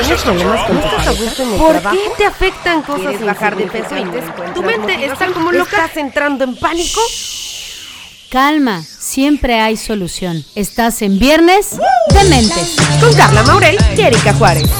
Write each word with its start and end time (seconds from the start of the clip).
¿Tienes 0.00 0.22
problemas 0.22 0.66
con 0.66 0.80
tu 0.80 0.88
pareja? 0.88 1.12
¿Por 1.58 1.82
qué 1.92 2.10
te 2.16 2.26
afectan 2.26 2.82
cosas 2.82 3.00
¿Quieres 3.02 3.24
bajar 3.24 3.56
de 3.56 3.66
peso 3.66 3.96
y 3.96 4.04
te? 4.04 4.52
Tu 4.54 4.62
mente 4.62 5.04
está 5.04 5.26
como 5.26 5.52
loca. 5.52 5.76
¿Estás 5.76 5.96
entrando 5.96 6.44
en 6.44 6.56
pánico? 6.56 7.00
Calma, 8.30 8.82
siempre 8.82 9.60
hay 9.60 9.76
solución. 9.76 10.44
Estás 10.54 11.02
en 11.02 11.18
Viernes 11.18 11.76
de 12.08 12.24
Mentes. 12.30 12.76
Con 13.00 13.12
Carla 13.14 13.42
Maurel 13.42 13.76
y 13.96 14.00
Erika 14.00 14.32
Juárez. 14.34 14.70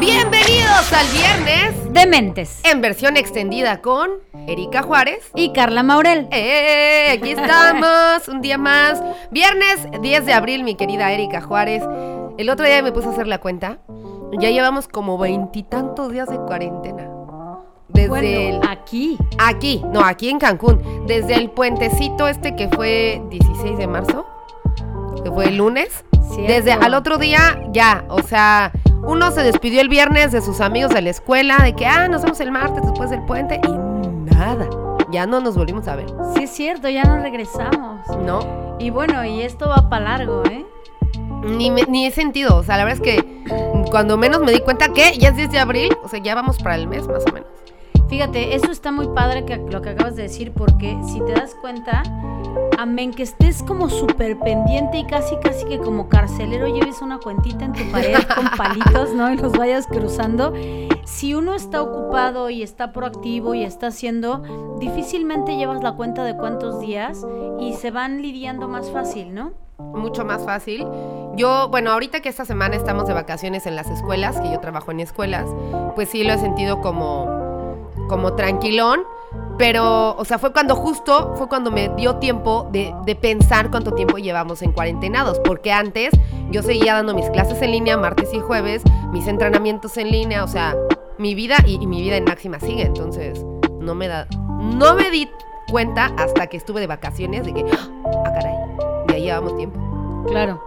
Bienvenidos 0.00 0.92
al 0.92 1.06
viernes 1.08 1.77
De 1.98 2.06
Mentes. 2.06 2.60
en 2.64 2.80
versión 2.80 3.16
extendida 3.16 3.80
con 3.80 4.10
Erika 4.46 4.82
Juárez. 4.82 5.30
Y 5.34 5.52
Carla 5.52 5.82
Maurel. 5.82 6.28
¡Eh! 6.30 7.10
Aquí 7.18 7.32
estamos, 7.32 8.28
un 8.28 8.40
día 8.40 8.56
más. 8.56 9.02
Viernes 9.32 9.86
10 10.00 10.24
de 10.24 10.32
abril, 10.32 10.62
mi 10.62 10.76
querida 10.76 11.10
Erika 11.10 11.40
Juárez. 11.40 11.82
El 12.38 12.50
otro 12.50 12.66
día 12.66 12.82
me 12.82 12.92
puse 12.92 13.08
a 13.08 13.10
hacer 13.10 13.26
la 13.26 13.38
cuenta. 13.38 13.78
Ya 14.38 14.50
llevamos 14.50 14.86
como 14.86 15.18
veintitantos 15.18 16.12
días 16.12 16.28
de 16.28 16.36
cuarentena. 16.36 17.10
Desde 17.88 18.08
Bueno, 18.08 18.28
el- 18.28 18.60
aquí. 18.68 19.18
Aquí, 19.38 19.82
no, 19.92 20.00
aquí 20.04 20.28
en 20.28 20.38
Cancún. 20.38 20.80
Desde 21.08 21.34
el 21.34 21.50
puentecito 21.50 22.28
este 22.28 22.54
que 22.54 22.68
fue 22.68 23.20
16 23.30 23.76
de 23.76 23.86
marzo, 23.88 24.24
que 25.22 25.30
fue 25.30 25.46
el 25.48 25.56
lunes. 25.58 26.04
Cierto. 26.30 26.52
Desde 26.52 26.72
al 26.72 26.94
otro 26.94 27.16
día, 27.18 27.60
ya, 27.72 28.04
o 28.08 28.22
sea, 28.22 28.72
uno 29.02 29.30
se 29.30 29.42
despidió 29.42 29.80
el 29.80 29.88
viernes 29.88 30.30
de 30.32 30.40
sus 30.42 30.60
amigos 30.60 30.92
de 30.92 31.00
la 31.02 31.10
escuela, 31.10 31.56
de 31.62 31.74
que, 31.74 31.86
ah, 31.86 32.06
nos 32.08 32.22
vemos 32.22 32.38
el 32.40 32.52
martes 32.52 32.82
después 32.82 33.08
del 33.10 33.22
puente, 33.24 33.60
y 33.66 34.34
nada, 34.34 34.68
ya 35.10 35.26
no 35.26 35.40
nos 35.40 35.56
volvimos 35.56 35.88
a 35.88 35.96
ver, 35.96 36.06
Sí, 36.36 36.42
es 36.44 36.50
cierto, 36.50 36.88
ya 36.88 37.04
nos 37.04 37.22
regresamos. 37.22 38.00
¿no? 38.24 38.76
Y 38.78 38.90
bueno, 38.90 39.24
y 39.24 39.40
esto 39.42 39.68
va 39.68 39.88
para 39.88 40.04
largo, 40.04 40.42
¿eh? 40.44 40.64
Ni, 41.44 41.70
me- 41.70 41.84
ni 41.88 42.06
he 42.06 42.10
sentido, 42.10 42.56
o 42.56 42.62
sea, 42.62 42.76
la 42.76 42.84
verdad 42.84 43.00
es 43.02 43.14
que 43.16 43.44
cuando 43.90 44.16
menos 44.18 44.40
me 44.42 44.52
di 44.52 44.60
cuenta 44.60 44.88
que 44.92 45.16
ya 45.18 45.30
es 45.30 45.36
10 45.36 45.50
de 45.50 45.58
abril, 45.60 45.96
o 46.04 46.08
sea, 46.08 46.20
ya 46.20 46.34
vamos 46.34 46.58
para 46.58 46.74
el 46.74 46.86
mes 46.86 47.06
más 47.08 47.24
o 47.28 47.32
menos. 47.32 47.48
Fíjate, 48.08 48.54
eso 48.54 48.72
está 48.72 48.90
muy 48.90 49.08
padre 49.08 49.44
que, 49.44 49.58
lo 49.58 49.82
que 49.82 49.90
acabas 49.90 50.16
de 50.16 50.22
decir, 50.22 50.52
porque 50.52 50.98
si 51.06 51.20
te 51.20 51.32
das 51.32 51.54
cuenta, 51.54 52.02
amén 52.78 53.12
que 53.12 53.22
estés 53.22 53.62
como 53.62 53.90
súper 53.90 54.38
pendiente 54.38 54.98
y 54.98 55.06
casi, 55.06 55.36
casi 55.42 55.66
que 55.66 55.78
como 55.78 56.08
carcelero 56.08 56.68
lleves 56.68 57.02
una 57.02 57.18
cuentita 57.18 57.66
en 57.66 57.72
tu 57.74 57.90
pared 57.92 58.16
con 58.34 58.48
palitos, 58.56 59.12
¿no? 59.12 59.30
Y 59.30 59.36
los 59.36 59.52
vayas 59.52 59.86
cruzando. 59.86 60.54
Si 61.04 61.34
uno 61.34 61.54
está 61.54 61.82
ocupado 61.82 62.48
y 62.48 62.62
está 62.62 62.92
proactivo 62.92 63.54
y 63.54 63.64
está 63.64 63.88
haciendo, 63.88 64.42
difícilmente 64.78 65.56
llevas 65.56 65.82
la 65.82 65.92
cuenta 65.92 66.24
de 66.24 66.34
cuántos 66.34 66.80
días 66.80 67.26
y 67.60 67.74
se 67.74 67.90
van 67.90 68.22
lidiando 68.22 68.68
más 68.68 68.90
fácil, 68.90 69.34
¿no? 69.34 69.52
mucho 69.78 70.24
más 70.24 70.44
fácil. 70.44 70.86
Yo, 71.36 71.68
bueno, 71.68 71.92
ahorita 71.92 72.20
que 72.20 72.28
esta 72.28 72.44
semana 72.44 72.76
estamos 72.76 73.06
de 73.06 73.14
vacaciones 73.14 73.66
en 73.66 73.76
las 73.76 73.88
escuelas, 73.88 74.40
que 74.40 74.50
yo 74.50 74.58
trabajo 74.60 74.90
en 74.90 75.00
escuelas, 75.00 75.46
pues 75.94 76.08
sí 76.08 76.24
lo 76.24 76.32
he 76.32 76.38
sentido 76.38 76.80
como, 76.80 77.37
como 78.08 78.34
tranquilón. 78.34 79.02
Pero, 79.58 80.16
o 80.16 80.24
sea, 80.24 80.38
fue 80.38 80.52
cuando 80.52 80.74
justo, 80.74 81.34
fue 81.36 81.48
cuando 81.48 81.70
me 81.70 81.90
dio 81.90 82.16
tiempo 82.16 82.68
de, 82.72 82.94
de 83.04 83.14
pensar 83.14 83.70
cuánto 83.70 83.92
tiempo 83.92 84.18
llevamos 84.18 84.62
en 84.62 84.72
cuarentenados. 84.72 85.40
Porque 85.40 85.72
antes 85.72 86.10
yo 86.50 86.62
seguía 86.62 86.94
dando 86.94 87.14
mis 87.14 87.28
clases 87.30 87.60
en 87.60 87.72
línea 87.72 87.96
martes 87.96 88.32
y 88.32 88.40
jueves, 88.40 88.82
mis 89.12 89.26
entrenamientos 89.26 89.96
en 89.96 90.10
línea, 90.10 90.44
o 90.44 90.48
sea, 90.48 90.74
mi 91.18 91.34
vida 91.34 91.56
y, 91.66 91.84
mi 91.86 92.00
vida 92.00 92.16
en 92.16 92.24
máxima 92.24 92.58
sigue. 92.60 92.82
Entonces, 92.82 93.44
no 93.80 93.94
me 93.94 94.08
da, 94.08 94.26
no 94.58 94.94
me 94.94 95.10
di 95.10 95.28
cuenta 95.70 96.06
hasta 96.16 96.46
que 96.46 96.56
estuve 96.56 96.80
de 96.80 96.86
vacaciones 96.86 97.44
de 97.44 97.52
que, 97.52 97.64
ah, 97.70 98.22
caray, 98.24 98.54
ya 99.08 99.18
llevamos 99.18 99.56
tiempo. 99.56 99.78
Claro. 100.28 100.62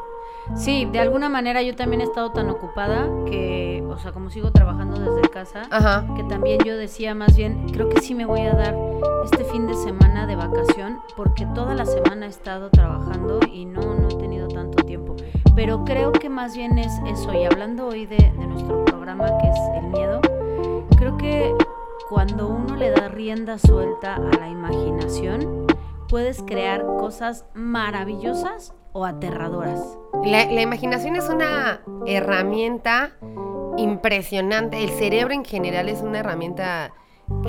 Sí, 0.55 0.85
de 0.91 0.99
alguna 0.99 1.29
manera 1.29 1.61
yo 1.61 1.75
también 1.75 2.01
he 2.01 2.03
estado 2.03 2.31
tan 2.31 2.49
ocupada 2.49 3.07
que, 3.25 3.83
o 3.89 3.97
sea, 3.97 4.11
como 4.11 4.29
sigo 4.29 4.51
trabajando 4.51 4.99
desde 4.99 5.29
casa, 5.29 5.63
Ajá. 5.71 6.05
que 6.15 6.23
también 6.23 6.59
yo 6.63 6.77
decía 6.77 7.15
más 7.15 7.35
bien, 7.35 7.67
creo 7.71 7.89
que 7.89 7.99
sí 8.01 8.13
me 8.13 8.25
voy 8.25 8.41
a 8.41 8.53
dar 8.53 8.75
este 9.23 9.43
fin 9.45 9.65
de 9.67 9.73
semana 9.75 10.27
de 10.27 10.35
vacación 10.35 10.99
porque 11.15 11.45
toda 11.55 11.73
la 11.73 11.85
semana 11.85 12.25
he 12.25 12.29
estado 12.29 12.69
trabajando 12.69 13.39
y 13.51 13.65
no, 13.65 13.81
no 13.95 14.09
he 14.09 14.15
tenido 14.15 14.47
tanto 14.49 14.83
tiempo. 14.83 15.15
Pero 15.55 15.83
creo 15.83 16.11
que 16.11 16.29
más 16.29 16.55
bien 16.55 16.77
es 16.77 16.91
eso, 17.07 17.33
y 17.33 17.43
hablando 17.45 17.87
hoy 17.87 18.05
de, 18.05 18.17
de 18.17 18.47
nuestro 18.47 18.85
programa 18.85 19.25
que 19.39 19.49
es 19.49 19.59
el 19.83 19.87
miedo, 19.89 20.21
creo 20.97 21.17
que 21.17 21.53
cuando 22.09 22.47
uno 22.47 22.75
le 22.75 22.91
da 22.91 23.07
rienda 23.07 23.57
suelta 23.57 24.15
a 24.15 24.37
la 24.39 24.49
imaginación, 24.49 25.65
puedes 26.09 26.43
crear 26.43 26.85
cosas 26.85 27.45
maravillosas 27.53 28.73
o 28.93 29.05
aterradoras. 29.05 29.97
La, 30.23 30.45
la 30.45 30.61
imaginación 30.61 31.15
es 31.15 31.29
una 31.29 31.81
herramienta 32.05 33.11
impresionante. 33.77 34.83
El 34.83 34.89
cerebro 34.91 35.33
en 35.33 35.45
general 35.45 35.89
es 35.89 36.01
una 36.01 36.19
herramienta 36.19 36.91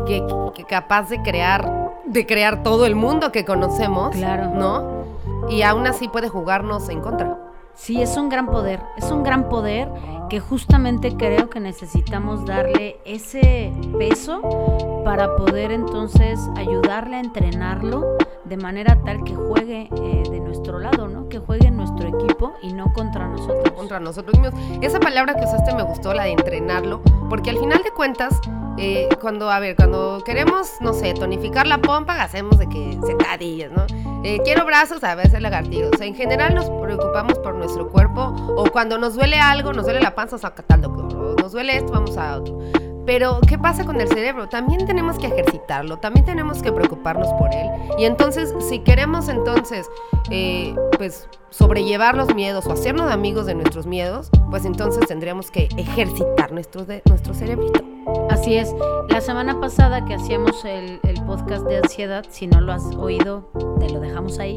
que, 0.07 0.25
que 0.55 0.65
capaz 0.65 1.09
de 1.09 1.21
crear, 1.23 1.93
de 2.07 2.27
crear 2.27 2.63
todo 2.63 2.87
el 2.87 2.95
mundo 2.95 3.33
que 3.33 3.45
conocemos, 3.45 4.15
Claro. 4.17 4.51
¿no? 4.55 5.03
Y 5.49 5.63
aún 5.63 5.87
así 5.87 6.09
puede 6.09 6.29
jugarnos 6.29 6.89
en 6.89 7.01
contra. 7.01 7.37
Sí, 7.75 8.01
es 8.01 8.17
un 8.17 8.29
gran 8.29 8.47
poder, 8.47 8.81
es 8.97 9.11
un 9.11 9.23
gran 9.23 9.49
poder 9.49 9.91
que 10.29 10.41
justamente 10.41 11.17
creo 11.17 11.51
que 11.51 11.59
necesitamos 11.59 12.45
darle 12.45 12.99
ese 13.05 13.73
peso 13.99 15.03
para 15.05 15.35
poder 15.37 15.73
entonces 15.73 16.39
ayudarle 16.57 17.17
a 17.17 17.21
entrenarlo 17.21 18.17
de 18.45 18.57
manera 18.57 18.99
tal 19.05 19.25
que 19.25 19.35
juegue 19.35 19.89
eh, 19.97 20.23
de 20.31 20.41
nuestro 20.41 20.79
lado, 20.79 21.09
¿no? 21.09 21.29
Que 21.29 21.39
juegue 21.39 21.69
en 21.69 21.77
nuestro 21.77 22.09
equipo 22.09 22.53
y 22.63 22.73
no 22.73 22.93
contra 22.93 23.27
nosotros. 23.27 23.71
contra 23.73 23.99
nosotros 23.99 24.39
mismos. 24.39 24.61
Esa 24.81 25.01
palabra 25.01 25.35
que 25.35 25.45
usaste 25.45 25.75
me 25.75 25.83
gustó, 25.83 26.13
la 26.15 26.25
de 26.25 26.33
entrenarlo, 26.33 27.03
porque 27.29 27.51
al 27.51 27.59
final 27.59 27.83
de 27.83 27.91
cuentas, 27.91 28.39
eh, 28.79 29.09
cuando, 29.21 29.51
a 29.51 29.59
ver, 29.61 29.77
cuando 29.77 30.23
queremos, 30.25 30.69
no 30.81 30.93
sé, 30.93 31.15
tonificar 31.15 31.67
la 31.67 31.79
pompa, 31.79 32.21
hacemos 32.23 32.59
de 32.59 32.69
que 32.69 32.99
sentadillas, 33.07 33.71
¿no? 33.73 33.87
Eh, 34.25 34.41
quiero 34.45 34.65
brazos, 34.65 35.03
a 35.05 35.15
veces 35.15 35.41
lagartijos. 35.41 35.91
O 35.95 35.97
sea, 35.99 36.07
en 36.07 36.15
general 36.15 36.55
nos 36.55 36.69
preocupamos 36.71 37.39
por 37.39 37.55
nuestro 37.55 37.89
cuerpo, 37.91 38.35
o 38.57 38.65
cuando 38.71 38.99
nos 38.99 39.15
duele 39.15 39.39
algo, 39.39 39.73
nos 39.73 39.85
duele 39.85 40.01
la 40.01 40.15
panza, 40.15 40.39
tal 40.39 40.83
doctor, 40.83 41.41
nos 41.41 41.53
duele 41.53 41.77
esto, 41.77 41.93
vamos 41.93 42.17
a 42.17 42.37
otro. 42.39 42.59
Pero, 43.05 43.41
¿qué 43.49 43.59
pasa 43.59 43.85
con 43.85 44.01
el 44.01 44.07
cerebro? 44.07 44.49
También 44.49 44.87
tenemos 44.87 45.19
que 45.19 45.27
ejercitarlo, 45.27 45.99
también 45.99 46.25
tenemos 46.25 46.63
que 46.63 46.71
preocuparnos 46.71 47.27
por 47.35 47.53
él. 47.53 47.67
Y 47.99 48.05
entonces, 48.05 48.55
si 48.69 48.79
queremos 48.79 49.29
entonces, 49.29 49.91
eh, 50.31 50.73
pues, 50.99 51.29
sobrellevar 51.51 52.17
los 52.17 52.33
miedos 52.33 52.65
o 52.67 52.73
hacernos 52.73 53.11
amigos 53.11 53.47
de 53.47 53.57
nuestros 53.57 53.87
miedos, 53.87 54.31
pues 54.51 54.65
entonces 54.65 55.05
tendríamos 55.09 55.51
que 55.51 55.69
ejercitar 55.77 56.53
nuestro, 56.53 56.85
de- 56.85 57.03
nuestro 57.07 57.35
cerebrito. 57.35 57.83
Así 58.31 58.57
es. 58.57 58.75
La 59.09 59.21
semana 59.21 59.61
pasada 59.61 60.05
que 60.05 60.15
hacíamos 60.15 60.65
el, 60.65 61.01
el 61.05 61.23
podcast 61.25 61.65
de 61.67 61.79
ansiedad, 61.79 62.25
si 62.29 62.47
no 62.47 62.61
lo 62.61 62.73
has 62.73 62.85
oído, 62.97 63.51
te 63.79 63.89
lo 63.91 64.01
dejamos 64.01 64.39
ahí. 64.39 64.55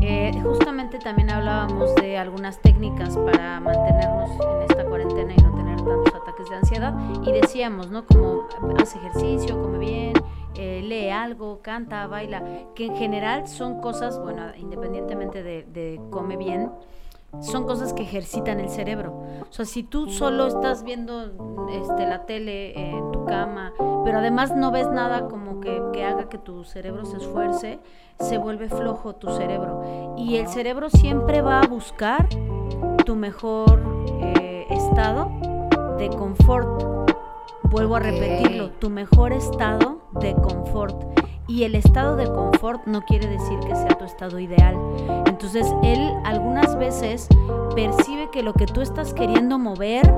eh, 0.00 0.32
justamente 0.42 0.98
también 0.98 1.30
hablábamos 1.30 1.94
de 1.96 2.18
algunas 2.18 2.60
técnicas 2.60 3.16
para 3.18 3.60
mantenernos 3.60 4.30
en 4.30 4.62
esta 4.62 4.84
cuarentena 4.84 5.32
y 5.36 5.42
no 5.42 5.54
tener 5.54 5.76
tantos 5.76 6.14
ataques 6.14 6.48
de 6.50 6.56
ansiedad. 6.56 6.94
Y 7.24 7.32
decíamos, 7.32 7.90
¿no? 7.90 8.04
Como 8.06 8.46
haz 8.78 8.94
ejercicio, 8.96 9.60
come 9.60 9.78
bien, 9.78 10.12
eh, 10.54 10.82
lee 10.84 11.10
algo, 11.10 11.60
canta, 11.62 12.06
baila, 12.06 12.42
que 12.74 12.86
en 12.86 12.96
general 12.96 13.48
son 13.48 13.80
cosas, 13.80 14.18
bueno, 14.20 14.42
independientemente 14.56 15.42
de, 15.42 15.64
de 15.64 16.00
come 16.10 16.36
bien, 16.36 16.70
son 17.40 17.64
cosas 17.64 17.92
que 17.92 18.02
ejercitan 18.02 18.60
el 18.60 18.68
cerebro. 18.68 19.12
O 19.48 19.52
sea, 19.52 19.64
si 19.64 19.82
tú 19.82 20.08
solo 20.08 20.46
estás 20.46 20.82
viendo 20.82 21.24
este, 21.70 22.06
la 22.06 22.26
tele 22.26 22.78
en 22.78 23.12
tu 23.12 23.24
cama, 23.24 23.72
pero 24.04 24.18
además 24.18 24.54
no 24.54 24.70
ves 24.70 24.88
nada 24.88 25.28
como 25.28 25.60
que, 25.60 25.82
que 25.92 26.04
haga 26.04 26.28
que 26.28 26.38
tu 26.38 26.64
cerebro 26.64 27.04
se 27.04 27.18
esfuerce, 27.18 27.78
se 28.18 28.38
vuelve 28.38 28.68
flojo 28.68 29.14
tu 29.14 29.30
cerebro. 29.30 30.14
Y 30.16 30.36
el 30.36 30.48
cerebro 30.48 30.90
siempre 30.90 31.40
va 31.40 31.60
a 31.60 31.66
buscar 31.66 32.28
tu 33.04 33.16
mejor 33.16 33.80
eh, 34.20 34.66
estado 34.70 35.30
de 35.98 36.08
confort. 36.10 36.84
Vuelvo 37.64 37.96
a 37.96 38.00
repetirlo, 38.00 38.70
tu 38.70 38.90
mejor 38.90 39.32
estado 39.32 40.00
de 40.20 40.34
confort. 40.34 41.09
Y 41.50 41.64
el 41.64 41.74
estado 41.74 42.14
de 42.14 42.26
confort 42.26 42.86
no 42.86 43.04
quiere 43.04 43.26
decir 43.26 43.58
que 43.66 43.74
sea 43.74 43.98
tu 43.98 44.04
estado 44.04 44.38
ideal. 44.38 44.76
Entonces 45.26 45.66
él 45.82 45.98
algunas 46.24 46.78
veces 46.78 47.26
percibe 47.74 48.30
que 48.30 48.44
lo 48.44 48.52
que 48.52 48.66
tú 48.66 48.82
estás 48.82 49.12
queriendo 49.12 49.58
mover 49.58 50.08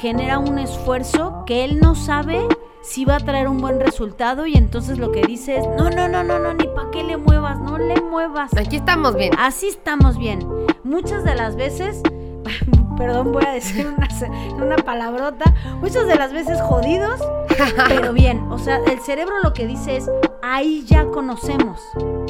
genera 0.00 0.38
un 0.38 0.58
esfuerzo 0.58 1.44
que 1.44 1.62
él 1.62 1.78
no 1.78 1.94
sabe 1.94 2.48
si 2.80 3.04
va 3.04 3.16
a 3.16 3.20
traer 3.20 3.48
un 3.48 3.58
buen 3.58 3.80
resultado 3.80 4.46
y 4.46 4.54
entonces 4.54 4.96
lo 4.96 5.12
que 5.12 5.26
dice 5.26 5.58
es, 5.58 5.66
no, 5.76 5.90
no, 5.90 6.08
no, 6.08 6.24
no, 6.24 6.38
no, 6.38 6.54
ni 6.54 6.66
para 6.68 6.90
qué 6.90 7.04
le 7.04 7.18
muevas, 7.18 7.60
no 7.60 7.76
le 7.76 8.00
muevas. 8.00 8.56
Aquí 8.56 8.76
estamos 8.76 9.14
bien. 9.14 9.32
Así 9.38 9.68
estamos 9.68 10.16
bien. 10.16 10.38
Muchas 10.84 11.22
de 11.22 11.34
las 11.34 11.56
veces, 11.56 12.00
perdón, 12.96 13.30
voy 13.30 13.44
a 13.44 13.50
decir 13.50 13.86
una, 13.86 14.08
una 14.56 14.76
palabrota, 14.76 15.52
muchas 15.82 16.06
de 16.06 16.14
las 16.14 16.32
veces 16.32 16.62
jodidos, 16.62 17.20
pero 17.88 18.14
bien. 18.14 18.38
O 18.50 18.58
sea, 18.58 18.78
el 18.90 19.00
cerebro 19.00 19.34
lo 19.42 19.52
que 19.52 19.66
dice 19.66 19.98
es, 19.98 20.10
ahí 20.42 20.84
ya 20.86 21.06
conocemos. 21.06 21.80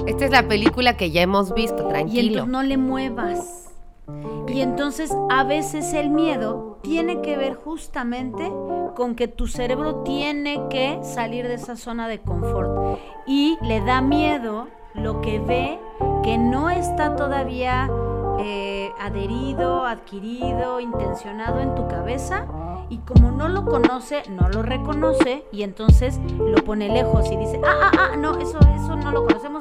Esta 0.06 0.24
es 0.26 0.30
la 0.30 0.46
película 0.48 0.96
que 0.96 1.10
ya 1.10 1.22
hemos 1.22 1.52
visto, 1.54 1.86
Y 1.86 1.88
tranquilo. 1.90 2.28
entonces 2.28 2.48
no 2.52 2.62
le 2.62 2.76
muevas. 2.76 3.62
Y 4.48 4.60
entonces 4.60 5.12
a 5.30 5.42
veces 5.44 5.92
el 5.92 6.10
miedo 6.10 6.78
tiene 6.82 7.20
que 7.20 7.36
ver 7.36 7.54
justamente 7.54 8.52
con 8.94 9.16
que 9.16 9.26
tu 9.28 9.48
cerebro 9.48 9.96
tiene 10.04 10.62
que 10.70 11.00
salir 11.02 11.48
de 11.48 11.54
esa 11.54 11.76
zona 11.76 12.06
de 12.08 12.20
confort 12.20 12.98
y 13.26 13.58
le 13.62 13.80
da 13.80 14.00
miedo 14.00 14.68
lo 14.94 15.20
que 15.20 15.40
ve 15.40 15.78
que 16.22 16.38
no 16.38 16.70
está 16.70 17.16
todavía 17.16 17.90
eh, 18.38 18.90
adherido, 19.00 19.84
adquirido, 19.84 20.78
intencionado 20.80 21.60
en 21.60 21.74
tu 21.74 21.88
cabeza 21.88 22.46
y 22.88 22.98
como 22.98 23.32
no 23.32 23.48
lo 23.48 23.64
conoce, 23.64 24.22
no 24.30 24.48
lo 24.48 24.62
reconoce 24.62 25.44
y 25.50 25.62
entonces 25.64 26.20
lo 26.38 26.62
pone 26.64 26.88
lejos 26.88 27.30
y 27.30 27.36
dice, 27.36 27.60
ah, 27.64 27.90
ah, 27.92 27.95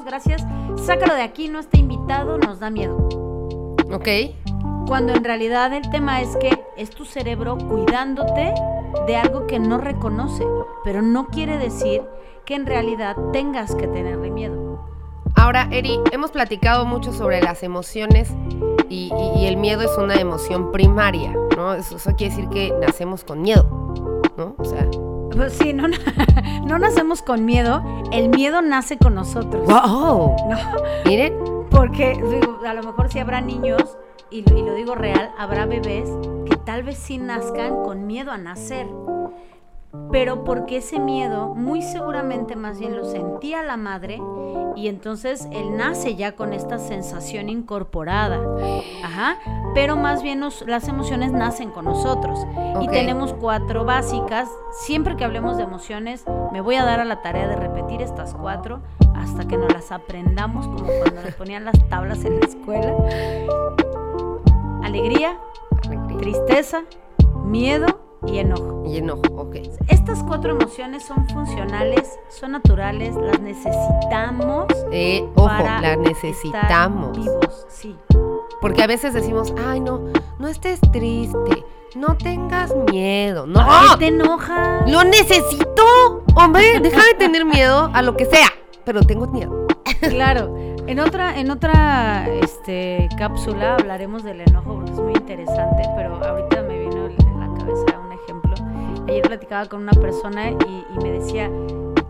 gracias, 0.06 0.42
sácalo 0.76 1.14
de 1.14 1.22
aquí, 1.22 1.48
no 1.48 1.58
está 1.58 1.78
invitado, 1.78 2.38
nos 2.38 2.60
da 2.60 2.70
miedo. 2.70 2.96
Ok. 3.92 4.08
Cuando 4.86 5.12
en 5.12 5.24
realidad 5.24 5.72
el 5.72 5.88
tema 5.90 6.20
es 6.20 6.36
que 6.36 6.58
es 6.76 6.90
tu 6.90 7.04
cerebro 7.04 7.58
cuidándote 7.58 8.54
de 9.06 9.16
algo 9.16 9.46
que 9.46 9.58
no 9.58 9.78
reconoce, 9.78 10.44
pero 10.84 11.02
no 11.02 11.26
quiere 11.26 11.58
decir 11.58 12.02
que 12.44 12.54
en 12.54 12.66
realidad 12.66 13.16
tengas 13.32 13.74
que 13.74 13.88
tenerle 13.88 14.30
miedo. 14.30 14.78
Ahora, 15.34 15.68
Eri, 15.72 15.98
hemos 16.12 16.30
platicado 16.30 16.86
mucho 16.86 17.12
sobre 17.12 17.42
las 17.42 17.62
emociones 17.64 18.30
y, 18.88 19.12
y- 19.12 19.40
y 19.42 19.46
el 19.46 19.56
miedo 19.56 19.82
es 19.82 19.98
una 19.98 20.14
emoción 20.14 20.70
primaria, 20.70 21.34
¿no? 21.56 21.74
Eso, 21.74 21.96
eso 21.96 22.14
quiere 22.16 22.34
decir 22.34 22.48
que 22.48 22.72
nacemos 22.80 23.24
con 23.24 23.42
miedo, 23.42 23.68
¿no? 24.36 24.54
O 24.56 24.64
sea, 24.64 24.88
Pues 25.36 25.52
sí, 25.52 25.72
no, 25.74 25.88
no 26.66 26.78
nacemos 26.78 27.22
con 27.22 27.44
miedo, 27.44 27.82
el 28.10 28.30
miedo 28.30 28.62
nace 28.62 28.96
con 28.96 29.14
nosotros. 29.14 29.66
¡wow! 29.66 30.34
No, 30.48 30.56
Miren, 31.04 31.34
porque 31.70 32.14
digo, 32.14 32.58
a 32.66 32.72
lo 32.72 32.82
mejor 32.82 33.12
si 33.12 33.18
habrá 33.18 33.40
niños, 33.42 33.98
y 34.30 34.42
lo 34.42 34.74
digo 34.74 34.94
real, 34.94 35.30
habrá 35.38 35.66
bebés 35.66 36.08
que 36.46 36.56
tal 36.56 36.82
vez 36.82 36.96
sí 36.98 37.18
nazcan 37.18 37.84
con 37.84 38.06
miedo 38.06 38.32
a 38.32 38.38
nacer. 38.38 38.86
Pero 40.12 40.44
porque 40.44 40.78
ese 40.78 40.98
miedo 41.00 41.54
muy 41.54 41.82
seguramente 41.82 42.54
más 42.56 42.78
bien 42.78 42.96
lo 42.96 43.04
sentía 43.04 43.62
la 43.62 43.76
madre 43.76 44.20
y 44.76 44.88
entonces 44.88 45.48
él 45.50 45.76
nace 45.76 46.14
ya 46.14 46.36
con 46.36 46.52
esta 46.52 46.78
sensación 46.78 47.48
incorporada. 47.48 48.38
Ajá. 49.04 49.36
Pero 49.74 49.96
más 49.96 50.22
bien 50.22 50.40
nos- 50.40 50.64
las 50.66 50.86
emociones 50.88 51.32
nacen 51.32 51.70
con 51.70 51.84
nosotros. 51.86 52.38
Y 52.80 52.88
tenemos 52.88 53.34
cuatro 53.34 53.84
básicas. 53.84 54.48
Siempre 54.84 55.16
que 55.16 55.24
hablemos 55.24 55.56
de 55.56 55.64
emociones, 55.64 56.24
me 56.52 56.60
voy 56.60 56.76
a 56.76 56.84
dar 56.84 57.00
a 57.00 57.04
la 57.04 57.20
tarea 57.20 57.48
de 57.48 57.56
repetir 57.56 58.00
estas 58.00 58.32
cuatro 58.34 58.80
hasta 59.14 59.46
que 59.48 59.56
nos 59.56 59.72
las 59.72 59.90
aprendamos 59.92 60.66
como 60.66 60.86
cuando 61.02 61.22
nos 61.22 61.34
ponían 61.34 61.64
las 61.64 61.88
tablas 61.88 62.24
en 62.24 62.38
la 62.40 62.46
escuela. 62.46 62.94
Alegría, 64.82 65.36
tristeza, 66.18 66.82
miedo 67.44 67.86
y 68.26 68.38
enojo. 68.38 68.84
y 68.86 68.98
enojo, 68.98 69.22
ok. 69.36 69.56
Estas 69.88 70.22
cuatro 70.22 70.52
emociones 70.58 71.04
son 71.04 71.28
funcionales, 71.28 72.08
son 72.28 72.52
naturales, 72.52 73.14
las 73.16 73.40
necesitamos 73.40 74.66
Eh, 74.92 75.24
ojo, 75.34 75.46
para 75.48 75.80
la 75.80 75.92
estar 75.92 75.98
necesitamos. 75.98 77.16
vivos, 77.16 77.66
sí. 77.68 77.96
Porque 78.60 78.82
a 78.82 78.86
veces 78.86 79.12
decimos, 79.14 79.52
ay, 79.66 79.80
no, 79.80 80.00
no 80.38 80.48
estés 80.48 80.80
triste, 80.92 81.64
no 81.94 82.16
tengas 82.16 82.74
miedo. 82.90 83.46
No, 83.46 83.64
¿Por 83.64 83.90
qué 83.92 83.96
te 83.98 84.06
enojas? 84.08 84.90
lo 84.90 85.04
necesito. 85.04 86.24
Hombre, 86.34 86.80
deja 86.82 87.02
de 87.04 87.14
tener 87.18 87.44
miedo 87.44 87.90
a 87.92 88.02
lo 88.02 88.16
que 88.16 88.24
sea, 88.26 88.48
pero 88.84 89.02
tengo 89.02 89.26
miedo. 89.26 89.66
Claro. 90.00 90.54
En 90.86 91.00
otra, 91.00 91.38
en 91.40 91.50
otra 91.50 92.28
este, 92.42 93.08
cápsula 93.18 93.74
hablaremos 93.74 94.22
del 94.22 94.40
enojo 94.42 94.74
porque 94.74 94.92
es 94.92 94.98
muy 95.00 95.14
interesante, 95.14 95.82
pero 95.96 96.24
ahorita 96.24 96.55
Ayer 99.08 99.22
platicaba 99.22 99.66
con 99.66 99.82
una 99.82 99.92
persona 99.92 100.50
y, 100.50 100.54
y 100.54 101.02
me 101.02 101.10
decía, 101.12 101.50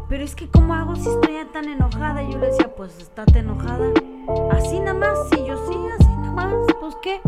pero 0.08 0.24
es 0.24 0.34
que 0.34 0.48
¿cómo 0.48 0.74
hago 0.74 0.94
si 0.96 1.08
estoy 1.08 1.36
tan 1.52 1.68
enojada? 1.68 2.22
Y 2.22 2.32
yo 2.32 2.38
le 2.38 2.46
decía, 2.48 2.68
pues 2.74 2.98
estate 2.98 3.38
enojada. 3.38 3.90
Así 4.50 4.78
nada 4.78 4.94
más, 4.94 5.18
si 5.30 5.44
yo 5.44 5.56
sí, 5.66 5.78
así 5.98 6.08
nada 6.16 6.32
más, 6.32 6.54
pues 6.80 6.94
¿qué? 7.02 7.20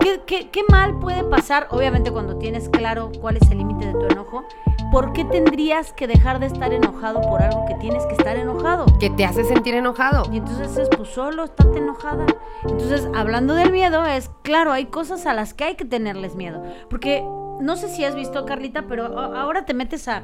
¿Qué, 0.00 0.20
qué, 0.26 0.50
qué 0.50 0.60
mal 0.70 0.98
puede 0.98 1.22
pasar? 1.24 1.68
Obviamente 1.70 2.10
cuando 2.10 2.38
tienes 2.38 2.68
claro 2.68 3.10
cuál 3.20 3.36
es 3.36 3.50
el 3.50 3.58
límite 3.58 3.86
de 3.86 3.92
tu 3.92 4.06
enojo, 4.06 4.44
¿por 4.90 5.12
qué 5.12 5.24
tendrías 5.24 5.92
que 5.92 6.06
dejar 6.06 6.38
de 6.38 6.46
estar 6.46 6.72
enojado 6.72 7.20
por 7.20 7.42
algo 7.42 7.66
que 7.66 7.74
tienes 7.74 8.04
que 8.06 8.14
estar 8.14 8.36
enojado? 8.36 8.86
Que 8.98 9.10
te 9.10 9.24
hace 9.24 9.44
sentir 9.44 9.74
enojado. 9.74 10.24
Y 10.32 10.38
entonces 10.38 10.76
es, 10.76 10.88
pues 10.88 11.08
solo, 11.08 11.44
estate 11.44 11.78
enojada. 11.78 12.26
Entonces, 12.62 13.08
hablando 13.14 13.54
del 13.54 13.70
miedo, 13.70 14.04
es 14.06 14.30
claro, 14.42 14.72
hay 14.72 14.86
cosas 14.86 15.26
a 15.26 15.34
las 15.34 15.54
que 15.54 15.64
hay 15.64 15.74
que 15.76 15.84
tenerles 15.84 16.36
miedo. 16.36 16.62
Porque 16.88 17.24
no 17.60 17.76
sé 17.76 17.88
si 17.88 18.04
has 18.04 18.14
visto, 18.14 18.44
Carlita, 18.46 18.86
pero 18.88 19.18
ahora 19.18 19.64
te 19.64 19.74
metes 19.74 20.08
a, 20.08 20.22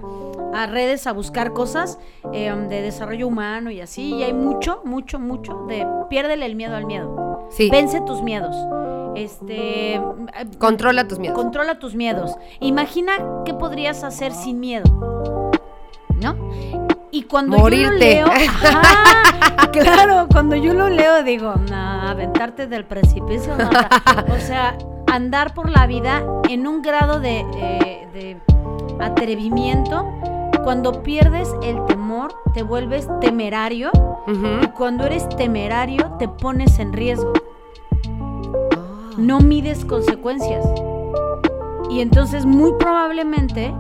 a 0.54 0.66
redes 0.66 1.06
a 1.06 1.12
buscar 1.12 1.52
cosas 1.52 1.98
eh, 2.32 2.52
de 2.68 2.82
desarrollo 2.82 3.26
humano 3.26 3.70
y 3.70 3.80
así, 3.80 4.14
y 4.14 4.22
hay 4.22 4.32
mucho, 4.32 4.80
mucho, 4.84 5.18
mucho 5.18 5.64
de 5.68 5.86
piérdele 6.08 6.46
el 6.46 6.56
miedo 6.56 6.76
al 6.76 6.86
miedo. 6.86 7.48
Sí, 7.50 7.70
Vence 7.70 8.00
tus 8.02 8.22
miedos. 8.22 8.56
Este. 9.14 9.94
eh, 9.94 10.00
controla 10.58 11.08
tus 11.08 11.18
miedos. 11.18 11.36
Controla 11.36 11.78
tus 11.78 11.94
miedos. 11.94 12.36
Imagina 12.60 13.12
qué 13.44 13.54
podrías 13.54 14.04
hacer 14.04 14.32
sin 14.32 14.60
miedo. 14.60 14.84
¿No? 16.22 16.36
Y 17.10 17.22
cuando 17.22 17.56
yo 17.56 17.90
lo 17.90 17.90
leo, 17.92 18.26
ajá, 18.66 19.70
claro, 19.72 20.26
cuando 20.30 20.56
yo 20.56 20.74
lo 20.74 20.90
leo 20.90 21.22
digo, 21.22 21.54
nah, 21.70 22.10
aventarte 22.10 22.66
del 22.66 22.84
precipicio, 22.84 23.56
nada. 23.56 23.88
o 24.28 24.38
sea, 24.38 24.76
andar 25.10 25.54
por 25.54 25.70
la 25.70 25.86
vida 25.86 26.22
en 26.48 26.66
un 26.66 26.82
grado 26.82 27.20
de, 27.20 27.40
eh, 27.56 28.08
de 28.12 28.40
atrevimiento. 29.00 30.06
Cuando 30.64 31.02
pierdes 31.02 31.48
el 31.62 31.84
temor, 31.86 32.34
te 32.54 32.62
vuelves 32.62 33.08
temerario. 33.20 33.90
Y 34.62 34.66
cuando 34.68 35.06
eres 35.06 35.26
temerario, 35.30 36.16
te 36.18 36.28
pones 36.28 36.78
en 36.78 36.92
riesgo 36.92 37.32
Ah. 38.10 39.10
no 39.16 39.40
mides 39.40 39.84
consecuencias. 39.84 40.64
Y 41.90 42.00
entonces 42.00 42.44
muy 42.44 42.72
probablemente 42.78 43.74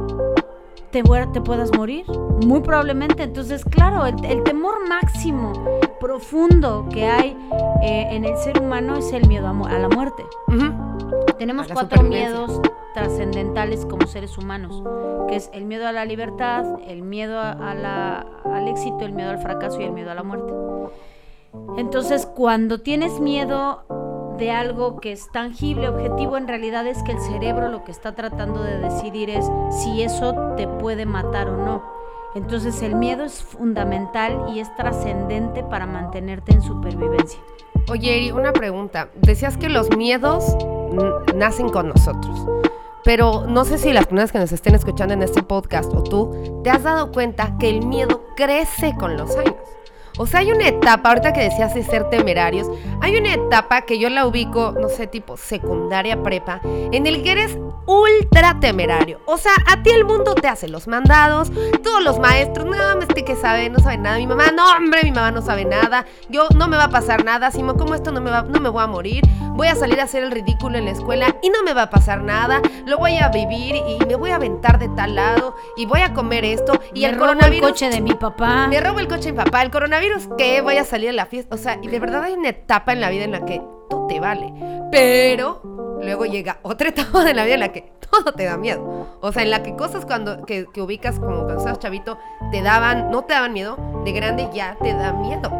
te, 0.90 1.02
puedas 1.02 1.76
morir. 1.76 2.06
Muy 2.46 2.60
probablemente. 2.60 3.24
Entonces, 3.24 3.64
claro, 3.64 4.06
el, 4.06 4.24
el 4.24 4.42
temor 4.42 4.88
máximo, 4.88 5.52
profundo 6.00 6.88
que 6.90 7.06
hay 7.06 7.36
eh, 7.82 8.08
en 8.10 8.24
el 8.24 8.36
ser 8.38 8.60
humano 8.60 8.96
es 8.96 9.12
el 9.12 9.26
miedo 9.28 9.48
a, 9.48 9.78
la 9.78 9.88
muerte. 9.88 10.24
Ujú. 10.48 10.72
Tenemos 11.38 11.68
cuatro 11.72 12.02
miedos 12.02 12.60
trascendentales 12.94 13.86
como 13.86 14.06
seres 14.06 14.36
humanos, 14.38 14.82
que 15.28 15.36
es 15.36 15.50
el 15.52 15.64
miedo 15.64 15.86
a 15.86 15.92
la 15.92 16.04
libertad, 16.04 16.64
el 16.86 17.02
miedo 17.02 17.40
a 17.40 17.74
la- 17.74 18.26
al 18.44 18.68
éxito, 18.68 19.04
el 19.04 19.12
miedo 19.12 19.30
al 19.30 19.38
fracaso 19.38 19.80
y 19.80 19.84
el 19.84 19.92
miedo 19.92 20.10
a 20.10 20.14
la 20.14 20.22
muerte. 20.22 20.52
Entonces, 21.76 22.26
cuando 22.26 22.80
tienes 22.80 23.20
miedo 23.20 23.84
de 24.38 24.50
algo 24.52 25.00
que 25.00 25.12
es 25.12 25.30
tangible, 25.32 25.88
objetivo, 25.88 26.36
en 26.36 26.46
realidad 26.48 26.86
es 26.86 27.02
que 27.02 27.12
el 27.12 27.20
cerebro 27.20 27.68
lo 27.68 27.84
que 27.84 27.90
está 27.90 28.14
tratando 28.14 28.62
de 28.62 28.78
decidir 28.78 29.30
es 29.30 29.44
si 29.70 30.02
eso 30.02 30.54
te 30.56 30.68
puede 30.68 31.06
matar 31.06 31.48
o 31.48 31.56
no. 31.56 31.82
Entonces 32.34 32.82
el 32.82 32.94
miedo 32.94 33.24
es 33.24 33.42
fundamental 33.42 34.46
y 34.54 34.60
es 34.60 34.72
trascendente 34.76 35.64
para 35.64 35.86
mantenerte 35.86 36.52
en 36.52 36.62
supervivencia. 36.62 37.40
Oye, 37.90 38.16
Eri, 38.16 38.32
una 38.32 38.52
pregunta. 38.52 39.08
Decías 39.14 39.56
que 39.56 39.70
los 39.70 39.96
miedos 39.96 40.44
nacen 41.34 41.70
con 41.70 41.88
nosotros. 41.88 42.46
Pero 43.02 43.46
no 43.46 43.64
sé 43.64 43.78
si 43.78 43.92
las 43.94 44.04
personas 44.04 44.30
que 44.30 44.38
nos 44.38 44.52
estén 44.52 44.74
escuchando 44.74 45.14
en 45.14 45.22
este 45.22 45.42
podcast 45.42 45.90
o 45.94 46.02
tú, 46.02 46.60
te 46.62 46.68
has 46.68 46.82
dado 46.82 47.10
cuenta 47.12 47.56
que 47.58 47.70
el 47.70 47.86
miedo 47.86 48.26
crece 48.36 48.94
con 48.98 49.16
los 49.16 49.34
años. 49.36 49.54
O 50.18 50.26
sea, 50.26 50.40
hay 50.40 50.52
una 50.52 50.68
etapa, 50.68 51.08
ahorita 51.08 51.32
que 51.32 51.40
decías 51.42 51.74
de 51.74 51.82
ser 51.84 52.10
temerarios, 52.10 52.68
hay 53.00 53.16
una 53.16 53.32
etapa 53.34 53.82
que 53.82 53.98
yo 53.98 54.10
la 54.10 54.26
ubico, 54.26 54.74
no 54.78 54.88
sé, 54.88 55.06
tipo 55.06 55.36
secundaria 55.36 56.22
prepa, 56.22 56.60
en 56.64 57.06
el 57.06 57.22
que 57.22 57.32
eres 57.32 57.58
ultra 57.86 58.58
temerario. 58.60 59.20
O 59.26 59.38
sea, 59.38 59.52
a 59.66 59.82
ti 59.82 59.90
el 59.90 60.04
mundo 60.04 60.34
te 60.34 60.48
hace 60.48 60.68
los 60.68 60.86
mandados, 60.88 61.50
todos 61.82 62.02
los 62.02 62.18
maestros, 62.18 62.66
no, 62.66 62.76
este 63.00 63.24
que 63.24 63.36
sabe, 63.36 63.70
no 63.70 63.78
sabe 63.78 63.96
nada. 63.96 64.18
Mi 64.18 64.26
mamá, 64.26 64.50
no, 64.50 64.70
hombre, 64.72 65.02
mi 65.04 65.12
mamá 65.12 65.30
no 65.30 65.40
sabe 65.40 65.64
nada. 65.64 66.04
Yo 66.28 66.48
no 66.56 66.68
me 66.68 66.76
va 66.76 66.84
a 66.84 66.90
pasar 66.90 67.24
nada. 67.24 67.50
Si 67.50 67.62
me 67.62 67.74
como 67.74 67.94
esto, 67.94 68.12
no 68.12 68.20
me, 68.20 68.30
va, 68.30 68.42
no 68.42 68.60
me 68.60 68.68
voy 68.68 68.82
a 68.82 68.86
morir. 68.86 69.22
Voy 69.54 69.68
a 69.68 69.74
salir 69.74 70.00
a 70.00 70.04
hacer 70.04 70.22
el 70.22 70.30
ridículo 70.30 70.78
en 70.78 70.84
la 70.84 70.92
escuela 70.92 71.34
y 71.42 71.50
no 71.50 71.62
me 71.64 71.74
va 71.74 71.82
a 71.82 71.90
pasar 71.90 72.22
nada. 72.22 72.60
Lo 72.86 72.98
voy 72.98 73.16
a 73.16 73.28
vivir 73.28 73.74
y 73.76 73.98
me 74.06 74.14
voy 74.14 74.30
a 74.30 74.36
aventar 74.36 74.78
de 74.78 74.88
tal 74.90 75.14
lado 75.16 75.56
y 75.76 75.86
voy 75.86 76.00
a 76.00 76.12
comer 76.14 76.44
esto. 76.44 76.80
Y 76.94 77.00
Me 77.00 77.06
el 77.06 77.14
robo 77.14 77.26
coronavirus. 77.26 77.66
el 77.68 77.72
coche 77.72 77.90
de 77.90 78.00
mi 78.00 78.14
papá. 78.14 78.68
Me 78.68 78.80
robo 78.80 79.00
el 79.00 79.08
coche 79.08 79.26
de 79.26 79.32
mi 79.32 79.38
papá. 79.38 79.62
El 79.62 79.70
coronavirus, 79.70 80.07
¿qué? 80.36 80.60
Voy 80.60 80.76
a 80.76 80.84
salir 80.84 81.10
a 81.10 81.12
la 81.12 81.26
fiesta. 81.26 81.54
O 81.54 81.58
sea, 81.58 81.78
y 81.82 81.88
de 81.88 81.98
verdad 81.98 82.22
hay 82.24 82.34
una 82.34 82.50
etapa 82.50 82.92
en 82.92 83.00
la 83.00 83.10
vida 83.10 83.24
en 83.24 83.32
la 83.32 83.44
que 83.44 83.62
todo 83.88 84.06
te 84.06 84.20
vale. 84.20 84.52
Pero 84.90 85.60
luego 86.02 86.24
llega 86.26 86.58
otra 86.62 86.88
etapa 86.90 87.24
de 87.24 87.34
la 87.34 87.44
vida 87.44 87.54
en 87.54 87.60
la 87.60 87.72
que 87.72 87.92
todo 88.10 88.32
te 88.32 88.44
da 88.44 88.56
miedo. 88.56 89.06
O 89.20 89.32
sea, 89.32 89.42
en 89.42 89.50
la 89.50 89.62
que 89.62 89.76
cosas 89.76 90.06
cuando 90.06 90.44
que, 90.44 90.66
que 90.72 90.82
ubicas 90.82 91.18
como 91.18 91.44
cuando 91.44 91.58
estabas 91.58 91.78
chavito 91.78 92.18
te 92.50 92.62
daban, 92.62 93.10
no 93.10 93.24
te 93.24 93.34
daban 93.34 93.52
miedo, 93.52 93.76
de 94.04 94.12
grande 94.12 94.48
ya 94.52 94.76
te 94.82 94.92
da 94.94 95.12
miedo. 95.12 95.50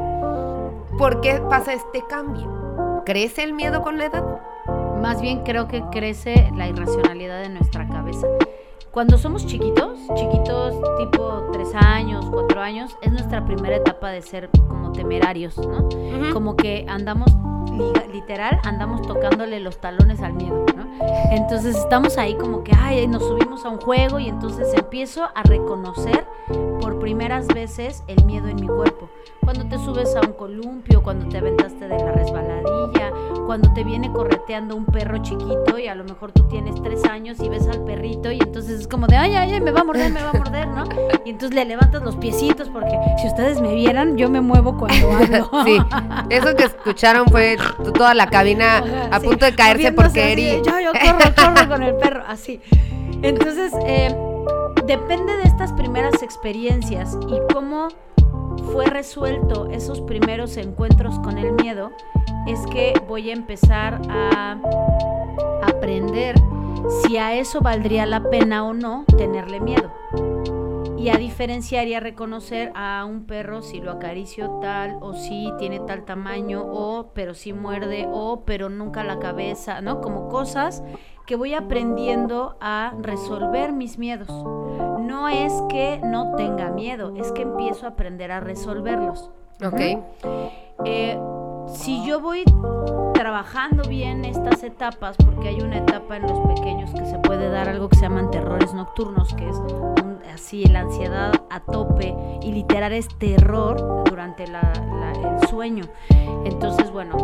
¿Por 0.98 1.20
qué 1.20 1.40
pasa 1.48 1.72
este 1.72 2.02
cambio? 2.08 3.02
¿Crece 3.04 3.42
el 3.42 3.52
miedo 3.52 3.82
con 3.82 3.98
la 3.98 4.06
edad? 4.06 4.24
más 4.98 5.20
bien 5.20 5.42
creo 5.44 5.68
que 5.68 5.82
crece 5.90 6.50
la 6.54 6.68
irracionalidad 6.68 7.40
de 7.42 7.48
nuestra 7.48 7.86
cabeza. 7.88 8.26
Cuando 8.98 9.16
somos 9.16 9.46
chiquitos, 9.46 9.92
chiquitos 10.16 10.74
tipo 10.98 11.44
3 11.52 11.72
años, 11.76 12.26
4 12.32 12.60
años, 12.60 12.96
es 13.00 13.12
nuestra 13.12 13.46
primera 13.46 13.76
etapa 13.76 14.10
de 14.10 14.22
ser 14.22 14.50
como 14.66 14.90
temerarios, 14.90 15.56
¿no? 15.56 15.84
Ujú. 15.86 16.32
Como 16.32 16.56
que 16.56 16.84
andamos, 16.88 17.28
li- 17.70 18.12
literal, 18.12 18.58
andamos 18.64 19.02
tocándole 19.02 19.60
los 19.60 19.78
talones 19.78 20.20
al 20.20 20.32
miedo, 20.32 20.66
¿no? 20.76 20.84
Entonces 21.30 21.76
estamos 21.76 22.18
ahí 22.18 22.34
como 22.34 22.64
que, 22.64 22.72
ay, 22.76 23.06
nos 23.06 23.22
subimos 23.22 23.64
a 23.64 23.68
un 23.68 23.80
juego 23.80 24.18
y 24.18 24.28
entonces 24.28 24.74
empiezo 24.74 25.28
a 25.32 25.44
reconocer 25.44 26.26
por 26.80 26.98
primeras 26.98 27.46
veces 27.46 28.02
el 28.08 28.24
miedo 28.24 28.48
en 28.48 28.56
mi 28.56 28.66
cuerpo. 28.66 29.08
Cuando 29.44 29.64
te 29.68 29.78
subes 29.78 30.16
a 30.16 30.22
un 30.26 30.32
columpio, 30.32 31.04
cuando 31.04 31.28
te 31.28 31.38
aventaste 31.38 31.86
de 31.86 31.98
la 31.98 32.10
resbaladilla, 32.10 33.12
cuando 33.48 33.72
te 33.72 33.82
viene 33.82 34.12
correteando 34.12 34.76
un 34.76 34.84
perro 34.84 35.22
chiquito 35.22 35.78
y 35.78 35.88
a 35.88 35.94
lo 35.94 36.04
mejor 36.04 36.32
tú 36.32 36.46
tienes 36.48 36.74
tres 36.82 37.02
años 37.06 37.38
y 37.40 37.48
ves 37.48 37.66
al 37.66 37.82
perrito 37.82 38.30
y 38.30 38.38
entonces 38.38 38.80
es 38.80 38.86
como 38.86 39.06
de, 39.06 39.16
ay, 39.16 39.36
ay, 39.36 39.52
ay, 39.54 39.60
me 39.62 39.70
va 39.70 39.80
a 39.80 39.84
morder, 39.84 40.12
me 40.12 40.20
va 40.20 40.28
a 40.28 40.32
morder, 40.34 40.68
¿no? 40.68 40.84
Y 41.24 41.30
entonces 41.30 41.54
le 41.54 41.64
levantas 41.64 42.02
los 42.02 42.16
piecitos 42.16 42.68
porque 42.68 42.94
si 43.18 43.26
ustedes 43.26 43.62
me 43.62 43.74
vieran, 43.74 44.18
yo 44.18 44.28
me 44.28 44.42
muevo 44.42 44.76
cuando 44.76 45.12
hablo. 45.16 45.50
Sí, 45.64 45.78
eso 46.28 46.54
que 46.56 46.64
escucharon 46.64 47.26
fue 47.28 47.56
toda 47.94 48.12
la 48.12 48.26
cabina 48.26 48.84
a 49.10 49.18
sí, 49.18 49.26
punto 49.26 49.46
de 49.46 49.54
caerse 49.54 49.92
porque 49.92 50.32
Eri. 50.32 50.60
Yo, 50.62 50.78
yo 50.80 50.92
corro, 50.92 51.34
corro 51.34 51.68
con 51.70 51.82
el 51.82 51.94
perro, 51.96 52.24
así. 52.28 52.60
Entonces, 53.22 53.72
eh, 53.86 54.14
depende 54.84 55.38
de 55.38 55.44
estas 55.44 55.72
primeras 55.72 56.22
experiencias 56.22 57.16
y 57.26 57.54
cómo 57.54 57.88
fue 58.72 58.86
resuelto 58.86 59.68
esos 59.70 60.02
primeros 60.02 60.56
encuentros 60.58 61.18
con 61.20 61.38
el 61.38 61.52
miedo, 61.52 61.92
es 62.48 62.66
que 62.66 62.94
voy 63.06 63.28
a 63.28 63.34
empezar 63.34 64.00
a 64.08 64.58
aprender 65.62 66.34
si 67.02 67.18
a 67.18 67.34
eso 67.34 67.60
valdría 67.60 68.06
la 68.06 68.30
pena 68.30 68.64
o 68.64 68.72
no 68.72 69.04
tenerle 69.18 69.60
miedo. 69.60 69.92
Y 70.96 71.10
a 71.10 71.16
diferenciar 71.16 71.86
y 71.88 71.94
a 71.94 72.00
reconocer 72.00 72.72
a 72.74 73.04
un 73.04 73.26
perro 73.26 73.60
si 73.60 73.80
lo 73.80 73.92
acaricio 73.92 74.58
tal 74.62 74.96
o 75.00 75.12
si 75.12 75.52
tiene 75.58 75.80
tal 75.80 76.04
tamaño 76.04 76.62
o 76.64 77.10
pero 77.14 77.34
si 77.34 77.52
muerde 77.52 78.08
o 78.10 78.44
pero 78.46 78.70
nunca 78.70 79.04
la 79.04 79.18
cabeza, 79.18 79.82
¿no? 79.82 80.00
Como 80.00 80.28
cosas 80.28 80.82
que 81.26 81.36
voy 81.36 81.52
aprendiendo 81.52 82.56
a 82.60 82.94
resolver 82.98 83.72
mis 83.72 83.98
miedos. 83.98 84.28
No 84.28 85.28
es 85.28 85.52
que 85.68 86.00
no 86.02 86.34
tenga 86.34 86.70
miedo, 86.70 87.14
es 87.14 87.30
que 87.32 87.42
empiezo 87.42 87.84
a 87.84 87.90
aprender 87.90 88.32
a 88.32 88.40
resolverlos. 88.40 89.30
Ok. 89.62 89.80
Eh, 90.84 91.18
si 91.74 92.04
yo 92.06 92.20
voy 92.20 92.44
trabajando 93.18 93.82
bien 93.88 94.24
estas 94.24 94.62
etapas, 94.62 95.16
porque 95.16 95.48
hay 95.48 95.60
una 95.60 95.78
etapa 95.78 96.16
en 96.18 96.22
los 96.22 96.38
pequeños 96.54 96.92
que 96.94 97.04
se 97.04 97.18
puede 97.18 97.50
dar 97.50 97.68
algo 97.68 97.88
que 97.88 97.96
se 97.96 98.02
llaman 98.02 98.30
terrores 98.30 98.72
nocturnos, 98.74 99.34
que 99.34 99.48
es 99.48 99.56
un- 99.56 100.20
así 100.32 100.64
la 100.66 100.80
ansiedad 100.80 101.32
a 101.50 101.58
tope 101.58 102.14
y 102.42 102.52
literal 102.52 102.92
es 102.92 103.08
terror 103.18 104.04
durante 104.08 104.46
la- 104.46 104.72
la- 105.00 105.30
el 105.40 105.48
sueño. 105.48 105.86
Entonces, 106.44 106.92
bueno, 106.92 107.16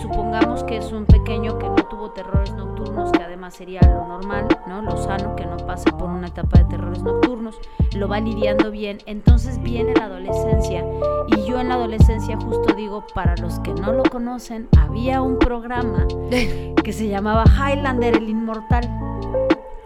supongamos 0.00 0.64
que 0.64 0.78
es 0.78 0.90
un 0.92 1.04
pequeño 1.04 1.58
que 1.58 1.68
no 1.68 1.74
tuvo 1.76 2.12
terrores 2.12 2.54
nocturnos, 2.54 3.12
que 3.12 3.22
además 3.22 3.52
sería 3.52 3.80
lo 3.82 4.06
normal, 4.08 4.48
¿no? 4.66 4.80
Lo 4.80 4.96
sano, 4.96 5.36
que 5.36 5.44
no 5.44 5.58
pase 5.58 5.92
por 5.92 6.08
una 6.08 6.28
etapa 6.28 6.58
de 6.60 6.64
terrores 6.64 7.02
nocturnos, 7.02 7.60
lo 7.94 8.08
va 8.08 8.18
lidiando 8.18 8.70
bien. 8.70 8.98
Entonces 9.04 9.60
viene 9.62 9.92
la 9.94 10.06
adolescencia 10.06 10.82
y 11.26 11.44
yo 11.46 11.60
en 11.60 11.68
la 11.68 11.74
adolescencia 11.74 12.38
justo 12.38 12.74
digo, 12.74 13.04
para 13.14 13.36
los 13.36 13.58
que 13.60 13.74
no 13.74 13.92
lo 13.92 14.02
conocen, 14.04 14.68
había 14.80 15.20
un 15.22 15.33
programa 15.38 16.06
que 16.84 16.92
se 16.92 17.08
llamaba 17.08 17.44
Highlander 17.44 18.16
el 18.16 18.28
Inmortal. 18.28 18.88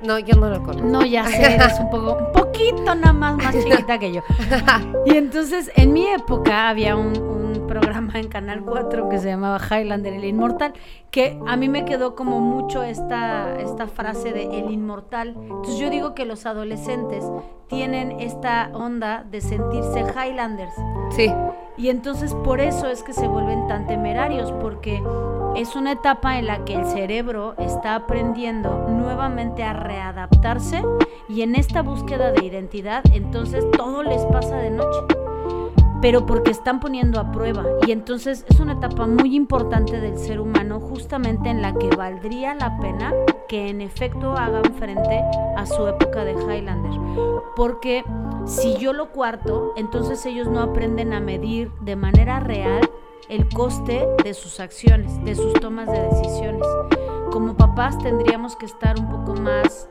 No, 0.03 0.19
yo 0.19 0.37
no 0.37 0.49
lo 0.49 0.63
conozco. 0.63 0.87
No, 0.87 1.05
ya 1.05 1.25
sé, 1.27 1.55
eres 1.55 1.79
un 1.81 1.91
poco, 1.91 2.17
un 2.17 2.33
poquito 2.33 2.95
nada 2.95 3.13
más 3.13 3.37
más 3.37 3.55
chiquita 3.65 3.99
que 3.99 4.13
yo. 4.13 4.23
Y 5.05 5.17
entonces 5.17 5.71
en 5.75 5.93
mi 5.93 6.07
época 6.07 6.69
había 6.69 6.95
un, 6.97 7.19
un 7.19 7.67
programa 7.67 8.19
en 8.19 8.29
Canal 8.29 8.63
4 8.65 9.09
que 9.09 9.19
se 9.19 9.29
llamaba 9.29 9.59
Highlander 9.59 10.15
el 10.15 10.25
Inmortal, 10.25 10.73
que 11.11 11.39
a 11.47 11.57
mí 11.57 11.69
me 11.69 11.85
quedó 11.85 12.15
como 12.15 12.41
mucho 12.41 12.83
esta, 12.83 13.61
esta 13.61 13.87
frase 13.87 14.33
de 14.33 14.59
el 14.59 14.71
inmortal. 14.71 15.37
Entonces 15.41 15.79
yo 15.79 15.91
digo 15.91 16.15
que 16.15 16.25
los 16.25 16.47
adolescentes 16.47 17.25
tienen 17.69 18.21
esta 18.21 18.71
onda 18.73 19.25
de 19.31 19.41
sentirse 19.41 20.01
Highlanders. 20.01 20.75
Sí. 21.11 21.33
Y 21.79 21.91
entonces 21.91 22.35
por 22.35 22.61
eso 22.61 22.89
es 22.89 23.05
que 23.05 23.13
se 23.13 23.29
vuelven 23.29 23.69
tan 23.69 23.87
temerarios, 23.87 24.53
porque 24.61 25.01
es 25.55 25.77
una 25.77 25.93
etapa 25.93 26.39
en 26.39 26.47
la 26.47 26.65
que 26.65 26.75
el 26.75 26.85
cerebro 26.87 27.55
está 27.57 27.95
aprendiendo 27.95 28.89
nuevamente 28.89 29.63
a 29.63 29.73
readaptarse 29.73 30.83
y 31.29 31.43
en 31.43 31.55
esta 31.55 31.83
búsqueda 31.83 32.33
de 32.33 32.45
identidad, 32.45 33.05
entonces 33.13 33.65
todo 33.71 34.03
les 34.03 34.23
pasa 34.27 34.57
de 34.57 34.71
noche. 34.71 35.01
Pero 36.01 36.27
porque 36.27 36.51
están 36.51 36.81
poniendo 36.81 37.19
a 37.19 37.33
prueba. 37.33 37.65
Y 37.87 37.93
entonces 37.93 38.45
es 38.49 38.61
una 38.61 38.75
etapa 38.75 39.07
muy 39.07 39.35
importante 39.35 40.01
del 40.01 40.17
ser 40.17 40.41
humano, 40.41 40.81
justamente 40.81 41.49
en 41.49 41.63
la 41.63 41.75
que 41.75 41.89
valdría 41.91 42.55
la 42.55 42.79
pena 42.79 43.13
que 43.49 43.69
en 43.69 43.81
efecto 43.81 44.33
hagan 44.37 44.75
frente 44.75 45.23
a 45.57 45.67
su 45.67 45.87
época 45.87 46.25
de 46.25 46.33
Highlander. 46.33 46.93
Porque 47.57 48.05
si 48.47 48.77
yo 48.77 48.93
lo 48.93 49.11
cuarto, 49.11 49.73
entonces 49.77 50.25
ellos 50.27 50.49
no 50.49 50.61
aprenden 50.61 51.13
a 51.13 51.21
medir 51.21 51.71
de 51.81 51.97
manera 51.97 52.41
real 52.41 52.89
el 53.29 53.49
coste 53.49 54.07
de 54.23 54.35
sus 54.35 54.61
acciones, 54.61 55.23
de 55.25 55.35
sus 55.35 55.53
tomas 55.55 55.87
de 55.91 56.01
decisiones. 56.01 56.67
Como 57.31 57.57
papás 57.57 57.99
tendríamos 57.99 58.57
que 58.57 58.67
estar 58.67 58.99
un 58.99 59.09
poco 59.11 59.35
más 59.35 59.89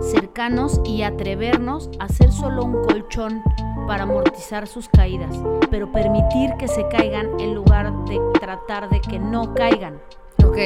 cercanos 0.00 0.80
y 0.84 1.02
atrevernos 1.02 1.90
a 1.98 2.08
ser 2.08 2.32
solo 2.32 2.64
un 2.64 2.82
colchón 2.82 3.42
para 3.86 4.04
amortizar 4.04 4.66
sus 4.66 4.88
caídas, 4.88 5.36
pero 5.70 5.90
permitir 5.92 6.54
que 6.58 6.68
se 6.68 6.86
caigan 6.88 7.38
en 7.40 7.54
lugar 7.54 7.92
de 8.06 8.20
tratar 8.40 8.88
de 8.88 9.00
que 9.00 9.18
no 9.18 9.54
caigan 9.54 10.00
Ok. 10.44 10.58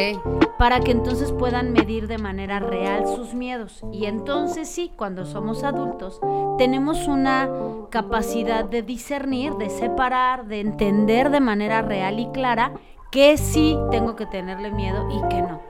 para 0.58 0.80
que 0.80 0.90
entonces 0.90 1.32
puedan 1.32 1.72
medir 1.72 2.08
de 2.08 2.18
manera 2.18 2.58
real 2.58 3.06
sus 3.06 3.34
miedos. 3.34 3.82
Y 3.92 4.06
entonces 4.06 4.68
sí, 4.68 4.92
cuando 4.96 5.24
somos 5.24 5.64
adultos, 5.64 6.20
tenemos 6.58 7.06
una 7.06 7.48
capacidad 7.90 8.64
de 8.64 8.82
discernir, 8.82 9.54
de 9.54 9.70
separar, 9.70 10.46
de 10.46 10.60
entender 10.60 11.30
de 11.30 11.40
manera 11.40 11.82
real 11.82 12.18
y 12.18 12.28
clara 12.28 12.72
que 13.10 13.38
sí 13.38 13.78
tengo 13.90 14.16
que 14.16 14.26
tenerle 14.26 14.70
miedo 14.70 15.08
y 15.10 15.28
que 15.28 15.42
no. 15.42 15.60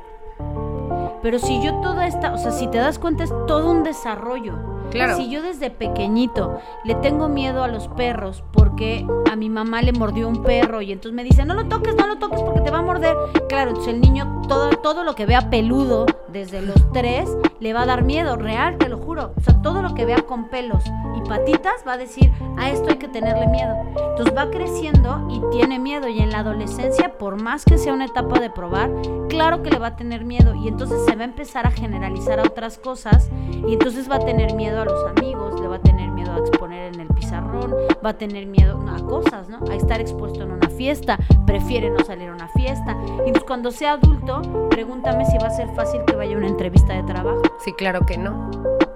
Pero 1.22 1.38
si 1.38 1.62
yo 1.62 1.74
toda 1.80 2.06
esta, 2.06 2.32
o 2.32 2.38
sea, 2.38 2.52
si 2.52 2.68
te 2.68 2.78
das 2.78 2.98
cuenta 2.98 3.24
es 3.24 3.32
todo 3.46 3.70
un 3.70 3.82
desarrollo. 3.82 4.77
Claro. 4.90 5.16
Si 5.16 5.30
yo 5.30 5.42
desde 5.42 5.70
pequeñito 5.70 6.60
le 6.84 6.94
tengo 6.96 7.28
miedo 7.28 7.62
a 7.62 7.68
los 7.68 7.88
perros 7.88 8.42
porque 8.52 9.06
a 9.30 9.36
mi 9.36 9.48
mamá 9.48 9.82
le 9.82 9.92
mordió 9.92 10.28
un 10.28 10.42
perro 10.42 10.82
y 10.82 10.92
entonces 10.92 11.14
me 11.14 11.24
dice, 11.24 11.44
no 11.44 11.54
lo 11.54 11.66
toques, 11.66 11.94
no 11.94 12.06
lo 12.06 12.18
toques 12.18 12.40
porque 12.40 12.60
te 12.60 12.70
va 12.70 12.78
a 12.78 12.82
morder. 12.82 13.14
Claro, 13.48 13.70
entonces 13.70 13.94
el 13.94 14.00
niño 14.00 14.42
todo, 14.48 14.70
todo 14.70 15.04
lo 15.04 15.14
que 15.14 15.26
vea 15.26 15.50
peludo 15.50 16.06
desde 16.28 16.62
los 16.62 16.92
tres 16.92 17.28
le 17.60 17.72
va 17.72 17.82
a 17.82 17.86
dar 17.86 18.02
miedo, 18.04 18.36
real, 18.36 18.78
te 18.78 18.88
lo 18.88 18.98
juro. 18.98 19.32
O 19.36 19.40
sea, 19.40 19.60
todo 19.62 19.82
lo 19.82 19.94
que 19.94 20.04
vea 20.04 20.22
con 20.22 20.48
pelos 20.48 20.84
y 21.18 21.28
patitas 21.28 21.84
va 21.86 21.94
a 21.94 21.98
decir, 21.98 22.32
a 22.56 22.70
esto 22.70 22.90
hay 22.90 22.96
que 22.96 23.08
tenerle 23.08 23.46
miedo. 23.48 23.74
Entonces 24.10 24.36
va 24.36 24.50
creciendo 24.50 25.28
y 25.30 25.40
tiene 25.56 25.78
miedo 25.78 26.08
y 26.08 26.20
en 26.20 26.30
la 26.30 26.40
adolescencia, 26.40 27.18
por 27.18 27.40
más 27.40 27.64
que 27.64 27.78
sea 27.78 27.92
una 27.92 28.06
etapa 28.06 28.40
de 28.40 28.50
probar, 28.50 28.90
claro 29.28 29.62
que 29.62 29.70
le 29.70 29.78
va 29.78 29.88
a 29.88 29.96
tener 29.96 30.24
miedo 30.24 30.54
y 30.54 30.68
entonces 30.68 31.04
se 31.04 31.16
va 31.16 31.22
a 31.22 31.24
empezar 31.24 31.66
a 31.66 31.70
generalizar 31.70 32.40
a 32.40 32.42
otras 32.42 32.78
cosas 32.78 33.30
y 33.66 33.74
entonces 33.74 34.10
va 34.10 34.16
a 34.16 34.20
tener 34.20 34.54
miedo 34.54 34.80
a 34.80 34.84
los 34.84 35.06
amigos, 35.06 35.60
le 35.60 35.68
va 35.68 35.76
a 35.76 35.82
tener 35.82 36.10
miedo 36.10 36.32
a 36.32 36.38
exponer 36.38 36.94
en 36.94 37.00
el 37.00 37.08
pizarrón, 37.08 37.74
va 38.04 38.10
a 38.10 38.18
tener 38.18 38.46
miedo 38.46 38.78
a 38.88 39.00
cosas, 39.06 39.48
¿no? 39.48 39.58
A 39.70 39.74
estar 39.74 40.00
expuesto 40.00 40.42
en 40.42 40.52
una 40.52 40.68
fiesta, 40.70 41.18
prefiere 41.46 41.90
no 41.90 42.04
salir 42.04 42.28
a 42.28 42.32
una 42.32 42.48
fiesta. 42.48 42.96
Y 43.24 43.28
entonces 43.28 43.44
cuando 43.44 43.70
sea 43.70 43.92
adulto, 43.92 44.42
pregúntame 44.70 45.24
si 45.26 45.38
va 45.38 45.48
a 45.48 45.50
ser 45.50 45.68
fácil 45.74 46.02
que 46.06 46.14
vaya 46.14 46.34
a 46.34 46.38
una 46.38 46.48
entrevista 46.48 46.94
de 46.94 47.02
trabajo. 47.04 47.42
Sí, 47.64 47.72
claro 47.72 48.04
que 48.06 48.18
no. 48.18 48.87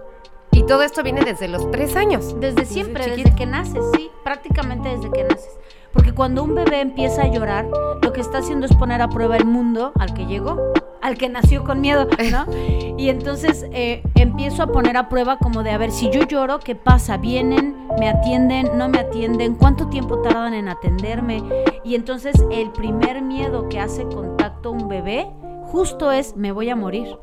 Y 0.53 0.65
todo 0.65 0.83
esto 0.83 1.03
viene 1.03 1.25
desde 1.25 1.49
los 1.49 1.71
tres 1.71 1.97
años. 1.97 2.39
Desde 2.39 2.65
siempre, 2.67 3.07
desde, 3.07 3.35
que 3.35 3.47
naces, 3.47 3.83
sí, 3.97 4.11
prácticamente 4.23 4.91
desde 4.91 5.11
que 5.11 5.25
naces. 5.25 5.59
Porque 5.93 6.13
cuando 6.13 6.45
un 6.45 6.55
bebé 6.55 6.81
empieza 6.81 7.23
a 7.23 7.29
llorar, 7.29 7.67
lo 8.01 8.13
que 8.13 8.21
está 8.21 8.39
haciendo 8.39 8.67
es 8.67 8.75
poner 8.75 9.03
a 9.03 9.09
prueba 9.09 9.37
el 9.37 9.45
mundo 9.45 9.93
al 9.99 10.15
que 10.15 10.27
llegó, 10.27 10.73
al 11.01 11.19
que 11.19 11.29
nació 11.29 11.65
con 11.65 11.81
miedo, 11.81 12.07
¿no? 12.31 12.47
Y 12.99 13.09
entonces 13.09 13.67
eh, 13.73 14.03
empiezo 14.15 14.63
a 14.63 14.67
poner 14.69 14.97
a 14.97 15.09
prueba 15.09 15.39
como 15.39 15.65
de, 15.65 15.71
a 15.71 15.79
ver, 15.79 15.91
si 15.91 16.11
yo 16.11 16.23
lloro, 16.23 16.61
¿qué 16.61 16.77
pasa? 16.77 17.17
¿Vienen? 17.17 17.89
¿Me 17.99 18.09
atienden? 18.09 18.69
¿No 18.77 18.89
me 18.89 19.01
atienden? 19.01 19.57
¿Cuánto 19.57 19.89
tiempo 19.89 20.21
tardan 20.21 20.55
en 20.55 20.69
atenderme? 20.69 21.43
Y 21.83 21.97
entonces 21.97 22.37
el 22.53 22.71
primer 22.71 23.23
miedo 23.23 23.69
que 23.69 23.81
hace 23.81 24.05
contacto 24.05 24.71
un 24.71 24.89
bebé 24.89 25.29
justo 25.65 26.13
es, 26.13 26.37
me 26.37 26.53
voy 26.53 26.69
a 26.71 26.77
morir. 26.77 27.17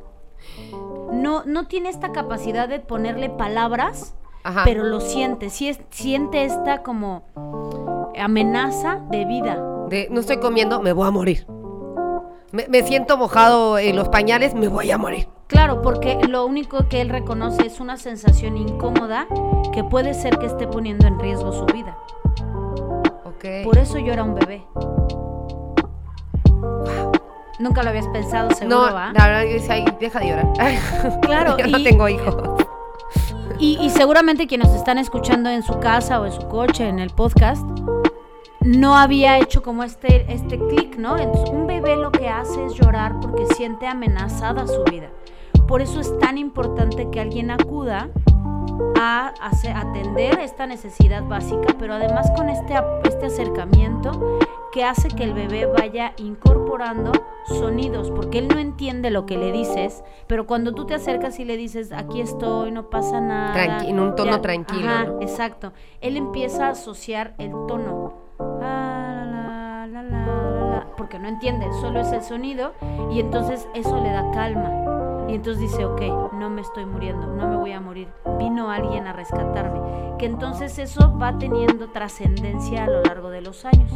No, 1.12 1.44
no 1.46 1.68
tiene 1.68 1.90
esta 1.90 2.12
capacidad 2.12 2.68
de 2.68 2.80
ponerle 2.80 3.30
palabras 3.30 4.16
Ajá. 4.44 4.62
pero 4.64 4.84
lo 4.84 5.00
siente, 5.02 5.50
sí 5.50 5.70
es- 5.70 5.80
siente 5.90 6.46
esta 6.46 6.84
como 6.84 7.24
amenaza 8.20 9.00
de 9.10 9.26
vida. 9.26 9.64
De 9.90 10.08
no 10.12 10.20
estoy 10.20 10.38
comiendo, 10.38 10.82
me 10.82 10.94
voy 10.94 11.08
a 11.08 11.12
morir. 11.12 11.46
me, 12.52 12.68
me 12.68 12.82
siento 12.84 13.16
mojado 13.18 13.78
en 13.78 13.96
los 13.96 14.10
pañales, 14.10 14.54
me 14.56 14.68
voy 14.68 14.90
a 14.92 14.98
morir. 14.98 15.28
Claro, 15.48 15.82
porque 15.82 16.20
lo 16.28 16.46
único 16.46 16.88
que 16.90 17.02
él 17.02 17.10
reconoce 17.10 17.66
es 17.68 17.80
una 17.80 17.98
sensación 17.98 18.56
incómoda 18.58 19.28
que 19.74 19.84
puede 19.84 20.14
ser 20.14 20.38
que 20.40 20.46
esté 20.48 20.68
poniendo 20.68 21.08
en 21.08 21.20
riesgo 21.20 21.52
su 21.52 21.66
vida. 21.66 21.98
Ok. 23.26 23.64
Por 23.64 23.78
eso 23.78 23.98
yo 24.00 24.14
era 24.14 24.24
un 24.24 24.36
bebé. 24.36 24.64
Nunca 27.60 27.84
lo 27.84 27.90
habías 27.90 28.08
pensado, 28.08 28.52
seguro, 28.52 28.88
no, 28.88 28.94
¿va? 28.94 29.12
la 29.14 29.28
verdad, 29.28 29.44
yo 29.44 29.54
decía, 29.54 29.74
"Ay, 29.76 29.86
deja 30.00 30.20
de 30.20 30.30
llorar. 30.30 30.48
Claro, 31.22 31.58
yo 31.58 31.68
no 31.68 31.84
tengo 31.84 32.08
hijos. 32.08 32.36
Y, 33.60 33.78
y 33.82 33.90
seguramente 33.90 34.48
quienes 34.48 34.70
nos 34.70 34.78
están 34.78 34.98
escuchando 34.98 35.50
en 35.50 35.62
su 35.64 35.78
casa 35.80 36.22
o 36.22 36.26
en 36.26 36.32
su 36.32 36.48
coche, 36.48 36.88
en 36.88 37.00
el 37.00 37.10
podcast, 37.10 37.66
no 38.62 38.96
había 38.96 39.38
hecho 39.40 39.62
como 39.62 39.84
este, 39.84 40.32
este 40.32 40.58
clic, 40.58 40.98
¿no? 40.98 41.18
Entonces, 41.18 41.50
un 41.50 41.68
bebé 41.68 41.98
lo 41.98 42.12
que 42.12 42.30
hace 42.30 42.66
es 42.66 42.74
llorar 42.76 43.20
porque 43.20 43.46
siente 43.56 43.88
amenazada 43.88 44.66
su 44.66 44.84
vida. 44.86 45.10
Por 45.68 45.82
eso 45.82 46.00
es 46.00 46.18
tan 46.20 46.38
importante 46.38 47.10
que 47.12 47.20
alguien 47.20 47.52
acuda 47.52 48.10
a, 48.98 49.34
atender 49.76 50.40
esta 50.40 50.66
necesidad 50.68 51.24
básica, 51.24 51.76
pero 51.78 51.94
además 51.94 52.32
con 52.36 52.50
este, 52.50 52.74
este 53.04 53.26
acercamiento 53.28 54.40
que 54.72 54.84
hace 54.84 55.08
que 55.08 55.24
el 55.24 55.34
bebé 55.34 55.66
vaya 55.66 56.14
incorporando 56.18 57.12
sonidos, 57.48 58.12
porque 58.12 58.38
él 58.38 58.48
no 58.48 58.60
entiende 58.60 59.10
lo 59.10 59.26
que 59.26 59.38
le 59.38 59.52
dices, 59.52 60.04
pero 60.28 60.46
cuando 60.46 60.74
tú 60.74 60.86
te 60.86 60.94
acercas 60.94 61.40
y 61.40 61.46
le 61.46 61.58
dices, 61.58 61.92
aquí 61.92 62.22
estoy, 62.22 62.72
no 62.72 62.90
pasa 62.90 63.20
nada. 63.20 63.54
Tranqui- 63.56 63.90
en 63.90 64.00
un 64.00 64.16
tono 64.16 64.40
tranquilo, 64.42 64.88
Ajá, 64.90 65.06
¿no? 65.06 65.22
exacto. 65.22 65.74
Él 66.02 66.18
empieza 66.18 66.68
a 66.68 66.72
asociar 66.72 67.34
el 67.40 67.52
tono. 67.68 68.14
Ah, 68.62 69.88
la, 69.90 70.04
la, 70.04 70.04
la, 70.04 70.88
porque 70.96 71.18
no 71.18 71.28
entiende, 71.28 71.66
solo 71.82 72.00
es 72.02 72.12
el 72.12 72.22
sonido 72.22 72.74
y 73.12 73.20
entonces 73.20 73.68
eso 73.74 74.00
le 74.02 74.12
da 74.12 74.30
calma. 74.32 74.70
Y 75.30 75.36
entonces 75.36 75.62
dice, 75.62 75.86
ok, 75.86 76.02
no 76.34 76.50
me 76.50 76.62
estoy 76.62 76.86
muriendo, 76.86 77.28
no 77.28 77.48
me 77.48 77.56
voy 77.58 77.72
a 77.72 77.80
morir, 77.80 78.08
vino 78.40 78.72
alguien 78.72 79.06
a 79.06 79.14
rescatarme. 79.14 79.80
Que 80.18 80.26
entonces 80.26 80.80
eso 80.80 81.16
va 81.18 81.38
teniendo 81.38 81.90
trascendencia 81.92 82.86
a 82.86 82.88
lo 82.88 83.02
largo 83.04 83.30
de 83.30 83.42
los 83.42 83.64
años. 83.64 83.92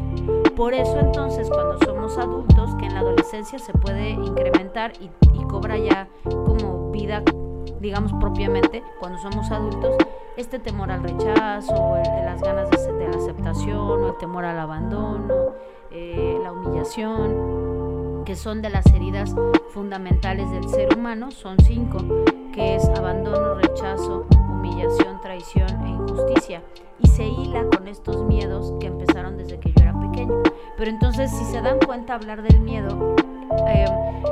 Por 0.56 0.74
eso 0.75 1.00
entonces 1.00 1.50
cuando 1.50 1.78
somos 1.86 2.18
adultos, 2.18 2.75
que 2.75 2.86
en 2.86 2.94
la 2.94 3.00
adolescencia 3.00 3.58
se 3.58 3.74
puede 3.74 4.12
incrementar 4.12 4.94
y, 5.02 5.10
y 5.34 5.44
cobra 5.46 5.78
ya 5.78 6.08
como 6.46 6.92
vida, 6.92 7.24
digamos 7.80 8.13
propiamente, 8.13 8.84
cuando 9.00 9.18
somos 9.20 9.50
adultos, 9.52 9.96
este 10.38 10.60
temor 10.60 10.92
al 10.92 11.02
rechazo, 11.04 11.98
el- 11.98 12.25
las 12.25 12.42
ganas 12.42 12.70
de, 12.70 12.94
de 12.94 13.08
la 13.10 13.18
aceptación, 13.18 13.78
o 14.04 14.08
el 14.10 14.18
temor 14.18 14.46
al 14.46 14.60
abandono, 14.60 15.28
eh, 15.92 16.40
la 16.42 16.52
humillación, 16.52 17.62
que 18.25 18.36
son 18.36 18.62
de 18.62 18.70
las 18.70 18.86
heridas 18.88 19.36
fundamentales 19.70 20.50
del 20.51 20.68
ser 20.70 20.98
humano, 20.98 21.32
son 21.32 21.58
cinco, 21.60 21.98
que 22.53 22.75
es 22.75 22.88
abandono, 22.89 23.56
rechazo, 23.56 24.25
humillación, 24.50 25.20
traición 25.22 25.86
e 25.86 25.89
injusticia. 25.89 26.63
Y 27.00 27.08
se 27.08 27.25
hila 27.25 27.65
con 27.65 27.88
estos 27.88 28.24
miedos 28.24 28.74
que 28.80 28.88
empezaron 28.88 29.38
desde 29.38 29.60
que 29.60 29.72
yo 29.72 29.84
era 29.84 30.00
pequeño. 30.00 30.42
Pero 30.77 30.89
entonces, 30.89 31.32
si 31.32 31.44
se 31.46 31.62
dan 31.62 31.80
cuenta, 31.86 32.13
hablar 32.13 32.44
del 32.44 32.60
miedo 32.62 33.15
eh, 33.68 33.86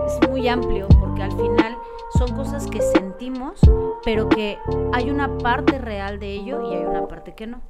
es 0.07 0.29
muy 0.29 0.47
amplio 0.47 0.87
porque 0.99 1.23
al 1.23 1.31
final 1.31 1.77
son 2.17 2.35
cosas 2.35 2.67
que 2.67 2.81
sentimos, 3.21 3.59
pero 4.03 4.29
que 4.29 4.57
hay 4.93 5.11
una 5.11 5.37
parte 5.37 5.77
real 5.77 6.19
de 6.19 6.33
ello 6.33 6.71
y 6.71 6.75
hay 6.75 6.83
una 6.83 7.07
parte 7.07 7.35
que 7.35 7.45
no. 7.45 7.61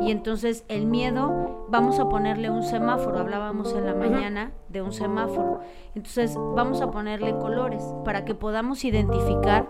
Y 0.00 0.12
entonces 0.12 0.64
el 0.68 0.86
miedo, 0.86 1.66
vamos 1.68 1.98
a 1.98 2.08
ponerle 2.08 2.50
un 2.50 2.62
semáforo, 2.62 3.18
hablábamos 3.18 3.72
en 3.74 3.84
la 3.84 3.94
mañana 3.94 4.52
de 4.68 4.82
un 4.82 4.92
semáforo. 4.92 5.60
Entonces 5.96 6.36
vamos 6.54 6.82
a 6.82 6.92
ponerle 6.92 7.36
colores 7.38 7.82
para 8.04 8.24
que 8.24 8.36
podamos 8.36 8.84
identificar 8.84 9.66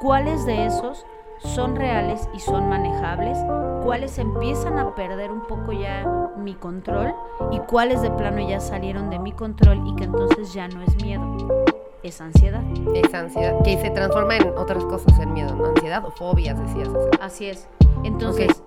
cuáles 0.00 0.44
de 0.46 0.66
esos 0.66 1.06
son 1.38 1.76
reales 1.76 2.28
y 2.34 2.40
son 2.40 2.68
manejables, 2.68 3.38
cuáles 3.84 4.18
empiezan 4.18 4.78
a 4.78 4.96
perder 4.96 5.30
un 5.30 5.46
poco 5.46 5.72
ya 5.72 6.32
mi 6.36 6.54
control 6.54 7.14
y 7.52 7.60
cuáles 7.60 8.02
de 8.02 8.10
plano 8.10 8.40
ya 8.40 8.58
salieron 8.58 9.10
de 9.10 9.20
mi 9.20 9.30
control 9.30 9.86
y 9.86 9.94
que 9.94 10.04
entonces 10.04 10.52
ya 10.52 10.66
no 10.66 10.82
es 10.82 10.96
miedo, 10.96 11.65
es 12.06 12.20
ansiedad. 12.20 12.62
Esa 12.94 13.20
ansiedad, 13.20 13.62
que 13.62 13.76
se 13.78 13.90
transforma 13.90 14.36
en 14.36 14.48
otras 14.56 14.84
cosas, 14.84 15.18
en 15.18 15.32
miedo, 15.32 15.54
¿no? 15.54 15.66
Ansiedad 15.66 16.04
o 16.04 16.10
fobias, 16.10 16.58
decías. 16.58 16.88
Así 17.20 17.46
es. 17.46 17.68
Entonces, 18.04 18.62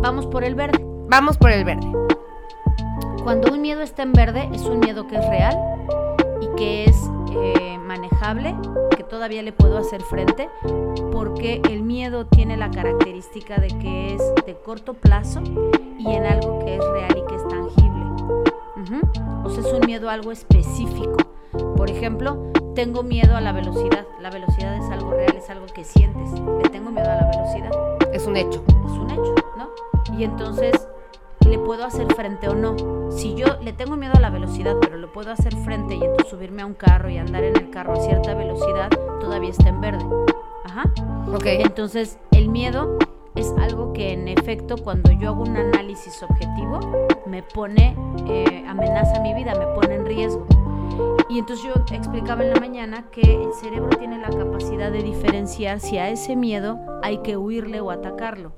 vamos 0.00 0.26
por 0.26 0.44
el 0.44 0.54
verde. 0.54 0.84
Vamos 1.08 1.36
por 1.36 1.50
el 1.50 1.64
verde. 1.64 1.86
Cuando 3.22 3.52
un 3.52 3.60
miedo 3.60 3.80
está 3.80 4.02
en 4.02 4.12
verde, 4.12 4.48
es 4.52 4.62
un 4.62 4.80
miedo 4.80 5.06
que 5.06 5.16
es 5.16 5.26
real 5.28 5.56
y 6.40 6.56
que 6.56 6.84
es 6.84 6.96
eh, 7.32 7.78
manejable, 7.78 8.54
que 8.96 9.02
todavía 9.02 9.42
le 9.42 9.52
puedo 9.52 9.78
hacer 9.78 10.02
frente, 10.02 10.48
porque 11.10 11.60
el 11.70 11.82
miedo 11.82 12.26
tiene 12.26 12.56
la 12.56 12.70
característica 12.70 13.56
de 13.56 13.68
que 13.68 14.14
es 14.14 14.22
de 14.46 14.54
corto 14.54 14.94
plazo 14.94 15.42
y 15.98 16.12
en 16.12 16.26
algo 16.26 16.58
que 16.60 16.76
es 16.76 16.84
real 16.84 17.16
y 17.16 17.26
que 17.26 17.34
es 17.34 17.48
tangible. 17.48 18.04
O 19.44 19.50
sea, 19.50 19.60
es 19.60 19.72
un 19.72 19.86
miedo 19.86 20.10
a 20.10 20.12
algo 20.12 20.30
específico. 20.30 21.16
Por 21.76 21.90
ejemplo, 21.90 22.52
tengo 22.74 23.02
miedo 23.02 23.36
a 23.36 23.40
la 23.40 23.52
velocidad. 23.52 24.06
La 24.20 24.30
velocidad 24.30 24.74
es 24.76 24.90
algo 24.90 25.12
real, 25.12 25.36
es 25.36 25.48
algo 25.48 25.66
que 25.66 25.84
sientes. 25.84 26.30
Le 26.62 26.68
tengo 26.70 26.90
miedo 26.90 27.10
a 27.10 27.16
la 27.16 27.30
velocidad 27.30 27.70
Es 28.12 28.26
un 28.26 28.36
hecho. 28.36 28.62
es 28.68 28.92
un 28.92 29.10
hecho, 29.10 29.34
¿no? 29.56 29.70
Y 30.18 30.24
entonces 30.24 30.88
le 31.46 31.58
puedo 31.58 31.84
hacer 31.84 32.12
frente 32.14 32.48
o 32.48 32.54
no. 32.54 32.76
Si 33.10 33.34
yo 33.34 33.46
le 33.62 33.72
tengo 33.72 33.96
miedo 33.96 34.14
a 34.16 34.20
la 34.20 34.30
velocidad, 34.30 34.76
pero 34.80 34.96
lo 34.96 35.12
puedo 35.12 35.30
hacer 35.30 35.54
frente 35.56 35.94
y 35.94 36.02
entonces 36.02 36.28
subirme 36.28 36.62
a 36.62 36.66
un 36.66 36.74
carro 36.74 37.10
y 37.10 37.18
andar 37.18 37.44
en 37.44 37.56
el 37.56 37.70
carro 37.70 37.92
a 37.92 37.96
cierta 37.96 38.34
velocidad, 38.34 38.88
todavía 39.20 39.50
está 39.50 39.68
en 39.68 39.80
verde. 39.80 40.04
Ajá. 40.64 40.90
Ok. 41.32 41.44
Entonces, 41.46 42.18
el 42.32 42.48
miedo 42.48 42.98
es 43.34 43.52
algo 43.60 43.92
que 43.92 44.12
en 44.12 44.28
efecto 44.28 44.76
cuando 44.78 45.12
yo 45.12 45.30
hago 45.30 45.42
un 45.42 45.56
análisis 45.56 46.22
objetivo 46.22 46.80
me 47.26 47.42
pone, 47.42 47.96
eh, 48.28 48.64
amenaza 48.66 49.20
mi 49.20 49.34
vida, 49.34 49.54
me 49.54 49.66
pone 49.74 49.94
en 49.94 50.06
riesgo. 50.06 50.46
Y 51.28 51.38
entonces 51.38 51.64
yo 51.64 51.72
explicaba 51.94 52.42
en 52.44 52.50
la 52.52 52.60
mañana 52.60 53.04
que 53.10 53.20
el 53.22 53.52
cerebro 53.54 53.88
tiene 53.98 54.18
la 54.18 54.28
capacidad 54.28 54.92
de 54.92 55.02
diferenciar 55.02 55.80
si 55.80 55.96
a 55.96 56.08
ese 56.10 56.36
miedo 56.36 56.78
hay 57.02 57.18
que 57.18 57.36
huirle 57.36 57.80
o 57.80 57.90
atacarlo. 57.90 58.52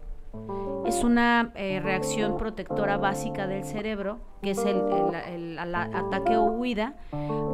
Es 0.85 1.03
una 1.03 1.51
eh, 1.57 1.81
reacción 1.83 2.37
protectora 2.37 2.97
básica 2.97 3.47
del 3.49 3.65
cerebro, 3.65 4.19
que 4.43 4.53
es 4.53 4.59
el, 4.65 4.83
el- 5.33 5.59
ataque 5.59 6.37
o 6.37 6.45
huida, 6.45 6.95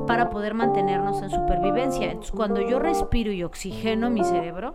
para 0.07 0.29
poder 0.29 0.53
mantenernos 0.55 1.23
en 1.23 1.31
supervivencia. 1.31 2.07
Entonces, 2.11 2.33
cuando 2.33 2.61
yo 2.61 2.79
respiro 2.79 3.33
y 3.33 3.43
oxigeno 3.43 4.11
mi 4.11 4.23
cerebro, 4.23 4.75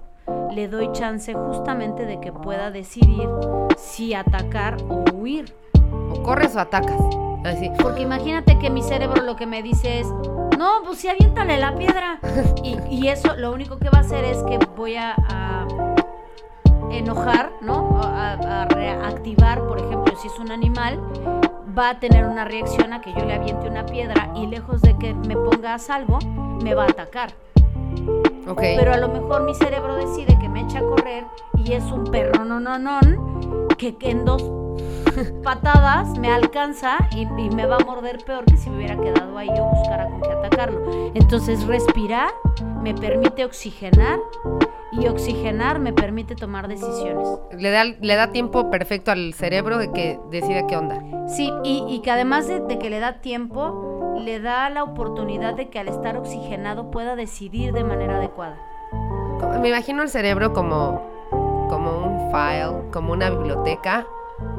le 0.52 0.68
doy 0.68 0.92
chance 0.92 1.34
justamente 1.36 2.06
de 2.06 2.20
que 2.20 2.32
pueda 2.32 2.72
decidir 2.72 3.30
si 3.78 4.14
atacar 4.16 4.78
o 4.90 5.04
huir. 5.14 5.54
O 6.12 6.24
corres 6.24 6.56
o 6.56 6.60
atacas. 6.60 7.00
Así. 7.44 7.72
Porque 7.82 8.02
imagínate 8.02 8.58
que 8.60 8.70
mi 8.70 8.82
cerebro 8.82 9.22
lo 9.24 9.36
que 9.36 9.46
me 9.46 9.64
dice 9.64 10.00
es, 10.00 10.08
no, 10.58 10.82
pues 10.86 11.00
sí, 11.00 11.08
aviéntale 11.08 11.58
la 11.58 11.76
piedra. 11.76 12.20
Y, 12.64 12.78
y 12.90 13.08
eso 13.08 13.36
lo 13.36 13.54
único 13.54 13.78
que 13.78 13.90
va 13.90 14.00
a 14.00 14.02
hacer 14.02 14.26
es 14.26 14.38
que 14.44 14.58
voy 14.76 14.96
a, 14.96 15.16
a 15.30 15.68
enojar, 16.92 17.52
¿no? 17.62 18.02
A, 18.02 18.34
a 18.34 18.66
reactivar, 18.66 19.66
por 19.68 19.80
ejemplo, 19.80 20.16
si 20.18 20.28
es 20.28 20.40
un 20.40 20.52
animal, 20.52 21.00
va 21.78 21.92
a 21.92 22.00
tener 22.00 22.26
una 22.26 22.44
reacción 22.46 22.94
a 22.94 23.02
que 23.02 23.14
yo 23.14 23.24
le 23.26 23.34
aviente 23.34 23.70
una 23.70 23.86
piedra 23.86 24.32
y 24.36 24.48
lejos 24.48 24.82
de 24.82 24.98
que 24.98 25.14
me 25.14 25.36
ponga 25.36 25.76
a 25.76 25.80
salvo, 25.80 26.20
me 26.64 26.74
va 26.74 26.86
a 26.86 26.90
atacar. 26.90 27.32
Ok. 28.48 28.62
Pero 28.62 28.94
a 28.94 28.98
lo 28.98 29.10
mejor 29.10 29.44
mi 29.44 29.54
cerebro 29.54 29.96
decide 29.96 30.38
que 30.40 30.50
me 30.50 30.62
echa 30.62 30.80
a 30.80 30.84
correr 30.84 31.26
y 31.56 31.74
es 31.74 31.84
un 31.86 32.06
perro 32.06 32.46
no 32.46 32.60
no 32.60 32.80
no 32.80 33.00
que, 33.78 33.96
que 33.96 34.12
en 34.12 34.24
dos 34.24 34.42
patadas 35.44 36.18
me 36.20 36.32
alcanza 36.32 36.98
y, 37.12 37.22
y 37.22 37.50
me 37.50 37.66
va 37.66 37.78
a 37.78 37.86
morder 37.86 38.24
peor 38.26 38.46
que 38.46 38.58
si 38.58 38.70
me 38.70 38.78
hubiera 38.78 38.96
quedado 38.96 39.38
ahí 39.38 39.50
o 39.50 39.66
buscara 39.66 40.10
con 40.10 40.22
qué 40.22 40.32
atacarlo. 40.32 41.12
Entonces 41.14 41.66
respirar 41.66 42.30
me 42.82 42.94
permite 42.94 43.46
oxigenar 43.46 44.20
y 44.92 45.08
oxigenar 45.08 45.80
me 45.80 45.94
permite 45.94 46.36
tomar 46.36 46.68
decisiones. 46.68 47.28
Le 47.58 47.72
da, 47.72 47.84
le 47.84 48.16
da 48.16 48.32
tiempo 48.32 48.70
perfecto 48.70 49.12
al 49.12 49.34
cerebro 49.34 49.78
de 49.78 49.92
que 49.92 50.20
decida 50.32 50.66
qué 50.68 50.78
onda. 50.78 51.02
Sí, 51.28 51.52
y, 51.64 51.84
y 51.88 52.00
que 52.00 52.12
además 52.12 52.48
de, 52.48 52.62
de 52.62 52.80
que 52.80 52.90
le 52.90 53.00
da 53.00 53.20
tiempo, 53.22 54.16
le 54.20 54.40
da 54.40 54.70
la 54.70 54.84
oportunidad 54.84 55.56
de 55.56 55.70
que 55.70 55.80
al 55.80 55.88
estar 55.88 56.18
oxigenado 56.18 56.90
pueda 56.90 57.16
decidir 57.16 57.74
de 57.74 57.84
manera 57.84 58.18
adecuada. 58.18 58.58
Me 59.62 59.70
imagino 59.70 60.02
el 60.04 60.10
cerebro 60.10 60.54
como, 60.54 61.02
como 61.70 61.98
un 61.98 62.32
file, 62.32 62.90
como 62.92 63.14
una 63.14 63.30
biblioteca, 63.30 64.08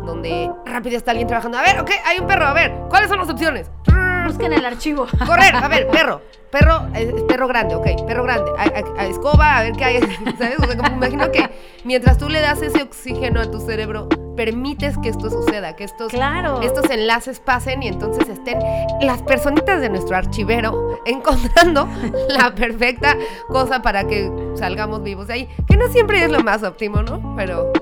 donde 0.08 0.50
rápido 0.64 0.96
está 0.96 1.12
alguien 1.12 1.28
trabajando. 1.28 1.58
A 1.58 1.62
ver, 1.62 1.78
ok, 1.80 1.90
hay 2.04 2.18
un 2.18 2.26
perro, 2.26 2.46
a 2.46 2.52
ver, 2.54 2.72
¿cuáles 2.88 3.08
son 3.08 3.18
las 3.18 3.28
opciones? 3.30 3.70
Busquen 4.26 4.52
el 4.52 4.64
archivo. 4.66 5.06
Correr, 5.26 5.54
a 5.54 5.68
ver, 5.68 5.86
perro. 5.88 6.20
Perro, 6.50 6.86
perro 7.28 7.46
grande, 7.46 7.74
ok, 7.74 7.86
perro 8.06 8.24
grande. 8.24 8.50
A, 8.58 8.62
a- 8.62 9.02
a 9.02 9.06
escoba, 9.06 9.58
a 9.58 9.62
ver 9.62 9.72
qué 9.72 9.84
hay. 9.84 10.00
¿Sabes? 10.38 10.58
O 10.58 10.64
sea, 10.64 10.76
como 10.76 10.90
me 10.90 10.96
imagino 11.06 11.30
que 11.30 11.48
mientras 11.84 12.16
tú 12.18 12.28
le 12.28 12.40
das 12.40 12.60
ese 12.62 12.82
oxígeno 12.82 13.40
a 13.40 13.50
tu 13.50 13.60
cerebro, 13.60 14.08
permites 14.36 14.96
que 14.98 15.08
esto 15.10 15.28
suceda, 15.30 15.76
que 15.76 15.84
estos, 15.84 16.10
Claro. 16.12 16.60
estos 16.62 16.88
enlaces 16.90 17.40
pasen 17.40 17.82
y 17.82 17.88
entonces 17.88 18.28
estén 18.28 18.58
las 19.00 19.20
personitas 19.22 19.80
de 19.80 19.88
nuestro 19.90 20.16
archivero 20.16 20.98
encontrando 21.04 21.88
la 22.28 22.54
perfecta 22.54 23.16
cosa 23.48 23.82
para 23.82 24.04
que 24.04 24.30
salgamos 24.56 25.02
vivos 25.02 25.26
de 25.26 25.34
ahí. 25.34 25.48
Que 25.66 25.76
no 25.76 25.86
siempre 25.88 26.22
es 26.22 26.30
lo 26.30 26.40
más 26.42 26.62
óptimo, 26.62 27.02
¿no? 27.02 27.34
Pero 27.36 27.72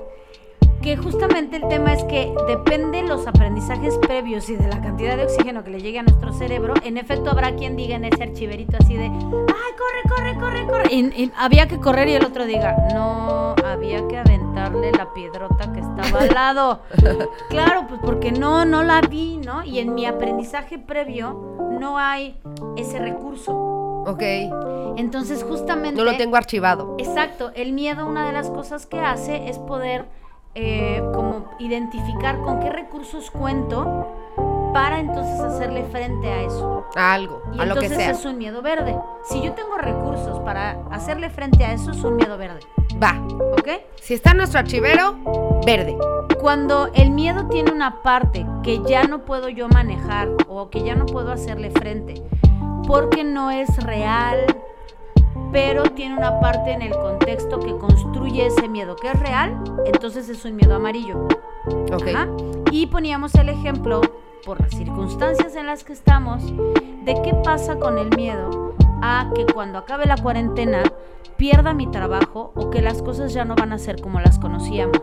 Que 0.87 0.95
justamente 0.95 1.57
el 1.57 1.67
tema 1.67 1.91
es 1.91 2.01
que 2.05 2.33
depende 2.47 3.03
los 3.03 3.27
aprendizajes 3.27 3.97
previos 3.97 4.49
y 4.49 4.55
de 4.55 4.69
la 4.69 4.79
cantidad 4.79 5.17
de 5.17 5.25
oxígeno 5.25 5.61
que 5.61 5.69
le 5.69 5.81
llegue 5.81 5.99
a 5.99 6.03
nuestro 6.03 6.31
cerebro. 6.31 6.75
En 6.81 6.97
efecto, 6.97 7.29
habrá 7.29 7.57
quien 7.57 7.75
diga 7.75 7.97
en 7.97 8.05
ese 8.05 8.23
archiverito 8.23 8.77
así 8.79 8.95
de, 8.95 9.03
¡ay, 9.03 9.11
corre, 9.11 10.07
corre, 10.07 10.39
corre, 10.39 10.65
corre! 10.65 10.83
Y, 10.89 11.23
y 11.23 11.31
había 11.35 11.67
que 11.67 11.77
correr 11.77 12.07
y 12.07 12.13
el 12.13 12.23
otro 12.23 12.45
diga, 12.45 12.73
no, 12.93 13.53
había 13.65 14.07
que 14.07 14.17
aventarle 14.17 14.93
la 14.93 15.13
piedrota 15.13 15.73
que 15.73 15.81
estaba 15.81 16.21
al 16.21 16.33
lado. 16.33 16.79
claro, 17.49 17.85
pues 17.89 17.99
porque 18.01 18.31
no, 18.31 18.63
no 18.63 18.81
la 18.81 19.01
vi, 19.01 19.41
¿no? 19.45 19.65
Y 19.65 19.79
en 19.79 19.93
mi 19.93 20.05
aprendizaje 20.05 20.79
previo 20.79 21.57
no 21.81 21.97
hay 21.97 22.39
ese 22.77 22.99
recurso. 22.99 23.51
ok, 24.07 24.23
Entonces, 24.95 25.43
justamente... 25.43 25.97
no 25.97 26.09
lo 26.09 26.15
tengo 26.15 26.37
archivado. 26.37 26.95
Exacto, 26.97 27.51
el 27.55 27.73
miedo 27.73 28.07
una 28.07 28.25
de 28.25 28.31
las 28.31 28.49
cosas 28.49 28.85
que 28.85 29.01
hace 29.01 29.49
es 29.49 29.59
poder 29.59 30.05
eh, 30.59 31.03
como 31.13 31.51
identificar 31.59 32.41
con 32.41 32.59
qué 32.59 32.71
recursos 32.71 33.29
cuento 33.29 34.07
para 34.73 34.99
entonces 34.99 35.39
hacerle 35.39 35.83
frente 35.85 36.27
a 36.27 36.41
eso. 36.41 36.83
A 36.95 37.13
algo, 37.13 37.43
Y 37.53 37.59
a 37.59 37.65
lo 37.65 37.75
que 37.75 37.85
entonces 37.85 38.17
es 38.17 38.25
un 38.25 38.39
miedo 38.39 38.63
verde. 38.63 38.97
Si 39.25 39.39
yo 39.39 39.53
tengo 39.53 39.77
recursos 39.77 40.39
para 40.39 40.79
hacerle 40.89 41.29
frente 41.29 41.63
a 41.63 41.73
eso, 41.73 41.91
es 41.91 42.03
un 42.03 42.15
miedo 42.15 42.39
verde. 42.39 42.61
Va. 43.01 43.21
¿Ok? 43.51 43.69
Si 44.01 44.15
está 44.15 44.31
en 44.31 44.37
nuestro 44.37 44.59
archivero, 44.59 45.15
verde. 45.63 45.95
Cuando 46.41 46.89
el 46.95 47.11
miedo 47.11 47.47
tiene 47.49 47.71
una 47.71 48.01
parte 48.01 48.43
que 48.63 48.81
ya 48.87 49.03
no 49.03 49.25
puedo 49.25 49.49
yo 49.49 49.69
manejar 49.69 50.29
o 50.47 50.71
que 50.71 50.83
ya 50.83 50.95
no 50.95 51.05
puedo 51.05 51.31
hacerle 51.31 51.69
frente 51.69 52.23
porque 52.87 53.23
no 53.23 53.51
es 53.51 53.83
real, 53.83 54.43
pero 55.57 55.85
tiene 55.85 56.15
una 56.15 56.39
parte 56.39 56.71
en 56.71 56.83
el 56.83 56.91
contexto 56.91 57.59
que 57.59 57.75
construye 57.79 58.45
ese 58.45 58.69
miedo 58.69 58.95
que 58.95 59.07
es 59.07 59.19
real, 59.19 59.57
entonces 59.85 60.29
es 60.29 60.45
un 60.45 60.55
miedo 60.55 60.75
amarillo. 60.75 61.27
Ok. 61.91 62.09
Ajá. 62.13 62.27
Y 62.69 62.85
poníamos 62.85 63.33
el 63.33 63.49
ejemplo, 63.49 64.01
por 64.45 64.61
las 64.61 64.69
circunstancias 64.69 65.55
en 65.55 65.65
las 65.65 65.83
que 65.83 65.93
estamos, 65.93 66.43
de 66.45 67.19
qué 67.23 67.33
pasa 67.43 67.79
con 67.79 67.97
el 67.97 68.15
miedo 68.15 68.75
a 69.01 69.31
que 69.33 69.47
cuando 69.47 69.79
acabe 69.79 70.05
la 70.05 70.17
cuarentena 70.17 70.83
pierda 71.37 71.73
mi 71.73 71.87
trabajo 71.87 72.51
o 72.53 72.69
que 72.69 72.83
las 72.83 73.01
cosas 73.01 73.33
ya 73.33 73.43
no 73.43 73.55
van 73.55 73.73
a 73.73 73.79
ser 73.79 73.99
como 73.99 74.19
las 74.19 74.37
conocíamos. 74.37 75.01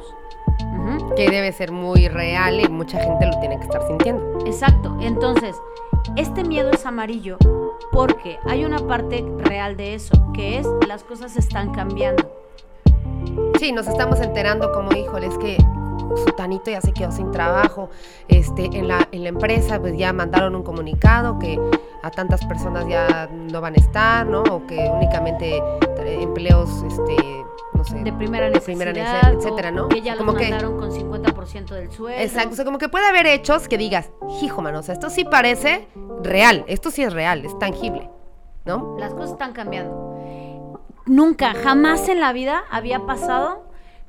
Ujú. 0.61 1.17
Que 1.17 1.31
debe 1.31 1.51
ser 1.51 1.73
muy 1.73 2.07
real 2.07 2.61
y 2.61 2.69
mucha 2.69 3.01
gente 3.01 3.27
lo 3.27 3.41
tiene 3.41 3.57
que 3.57 3.65
estar 3.65 3.85
sintiendo. 3.89 4.39
Exacto. 4.47 4.97
Entonces, 5.01 5.57
este 6.17 6.45
miedo 6.45 6.71
es 6.71 6.87
amarillo 6.87 7.39
porque 7.93 8.39
hay 8.45 8.65
una 8.65 8.79
parte 8.79 9.25
real 9.39 9.77
de 9.77 9.95
eso, 9.95 10.15
que 10.33 10.59
es 10.59 10.67
las 10.87 11.05
cosas 11.05 11.37
están 11.37 11.73
cambiando. 11.73 12.31
Sí, 13.59 13.73
nos 13.73 13.87
estamos 13.87 14.21
enterando 14.21 14.73
como, 14.73 14.93
híjole, 14.93 15.27
es 15.27 15.39
que 15.39 15.57
Sutanito 16.17 16.71
ya 16.71 16.81
se 16.81 16.93
quedó 16.93 17.11
sin 17.11 17.31
trabajo. 17.31 17.91
Este, 18.29 18.65
en 18.65 18.89
la, 18.89 19.09
en 19.13 19.23
la 19.23 19.31
empresa, 19.31 19.81
pues 19.81 19.97
ya 19.97 20.13
mandaron 20.13 20.55
un 20.55 20.63
comunicado 20.63 21.39
que 21.39 21.59
a 22.03 22.11
tantas 22.11 22.45
personas 22.47 22.87
ya 22.87 23.29
no 23.33 23.61
van 23.61 23.75
a 23.75 23.77
estar, 23.77 24.27
¿no? 24.27 24.43
O 24.43 24.67
que 24.67 24.77
únicamente 24.77 25.57
eh, 25.57 26.19
empleos, 26.21 26.83
este, 26.87 27.17
no 27.93 27.99
sé. 27.99 28.05
De 28.05 28.13
primera 28.13 28.51
de 28.51 28.61
primera 28.61 28.93
necesidad, 28.93 29.23
necesidad, 29.23 29.35
etcétera, 29.35 29.71
¿no? 29.71 29.89
Que 29.89 30.01
ya 30.03 30.17
Como 30.17 30.33
los 30.33 30.41
que- 30.41 30.51
mandaron 30.51 30.79
con 30.79 30.91
50% 30.93 31.75
del 31.75 31.91
sueldo. 31.91 32.21
Exacto, 32.23 32.53
o 32.53 32.57
sea, 32.57 32.65
como 32.65 32.79
que 32.79 32.89
puede 32.89 33.07
haber 33.07 33.27
hechos 33.27 33.69
que 33.69 33.79
digas, 33.79 34.11
hijo, 34.43 34.63
mano, 34.63 34.81
o 34.81 34.83
sea, 34.83 34.95
esto 34.95 35.11
sí 35.11 35.25
parece 35.25 35.89
real, 36.23 36.65
esto 36.69 36.91
sí 36.91 37.03
es 37.03 37.13
real, 37.13 37.45
es 37.45 37.59
tangible, 37.59 38.11
¿no? 38.65 38.97
Las 38.99 39.13
cosas 39.15 39.33
están 39.33 39.53
cambiando. 39.53 40.13
Nunca, 41.07 41.53
jamás 41.55 42.09
en 42.09 42.19
la 42.21 42.33
vida 42.33 42.65
había 42.71 43.01
pasado 43.01 43.65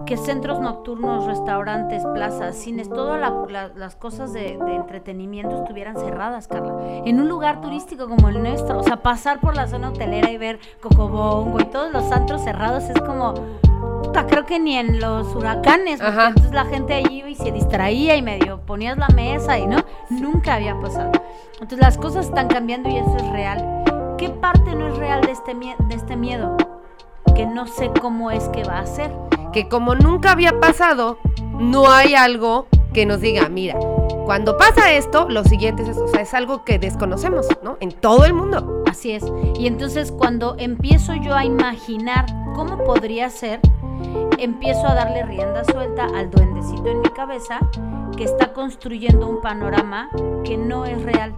que 0.06 0.18
centros 0.18 0.60
nocturnos, 0.60 1.26
restaurantes, 1.26 2.04
plazas, 2.14 2.56
cines, 2.56 2.90
todas 2.90 3.20
la- 3.20 3.34
la- 3.50 3.68
las 3.70 3.96
cosas 3.96 4.34
de, 4.34 4.58
de 4.58 4.76
entretenimiento 4.76 5.56
estuvieran 5.56 5.96
cerradas, 5.96 6.48
Carla. 6.48 6.76
En 7.06 7.20
un 7.22 7.30
lugar 7.30 7.62
turístico 7.62 8.08
como 8.10 8.28
el 8.30 8.44
nuestro, 8.44 8.78
o 8.80 8.84
sea, 8.84 8.98
pasar 8.98 9.40
por 9.40 9.56
la 9.56 9.68
zona 9.68 9.90
hotelera 9.90 10.30
y 10.30 10.38
ver 10.38 10.60
Cocobongo 10.82 11.60
y 11.62 11.66
todos 11.66 11.92
los 11.94 12.12
antros 12.12 12.42
cerrados 12.44 12.84
es 12.90 13.00
como, 13.02 13.34
puta, 14.04 14.28
creo 14.28 14.46
que 14.46 14.60
ni 14.60 14.76
en 14.78 15.00
los 15.00 15.34
huracanes, 15.34 16.02
porque 16.02 16.12
Ajá. 16.18 16.28
entonces 16.28 16.54
la 16.54 16.66
gente 16.66 16.94
allí 16.94 17.20
iba 17.20 17.30
y 17.30 17.36
se 17.36 17.52
distraía 17.54 18.16
y 18.18 18.22
medio 18.22 18.60
ponías 18.62 18.98
la 18.98 19.08
mesa 19.16 19.58
y 19.58 19.66
no, 19.66 19.78
nunca 20.10 20.56
había 20.56 20.78
pasado. 20.80 21.12
Entonces 21.54 21.80
las 21.80 21.98
cosas 21.98 22.26
están 22.26 22.50
cambiando 22.50 22.90
y 22.90 22.98
eso 22.98 23.16
es 23.16 23.30
real. 23.32 23.84
¿Qué 24.18 24.30
parte 24.30 24.76
no 24.76 24.88
es 24.88 24.98
real 24.98 25.22
de 25.22 25.32
este, 25.32 25.56
de 25.56 25.96
este 25.96 26.16
miedo? 26.18 26.58
Que 27.34 27.46
no 27.46 27.66
sé 27.66 27.92
cómo 28.02 28.30
es 28.30 28.48
que 28.50 28.64
va 28.66 28.80
a 28.80 28.86
ser. 28.86 29.12
Que 29.56 29.70
como 29.70 29.96
nunca 29.96 30.34
había 30.34 30.60
pasado, 30.60 31.18
no 31.58 31.90
hay 31.90 32.14
algo 32.14 32.68
que 32.92 33.06
nos 33.06 33.22
diga, 33.22 33.48
mira, 33.48 33.80
cuando 34.26 34.58
pasa 34.58 34.92
esto, 34.92 35.30
lo 35.30 35.46
siguiente 35.46 35.84
es 35.84 35.98
o 35.98 36.10
sea, 36.10 36.20
es 36.20 36.34
algo 36.34 36.66
que 36.66 36.78
desconocemos, 36.78 37.48
¿no? 37.64 37.78
En 37.80 37.94
todo 37.94 38.26
el 38.26 38.34
mundo. 38.34 38.84
Así 38.86 39.12
es. 39.12 39.24
Y 39.58 39.68
entonces 39.68 40.12
cuando 40.12 40.58
empiezo 40.60 41.14
yo 41.14 41.34
a 41.34 41.46
imaginar 41.46 42.26
cómo 42.54 42.84
podría 42.84 43.30
ser, 43.30 43.62
empiezo 44.40 44.88
a 44.88 44.94
darle 44.94 45.24
rienda 45.24 45.64
suelta 45.64 46.04
al 46.14 46.30
duendecito 46.32 46.90
en 46.90 47.00
mi 47.00 47.10
cabeza 47.12 47.62
que 48.18 48.26
está 48.26 48.52
construyendo 48.52 49.26
un 49.26 49.40
panorama 49.40 50.10
que 50.44 50.58
no 50.58 50.84
es 50.84 51.02
real. 51.02 51.34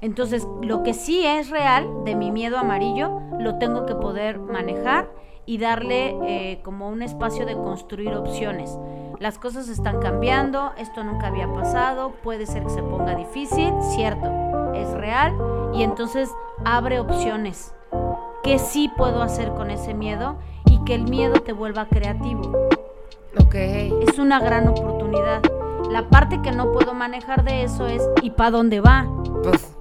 Entonces, 0.00 0.44
lo 0.60 0.82
que 0.82 0.92
sí 0.92 1.24
es 1.24 1.50
real 1.50 1.88
de 2.04 2.16
mi 2.16 2.32
miedo 2.32 2.58
amarillo, 2.58 3.20
lo 3.38 3.58
tengo 3.58 3.86
que 3.86 3.94
poder 3.94 4.40
manejar 4.40 5.08
y 5.48 5.56
darle 5.56 6.14
eh, 6.26 6.60
como 6.62 6.90
un 6.90 7.00
espacio 7.00 7.46
de 7.46 7.54
construir 7.54 8.14
opciones. 8.14 8.78
Las 9.18 9.38
cosas 9.38 9.70
están 9.70 9.98
cambiando, 9.98 10.72
esto 10.76 11.02
nunca 11.02 11.28
había 11.28 11.50
pasado, 11.50 12.12
puede 12.22 12.44
ser 12.44 12.64
que 12.64 12.68
se 12.68 12.82
ponga 12.82 13.14
difícil, 13.14 13.72
cierto, 13.94 14.74
es 14.74 14.90
real 14.90 15.34
y 15.72 15.84
entonces 15.84 16.30
abre 16.66 17.00
opciones. 17.00 17.72
¿Qué 18.42 18.58
sí 18.58 18.90
puedo 18.94 19.22
hacer 19.22 19.48
con 19.54 19.70
ese 19.70 19.94
miedo? 19.94 20.36
Y 20.66 20.84
que 20.84 20.94
el 20.94 21.04
miedo 21.04 21.40
te 21.40 21.54
vuelva 21.54 21.86
creativo 21.86 22.52
Ok. 23.40 23.54
es 23.54 24.18
una 24.18 24.40
gran 24.40 24.68
oportunidad. 24.68 25.40
La 25.90 26.10
parte 26.10 26.42
que 26.42 26.52
no 26.52 26.72
puedo 26.72 26.92
manejar 26.92 27.42
de 27.42 27.62
eso 27.62 27.86
es 27.86 28.06
¿y 28.20 28.32
para 28.32 28.50
dónde 28.50 28.82
va? 28.82 29.06
Pues, 29.42 29.74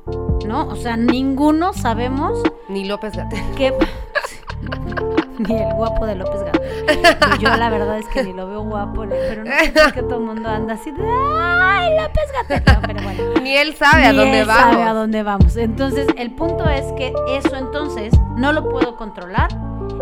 ¿No? 0.47 0.65
O 0.69 0.77
sea, 0.77 0.95
ninguno 0.95 1.73
sabemos 1.73 2.41
ni 2.69 2.85
López 2.85 3.17
Gatel. 3.17 3.43
qué... 3.57 3.77
ni 5.47 5.55
el 5.57 5.73
guapo 5.73 6.05
de 6.05 6.15
López 6.15 6.41
Gatel. 6.43 7.39
Yo 7.39 7.49
la 7.55 7.69
verdad 7.69 7.97
es 7.99 8.05
que 8.07 8.23
ni 8.23 8.33
lo 8.33 8.47
veo 8.47 8.61
guapo, 8.61 9.05
pero 9.09 9.43
no 9.43 9.51
sé 9.51 9.71
por 9.71 9.93
qué 9.93 10.01
todo 10.03 10.15
el 10.19 10.25
mundo 10.25 10.49
anda 10.49 10.73
así 10.75 10.91
de 10.91 11.03
¡ay, 11.03 11.89
López 11.99 12.31
Gatel! 12.49 12.63
No, 12.75 12.81
pero 12.87 13.03
bueno. 13.03 13.23
Ni 13.41 13.55
él 13.55 13.75
sabe 13.75 14.05
a 14.05 14.11
Ni 14.11 14.17
dónde 14.17 14.39
él 14.41 14.47
vamos. 14.47 14.71
sabe 14.71 14.83
a 14.83 14.93
dónde 14.93 15.23
vamos. 15.23 15.55
Entonces, 15.57 16.07
el 16.17 16.31
punto 16.31 16.69
es 16.69 16.85
que 16.93 17.13
eso 17.31 17.55
entonces 17.55 18.13
no 18.35 18.51
lo 18.51 18.67
puedo 18.69 18.95
controlar 18.97 19.49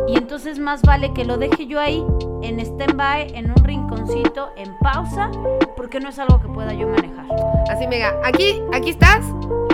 y 0.08 0.18
entonces 0.18 0.58
más 0.60 0.82
vale 0.82 1.14
que 1.14 1.26
lo 1.26 1.38
deje 1.38 1.68
yo 1.68 1.80
ahí 1.80 2.04
en 2.42 2.60
stand-by, 2.60 3.36
en 3.36 3.50
un 3.52 3.64
rinconcito, 3.64 4.50
en 4.56 4.76
pausa, 4.80 5.30
porque 5.76 6.00
no 6.00 6.10
es 6.10 6.20
algo 6.20 6.40
que 6.42 6.48
pueda 6.48 6.74
yo 6.74 6.88
manejar. 6.88 7.26
Así, 7.72 7.88
mega, 7.88 8.14
aquí, 8.24 8.62
aquí 8.74 8.92
estás. 8.92 9.26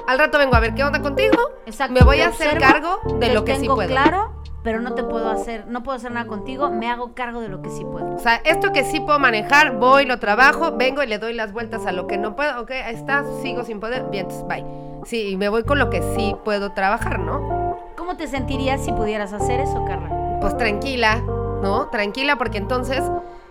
Al 0.08 0.18
rato 0.20 0.38
vengo 0.38 0.56
a 0.56 0.60
ver 0.60 0.74
qué 0.74 0.84
onda 0.84 1.02
contigo. 1.02 1.38
Exacto. 1.66 1.94
Me 1.94 2.02
voy 2.02 2.20
a 2.22 2.28
hacer 2.30 2.58
cargo 2.60 3.00
de 3.20 3.34
lo 3.34 3.46
que 3.46 3.56
sí 3.56 3.62
tengo 3.62 3.76
puedo. 3.76 3.90
claro, 3.90 4.34
pero 4.64 4.80
no 4.80 4.94
te 4.94 5.04
puedo 5.04 5.30
hacer, 5.30 5.66
no 5.68 5.84
puedo 5.84 5.96
hacer 5.98 6.12
nada 6.12 6.28
contigo, 6.28 6.70
me 6.70 6.90
hago 6.90 7.14
cargo 7.14 7.42
de 7.42 7.50
lo 7.50 7.62
que 7.62 7.70
sí 7.70 7.84
puedo. 7.84 8.16
O 8.16 8.20
sea, 8.20 8.36
esto 8.46 8.72
que 8.72 8.84
sí 8.84 9.00
puedo 9.00 9.18
manejar, 9.20 9.78
voy, 9.78 10.06
lo 10.06 10.20
trabajo, 10.20 10.74
vengo 10.78 11.02
y 11.04 11.08
le 11.08 11.18
doy 11.18 11.34
las 11.34 11.52
vueltas 11.54 11.86
a 11.88 11.92
lo 11.92 12.06
que 12.08 12.18
no 12.18 12.36
puedo. 12.36 12.62
Ok, 12.62 12.72
ahí 12.72 12.94
está, 12.96 13.24
sigo 13.42 13.64
sin 13.64 13.80
poder. 13.80 14.04
Bien, 14.12 14.26
entonces, 14.30 14.48
bye. 14.48 14.66
Sí, 15.06 15.30
y 15.30 15.38
me 15.38 15.50
voy 15.50 15.64
con 15.64 15.80
lo 15.80 15.90
que 15.90 16.02
sí 16.16 16.36
puedo 16.46 16.74
trabajar, 16.74 17.18
¿no? 17.20 17.76
¿Cómo 17.98 18.18
te 18.18 18.28
sentirías 18.28 18.84
si 18.86 18.92
pudieras 18.92 19.34
hacer 19.34 19.60
eso, 19.60 19.84
Carla? 19.86 20.38
Pues 20.42 20.56
tranquila, 20.58 21.18
¿no? 21.62 21.88
Tranquila, 21.90 22.38
porque 22.38 22.58
entonces 22.60 23.02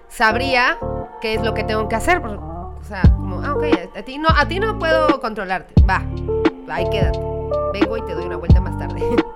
sabría 0.09 0.79
qué 1.21 1.35
es 1.35 1.43
lo 1.43 1.55
que 1.55 1.65
tengo 1.65 1.89
que 1.89 1.97
hacer. 1.97 2.21
por- 2.23 2.37
O 2.81 2.85
sea, 2.85 3.03
como, 3.03 3.41
ah, 3.43 3.55
ok, 3.55 3.65
a 3.97 4.03
ti 4.03 4.19
no, 4.19 4.29
a 4.29 4.47
ti 4.47 4.59
no 4.61 4.79
puedo 4.79 5.21
controlarte. 5.21 5.75
Va, 5.89 6.03
ahí 6.73 6.89
quédate. 6.91 7.19
Vengo 7.73 7.97
y 7.97 8.03
te 8.03 8.15
doy 8.15 8.25
una 8.27 8.37
vuelta 8.37 8.61
más 8.61 8.77
tarde. 8.79 9.01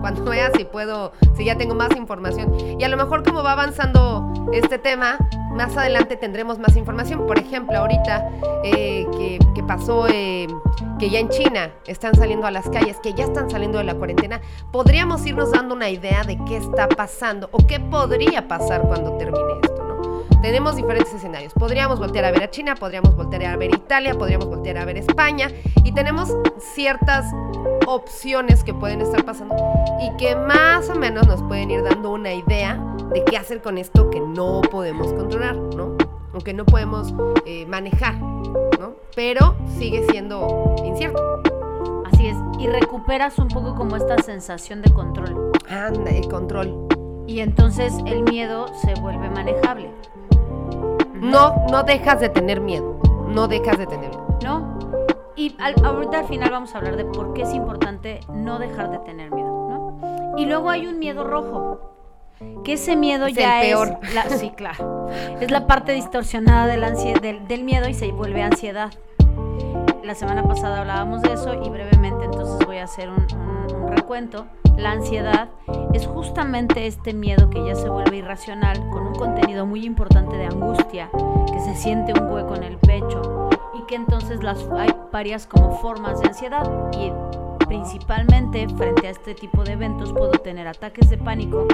Cuando 0.00 0.24
vea 0.24 0.50
si 0.56 0.64
puedo, 0.64 1.12
si 1.36 1.44
ya 1.44 1.56
tengo 1.56 1.74
más 1.74 1.94
información. 1.96 2.54
Y 2.78 2.84
a 2.84 2.88
lo 2.88 2.96
mejor 2.96 3.22
como 3.22 3.42
va 3.42 3.52
avanzando 3.52 4.32
este 4.52 4.78
tema, 4.78 5.18
más 5.52 5.76
adelante 5.76 6.16
tendremos 6.16 6.58
más 6.58 6.76
información. 6.76 7.26
Por 7.26 7.38
ejemplo, 7.38 7.78
ahorita 7.78 8.30
eh, 8.64 9.06
que, 9.54 9.62
pasó 9.62 10.08
eh, 10.08 10.48
que 10.98 11.10
ya 11.10 11.20
en 11.20 11.28
China 11.28 11.70
están 11.86 12.14
saliendo 12.14 12.46
a 12.46 12.50
las 12.50 12.68
calles, 12.68 12.98
que 13.02 13.14
ya 13.14 13.24
están 13.24 13.50
saliendo 13.50 13.78
de 13.78 13.84
la 13.84 13.94
cuarentena, 13.94 14.40
podríamos 14.72 15.24
irnos 15.26 15.52
dando 15.52 15.74
una 15.74 15.90
idea 15.90 16.24
de 16.24 16.38
qué 16.44 16.56
está 16.56 16.88
pasando 16.88 17.48
o 17.52 17.58
qué 17.66 17.78
podría 17.78 18.48
pasar 18.48 18.82
cuando 18.82 19.16
termine 19.16 19.60
esto. 19.62 19.89
Tenemos 20.42 20.76
diferentes 20.76 21.12
escenarios. 21.12 21.52
Podríamos 21.52 21.98
voltear 21.98 22.24
a 22.24 22.30
ver 22.30 22.42
a 22.42 22.50
China, 22.50 22.74
podríamos 22.74 23.14
voltear 23.14 23.44
a 23.44 23.56
ver 23.56 23.74
Italia, 23.74 24.14
podríamos 24.14 24.48
voltear 24.48 24.78
a 24.78 24.84
ver 24.84 24.96
España 24.96 25.50
y 25.84 25.92
tenemos 25.92 26.34
ciertas 26.74 27.26
opciones 27.86 28.64
que 28.64 28.72
pueden 28.72 29.00
estar 29.00 29.24
pasando 29.24 29.54
y 30.00 30.16
que 30.16 30.36
más 30.36 30.88
o 30.88 30.94
menos 30.94 31.26
nos 31.26 31.42
pueden 31.42 31.70
ir 31.70 31.82
dando 31.82 32.12
una 32.12 32.32
idea 32.32 32.78
de 33.12 33.24
qué 33.24 33.36
hacer 33.36 33.60
con 33.60 33.78
esto 33.78 34.10
que 34.10 34.20
no 34.20 34.60
podemos 34.70 35.12
controlar, 35.12 35.56
¿no? 35.56 35.96
Aunque 36.32 36.54
no 36.54 36.64
podemos 36.64 37.12
eh, 37.44 37.66
manejar, 37.66 38.18
¿no? 38.18 38.94
Pero 39.16 39.56
sigue 39.78 40.06
siendo 40.10 40.76
incierto. 40.84 41.42
Así 42.06 42.28
es. 42.28 42.36
Y 42.58 42.68
recuperas 42.68 43.38
un 43.38 43.48
poco 43.48 43.74
como 43.74 43.96
esta 43.96 44.22
sensación 44.22 44.80
de 44.82 44.92
control. 44.92 45.52
Anda, 45.68 46.10
el 46.10 46.28
control. 46.28 46.88
Y 47.26 47.40
entonces 47.40 47.94
el 48.06 48.22
miedo 48.24 48.66
se 48.82 48.94
vuelve 49.00 49.30
manejable. 49.30 49.90
No, 51.14 51.66
no 51.70 51.82
dejas 51.82 52.20
de 52.20 52.28
tener 52.28 52.60
miedo. 52.60 52.98
No 53.28 53.46
dejas 53.46 53.78
de 53.78 53.86
tener 53.86 54.10
miedo. 54.10 54.38
¿No? 54.42 54.78
Y 55.36 55.54
al- 55.60 55.74
ahorita 55.84 56.20
al 56.20 56.26
final 56.26 56.50
vamos 56.50 56.74
a 56.74 56.78
hablar 56.78 56.96
de 56.96 57.04
por 57.04 57.32
qué 57.34 57.42
es 57.42 57.54
importante 57.54 58.20
no 58.32 58.58
dejar 58.58 58.90
de 58.90 58.98
tener 58.98 59.30
miedo, 59.32 59.48
¿no? 59.68 60.34
Y 60.36 60.46
luego 60.46 60.70
hay 60.70 60.86
un 60.86 60.98
miedo 60.98 61.24
rojo. 61.24 61.78
Que 62.64 62.72
ese 62.74 62.96
miedo 62.96 63.26
Es 63.26 63.34
ya 63.34 63.60
el 63.60 63.68
peor. 63.68 63.98
es. 64.02 64.14
La, 64.14 64.24
sí, 64.30 64.50
claro. 64.50 65.08
Es 65.40 65.50
la 65.50 65.66
parte 65.66 65.92
distorsionada 65.92 66.66
del, 66.66 67.46
del 67.46 67.64
miedo 67.64 67.88
y 67.88 67.94
se 67.94 68.10
vuelve 68.12 68.42
ansiedad. 68.42 68.90
La 70.04 70.14
semana 70.14 70.42
pasada 70.42 70.80
hablábamos 70.80 71.22
de 71.22 71.32
eso 71.34 71.54
y 71.54 71.68
brevemente 71.68 72.24
entonces 72.24 72.58
voy 72.66 72.78
a 72.78 72.84
hacer 72.84 73.08
un, 73.10 73.26
un- 73.38 73.82
un 73.84 73.92
recuento. 73.92 74.46
La 74.76 74.92
ansiedad 74.92 75.48
es 75.92 76.06
justamente 76.06 76.86
este 76.86 77.12
miedo 77.12 77.50
que 77.50 77.64
ya 77.64 77.74
se 77.74 77.88
vuelve 77.88 78.16
irracional 78.18 78.78
con 78.90 79.06
un 79.06 79.14
contenido 79.14 79.66
muy 79.66 79.84
importante 79.84 80.36
de 80.36 80.46
angustia, 80.46 81.10
que 81.52 81.60
se 81.60 81.74
siente 81.76 82.12
un 82.18 82.30
hueco 82.32 82.54
en 82.56 82.62
el 82.64 82.78
pecho 82.78 83.48
y 83.78 83.82
que 83.86 83.94
entonces 83.96 84.42
las, 84.42 84.66
hay 84.76 84.88
varias 85.12 85.46
como 85.46 85.72
formas 85.78 86.20
de 86.20 86.28
ansiedad 86.28 86.62
y 86.98 87.12
principalmente 87.66 88.66
frente 88.76 89.06
a 89.06 89.10
este 89.10 89.34
tipo 89.34 89.62
de 89.64 89.72
eventos 89.72 90.12
puedo 90.12 90.32
tener 90.32 90.66
ataques 90.66 91.08
de 91.10 91.18
pánico 91.18 91.66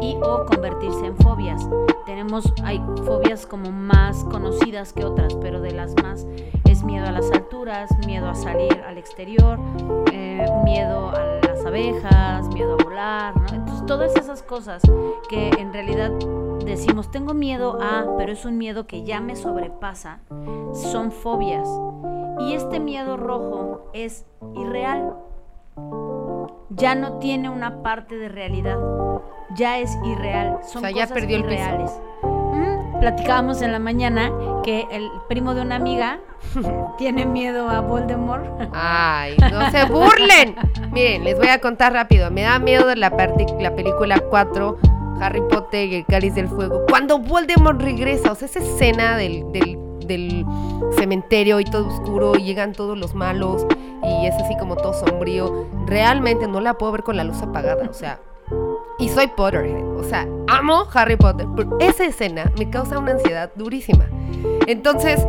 y 0.00 0.16
o 0.22 0.44
convertirse 0.44 1.06
en 1.06 1.16
fobias. 1.16 1.68
Tenemos, 2.04 2.52
hay 2.62 2.82
fobias 3.04 3.46
como 3.46 3.70
más 3.70 4.24
conocidas 4.24 4.92
que 4.92 5.04
otras, 5.04 5.34
pero 5.34 5.60
de 5.60 5.72
las 5.72 5.94
más 6.02 6.26
es 6.64 6.84
miedo 6.84 7.06
a 7.06 7.12
las 7.12 7.30
alturas, 7.30 7.90
miedo 8.06 8.28
a 8.28 8.34
salir 8.34 8.72
al 8.86 8.98
exterior, 8.98 9.58
eh, 10.12 10.46
miedo 10.64 11.10
a 11.10 11.40
las 11.46 11.64
abejas, 11.64 12.48
miedo 12.48 12.76
a 12.78 12.84
volar, 12.84 13.36
¿no? 13.36 13.48
Entonces 13.54 13.86
todas 13.86 14.14
esas 14.16 14.42
cosas 14.42 14.82
que 15.28 15.48
en 15.50 15.72
realidad 15.72 16.10
decimos 16.64 17.10
tengo 17.10 17.34
miedo 17.34 17.78
a, 17.80 18.16
pero 18.16 18.32
es 18.32 18.44
un 18.44 18.58
miedo 18.58 18.86
que 18.86 19.04
ya 19.04 19.20
me 19.20 19.36
sobrepasa, 19.36 20.20
son 20.74 21.12
fobias. 21.12 21.68
Y 22.40 22.54
este 22.54 22.80
miedo 22.80 23.16
rojo 23.16 23.90
es 23.92 24.26
irreal. 24.54 25.14
Ya 26.70 26.94
no 26.94 27.18
tiene 27.18 27.48
una 27.50 27.82
parte 27.82 28.16
de 28.16 28.28
realidad. 28.28 28.76
Ya 29.54 29.78
es 29.78 29.96
irreal. 30.04 30.58
Son 30.62 30.78
O 30.78 30.80
sea, 30.80 30.90
ya 30.90 31.02
cosas 31.02 31.12
perdió 31.12 31.36
el 31.36 31.44
irreales. 31.44 31.90
Mm, 32.22 33.00
Platicábamos 33.00 33.62
en 33.62 33.72
la 33.72 33.78
mañana 33.78 34.32
que 34.64 34.86
el 34.90 35.08
primo 35.28 35.54
de 35.54 35.62
una 35.62 35.76
amiga 35.76 36.20
tiene 36.98 37.26
miedo 37.26 37.68
a 37.68 37.80
Voldemort. 37.80 38.44
Ay, 38.72 39.36
no 39.38 39.70
se 39.70 39.84
burlen. 39.92 40.56
Miren, 40.92 41.24
les 41.24 41.36
voy 41.38 41.48
a 41.48 41.60
contar 41.60 41.92
rápido. 41.92 42.30
Me 42.30 42.42
da 42.42 42.58
miedo 42.58 42.86
de 42.86 42.96
la, 42.96 43.10
la 43.60 43.74
película 43.76 44.18
4, 44.30 44.78
Harry 45.20 45.42
Potter 45.48 45.88
y 45.88 45.94
el 45.96 46.06
Cáliz 46.06 46.34
del 46.34 46.48
Fuego. 46.48 46.84
Cuando 46.88 47.18
Voldemort 47.18 47.80
regresa, 47.80 48.32
o 48.32 48.34
sea, 48.34 48.46
esa 48.46 48.58
escena 48.60 49.16
del, 49.16 49.50
del, 49.52 49.78
del 50.06 50.44
cementerio 50.96 51.60
y 51.60 51.64
todo 51.64 51.88
oscuro 51.88 52.36
y 52.36 52.44
llegan 52.44 52.72
todos 52.72 52.96
los 52.98 53.14
malos 53.14 53.66
y 54.02 54.26
es 54.26 54.34
así 54.34 54.56
como 54.58 54.76
todo 54.76 54.94
sombrío. 54.94 55.66
Realmente 55.86 56.46
no 56.46 56.60
la 56.60 56.74
puedo 56.74 56.92
ver 56.92 57.02
con 57.02 57.16
la 57.16 57.24
luz 57.24 57.40
apagada, 57.42 57.88
o 57.88 57.94
sea. 57.94 58.20
Y 58.98 59.08
soy 59.10 59.26
Potterhead, 59.26 59.84
o 59.96 60.04
sea, 60.04 60.26
amo 60.48 60.86
Harry 60.94 61.16
Potter, 61.16 61.46
pero 61.54 61.78
esa 61.80 62.06
escena 62.06 62.50
me 62.58 62.70
causa 62.70 62.98
una 62.98 63.12
ansiedad 63.12 63.50
durísima. 63.54 64.06
Entonces, 64.66 65.26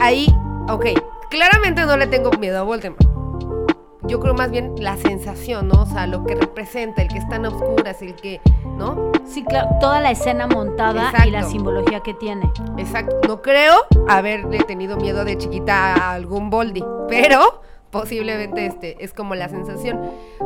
ahí, 0.00 0.26
ok, 0.68 0.86
claramente 1.30 1.84
no 1.84 1.96
le 1.96 2.06
tengo 2.08 2.30
miedo 2.32 2.58
a 2.58 2.62
Voldemort. 2.62 3.06
Yo 4.08 4.20
creo 4.20 4.34
más 4.34 4.50
bien 4.50 4.74
la 4.78 4.96
sensación, 4.96 5.68
¿no? 5.68 5.82
O 5.82 5.86
sea, 5.86 6.06
lo 6.06 6.24
que 6.24 6.34
representa, 6.34 7.02
el 7.02 7.08
que 7.08 7.18
está 7.18 7.36
en 7.36 7.46
oscuras, 7.46 8.00
el 8.00 8.14
que, 8.14 8.40
¿no? 8.78 9.12
Sí, 9.26 9.44
claro, 9.44 9.68
toda 9.80 10.00
la 10.00 10.10
escena 10.12 10.46
montada 10.46 11.12
y 11.26 11.30
la 11.30 11.42
simbología 11.42 12.00
que 12.00 12.14
tiene. 12.14 12.50
Exacto. 12.78 13.16
No 13.26 13.42
creo 13.42 13.74
haberle 14.08 14.60
tenido 14.60 14.96
miedo 14.96 15.24
de 15.24 15.36
chiquita 15.36 15.94
a 15.94 16.12
algún 16.12 16.48
Voldy, 16.48 16.84
pero 17.08 17.60
posiblemente 17.90 18.66
este 18.66 19.02
es 19.04 19.12
como 19.12 19.34
la 19.34 19.48
sensación. 19.48 20.00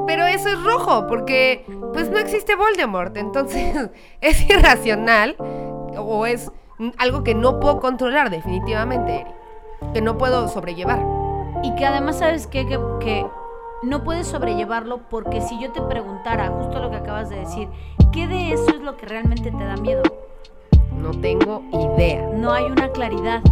Pero 0.07 0.27
eso 0.27 0.49
es 0.49 0.62
rojo, 0.64 1.07
porque 1.07 1.64
pues 1.92 2.11
no 2.11 2.18
existe 2.18 2.57
Voldemort, 2.57 3.16
entonces 3.16 3.90
es 4.21 4.49
irracional 4.49 5.37
o 5.38 6.27
es 6.27 6.51
algo 6.99 7.23
que 7.23 7.35
no 7.35 7.61
puedo 7.61 7.81
controlar 7.81 8.31
definitivamente, 8.31 9.27
que 9.92 10.01
no 10.01 10.18
puedo 10.18 10.49
sobrellevar. 10.49 11.01
Y 11.62 11.75
que 11.77 11.87
además, 11.87 12.18
¿sabes 12.18 12.49
qué? 12.49 12.66
Que, 12.66 12.81
que 12.99 13.27
no 13.83 14.05
puedes 14.05 14.29
sobrellevarlo 14.29 15.09
porque 15.09 15.40
si 15.40 15.59
yo 15.61 15.73
te 15.73 15.81
preguntara, 15.83 16.49
justo 16.49 16.81
lo 16.81 16.90
que 16.90 16.97
acabas 16.97 17.29
de 17.31 17.37
decir, 17.37 17.68
¿qué 18.12 18.27
de 18.27 18.53
eso 18.53 18.71
es 18.71 18.81
lo 18.81 18.97
que 18.97 19.07
realmente 19.07 19.51
te 19.51 19.64
da 19.64 19.77
miedo? 19.77 20.03
No 20.97 21.11
tengo 21.11 21.62
idea. 21.73 22.31
No 22.35 22.53
hay 22.53 22.64
una 22.64 22.90
claridad. 22.90 23.42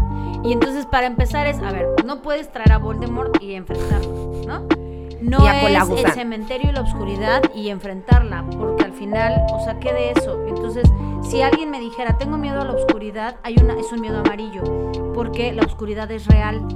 Y 0.45 0.53
entonces 0.53 0.87
para 0.87 1.07
empezar 1.07 1.47
es, 1.47 1.59
a 1.59 1.73
ver, 1.73 1.89
no 2.05 2.23
puedes 2.23 2.51
traer 2.51 2.73
a 2.73 2.79
Voldemort 2.79 3.43
y 3.43 3.55
enfrentarlo, 3.55 4.43
¿no? 4.47 4.67
No 5.21 5.47
es 5.47 6.05
el 6.05 6.13
cementerio 6.13 6.71
y 6.71 6.73
la 6.73 6.81
oscuridad 6.81 7.43
y 7.55 7.69
enfrentarla, 7.69 8.47
porque 8.59 8.85
al 8.85 8.93
final, 8.93 9.45
o 9.53 9.63
sea, 9.63 9.79
¿qué 9.79 9.93
de 9.93 10.13
eso? 10.13 10.47
Entonces, 10.47 10.91
si 11.23 11.43
alguien 11.43 11.71
me 11.71 11.79
dijera, 11.79 12.17
tengo 12.17 12.39
miedo 12.39 12.63
a 12.63 12.65
la 12.65 12.73
oscuridad, 12.73 13.37
hay 13.43 13.57
una, 13.63 13.79
es 13.79 13.93
un 13.93 14.01
miedo 14.01 14.21
amarillo, 14.21 14.63
porque 15.13 15.53
la 15.53 15.63
oscuridad 15.63 16.11
es 16.11 16.27
real, 16.27 16.67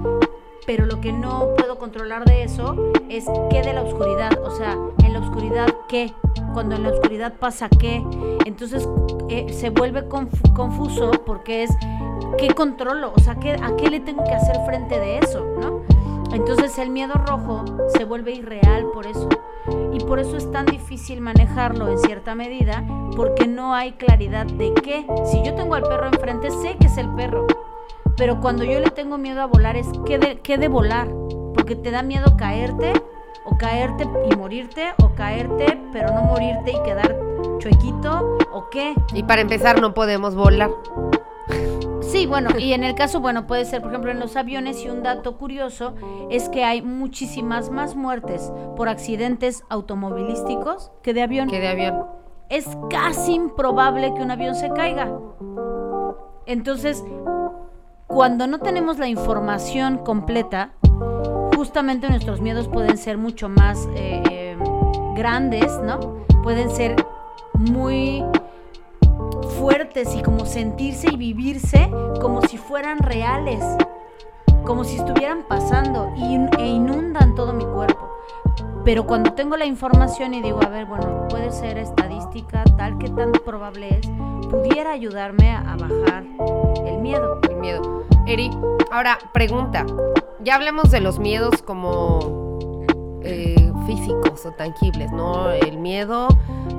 pero 0.67 0.87
lo 0.87 1.01
que 1.01 1.13
no 1.13 1.55
puedo 1.57 1.79
controlar 1.79 2.25
de 2.25 2.43
eso 2.45 2.93
es 3.09 3.25
qué 3.51 3.63
de 3.63 3.73
la 3.73 3.83
oscuridad, 3.83 4.39
o 4.43 4.51
sea, 4.51 4.77
en 5.05 5.13
la 5.13 5.21
oscuridad 5.21 5.67
qué, 5.89 6.13
cuando 6.53 6.77
en 6.77 6.83
la 6.85 6.91
oscuridad 6.91 7.35
pasa 7.39 7.69
qué, 7.69 8.03
entonces 8.45 8.89
eh, 9.29 9.53
se 9.53 9.71
vuelve 9.71 10.09
conf- 10.09 10.53
confuso 10.55 11.11
porque 11.27 11.65
es 11.65 11.71
qué 12.39 12.49
controlo, 12.55 13.13
o 13.15 13.21
sea, 13.21 13.37
¿qué, 13.37 13.53
a 13.53 13.77
qué 13.77 13.91
le 13.91 14.01
tengo 14.01 14.25
que 14.25 14.33
hacer 14.35 14.57
frente 14.67 14.99
de 14.99 15.19
eso, 15.19 15.45
¿no? 15.61 15.83
Entonces 16.33 16.79
el 16.79 16.91
miedo 16.91 17.15
rojo 17.15 17.65
se 17.97 18.05
vuelve 18.05 18.33
irreal 18.33 18.87
por 18.93 19.07
eso. 19.07 19.29
Y 19.93 20.01
por 20.01 20.19
eso 20.19 20.37
es 20.37 20.51
tan 20.51 20.67
difícil 20.67 21.21
manejarlo 21.21 21.89
en 21.89 21.99
cierta 21.99 22.35
medida, 22.35 22.85
porque 23.17 23.47
no 23.47 23.73
hay 23.75 23.93
claridad 23.93 24.45
de 24.45 24.75
qué. 24.75 25.07
Si 25.25 25.43
yo 25.45 25.55
tengo 25.55 25.77
al 25.77 25.85
perro 25.85 26.09
enfrente, 26.09 26.51
sé 26.51 26.77
que 26.77 26.89
es 26.89 26.99
el 26.99 27.09
perro. 27.15 27.47
Pero 28.17 28.41
cuando 28.41 28.65
yo 28.65 28.81
le 28.81 28.91
tengo 28.91 29.19
miedo 29.19 29.41
a 29.43 29.47
volar 29.47 29.77
es 29.77 29.89
qué 30.07 30.19
de, 30.19 30.41
qué 30.41 30.59
de 30.59 30.69
volar. 30.69 31.09
Porque 31.55 31.77
te 31.77 31.91
da 31.91 32.03
miedo 32.03 32.37
caerte, 32.37 32.93
o 33.45 33.57
caerte 33.57 34.07
y 34.31 34.37
morirte, 34.37 34.93
o 35.03 35.15
caerte 35.15 35.81
pero 35.93 36.13
no 36.13 36.23
morirte 36.23 36.73
y 36.73 36.83
quedar 36.83 37.17
chuequito, 37.59 38.39
o 38.53 38.69
qué. 38.71 38.95
Y 39.13 39.23
para 39.23 39.41
empezar 39.41 39.81
no 39.81 39.95
podemos 39.95 40.35
volar. 40.35 40.71
Sí, 42.01 42.27
bueno, 42.27 42.51
y 42.59 42.75
en 42.75 42.85
el 42.85 42.95
caso, 42.95 43.21
bueno, 43.21 43.47
puede 43.47 43.65
ser, 43.65 43.81
por 43.81 43.91
ejemplo, 43.91 44.13
en 44.13 44.21
los 44.21 44.37
aviones 44.37 44.85
y 44.85 44.89
un 44.89 45.03
dato 45.03 45.37
curioso 45.37 45.95
es 46.31 46.49
que 46.49 46.63
hay 46.63 46.81
muchísimas 46.81 47.71
más 47.71 47.97
muertes 47.97 48.53
por 48.77 48.89
accidentes 48.89 49.65
automovilísticos 49.69 50.93
que 51.03 51.13
de 51.13 51.23
avión. 51.23 51.49
Que 51.49 51.61
de 51.61 51.69
avión. 51.69 52.05
Es 52.51 52.69
casi 52.89 53.35
improbable 53.35 54.13
que 54.15 54.23
un 54.23 54.31
avión 54.31 54.55
se 54.55 54.71
caiga. 54.71 55.11
Entonces, 56.47 57.03
cuando 58.07 58.47
no 58.47 58.59
tenemos 58.59 58.99
la 58.99 59.09
información 59.09 59.99
completa, 59.99 60.71
justamente 61.57 62.09
nuestros 62.09 62.41
miedos 62.41 62.69
pueden 62.69 62.99
ser 62.99 63.19
mucho 63.19 63.49
más 63.49 63.89
eh, 63.95 64.57
grandes, 65.15 65.79
¿no? 65.83 66.25
Pueden 66.43 66.71
ser 66.71 66.97
muy 67.55 68.25
fuertes 69.59 70.15
y 70.15 70.23
como 70.23 70.45
sentirse 70.45 71.09
y 71.13 71.17
vivirse 71.17 71.91
como 72.21 72.43
si 72.43 72.59
fueran 72.59 72.99
reales, 72.99 73.65
como 74.65 74.85
si 74.85 74.97
estuvieran 74.97 75.45
pasando 75.49 76.13
e 76.59 76.67
inundan 76.67 77.35
todo 77.35 77.53
mi 77.53 77.65
cuerpo. 77.65 78.11
Pero 78.85 79.07
cuando 79.07 79.33
tengo 79.33 79.57
la 79.57 79.65
información 79.65 80.35
y 80.35 80.43
digo, 80.43 80.61
a 80.63 80.69
ver, 80.69 80.85
bueno, 80.85 81.27
puede 81.29 81.51
ser 81.51 81.79
estadística 81.79 82.14
tal 82.43 82.99
que 82.99 83.09
tan 83.09 83.33
probable 83.33 83.99
es, 83.99 84.07
pudiera 84.51 84.93
ayudarme 84.93 85.53
a, 85.53 85.77
bajar 85.77 86.25
el 86.87 86.99
miedo. 86.99 87.39
El 87.49 87.57
miedo. 87.57 88.05
Eri, 88.27 88.51
ahora 88.91 89.19
pregunta. 89.33 89.87
Ya 90.41 90.57
hablemos 90.57 90.91
de 90.91 91.01
los 91.01 91.19
miedos 91.19 91.63
como 91.63 92.87
eh, 93.23 93.73
físicos 93.87 94.45
o 94.45 94.53
tangibles, 94.53 95.11
¿no? 95.13 95.51
El 95.51 95.79
miedo 95.79 96.29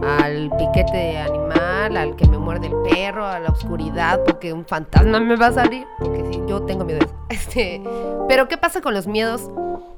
al 0.03 0.51
piquete 0.57 1.17
animal, 1.17 1.97
al 1.97 2.15
que 2.15 2.27
me 2.27 2.37
muerde 2.37 2.67
el 2.67 2.75
perro, 2.89 3.25
a 3.25 3.39
la 3.39 3.49
oscuridad, 3.49 4.21
porque 4.25 4.53
un 4.53 4.65
fantasma 4.65 5.19
me 5.19 5.35
va 5.35 5.47
a 5.47 5.51
salir, 5.53 5.85
porque 5.99 6.23
sí, 6.31 6.41
yo 6.47 6.61
tengo 6.63 6.85
miedo 6.85 6.99
de. 6.99 7.07
Este, 7.29 7.81
pero 8.29 8.47
¿qué 8.47 8.57
pasa 8.57 8.81
con 8.81 8.93
los 8.93 9.07
miedos 9.07 9.49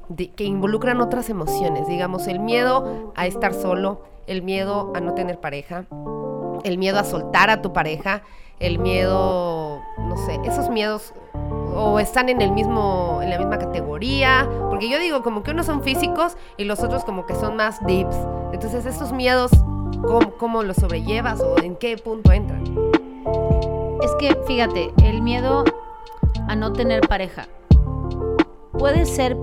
de- 0.08 0.30
que 0.32 0.44
involucran 0.46 1.02
otras 1.02 1.30
emociones? 1.30 1.88
Digamos, 1.88 2.28
el 2.28 2.40
miedo 2.40 3.12
a 3.16 3.26
estar 3.28 3.54
solo, 3.54 4.02
el 4.28 4.42
miedo 4.44 4.92
a 4.96 5.02
no 5.02 5.14
tener 5.14 5.40
pareja, 5.40 5.86
el 6.64 6.78
miedo 6.78 7.00
a 7.00 7.04
soltar 7.04 7.50
a 7.50 7.62
tu 7.62 7.74
pareja, 7.74 8.22
el 8.60 8.80
miedo, 8.80 9.82
no 10.00 10.18
sé, 10.26 10.40
esos 10.46 10.70
miedos 10.70 11.14
o 11.76 12.00
están 12.00 12.30
en 12.30 12.42
el 12.42 12.52
mismo 12.52 13.20
en 13.22 13.30
la 13.30 13.38
misma 13.38 13.60
categoría, 13.60 14.50
porque 14.70 14.90
yo 14.90 14.98
digo 15.00 15.22
como 15.22 15.44
que 15.44 15.52
unos 15.52 15.68
son 15.68 15.84
físicos 15.84 16.38
y 16.58 16.64
los 16.64 16.82
otros 16.82 17.04
como 17.06 17.26
que 17.28 17.36
son 17.36 17.56
más 17.56 17.86
deeps. 17.86 18.16
Entonces, 18.54 18.86
esos 18.88 19.12
miedos 19.12 19.52
¿cómo, 20.06 20.32
cómo 20.38 20.64
los 20.64 20.78
sobrellevas 20.78 21.42
o 21.42 21.58
en 21.60 21.76
qué 21.76 21.98
punto 21.98 22.32
entran? 22.32 22.64
Es 24.02 24.12
que, 24.20 24.36
fíjate, 24.48 24.94
el 25.04 25.22
miedo 25.22 25.64
a 26.48 26.56
no 26.56 26.72
tener 26.74 27.02
pareja. 27.08 27.48
¿Puede 28.78 29.06
ser 29.06 29.36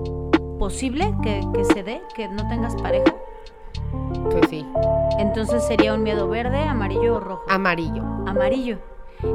posible 0.57 1.13
que, 1.21 1.41
que 1.53 1.65
se 1.65 1.83
dé, 1.83 2.01
que 2.15 2.27
no 2.27 2.47
tengas 2.47 2.75
pareja? 2.81 3.13
Pues 4.31 4.49
sí, 4.49 4.65
Entonces 5.19 5.63
sería 5.65 5.93
un 5.93 6.03
miedo 6.03 6.27
verde, 6.27 6.59
amarillo 6.63 7.15
o 7.15 7.19
rojo. 7.19 7.43
amarillo. 7.49 8.03
Amarillo. 8.25 8.79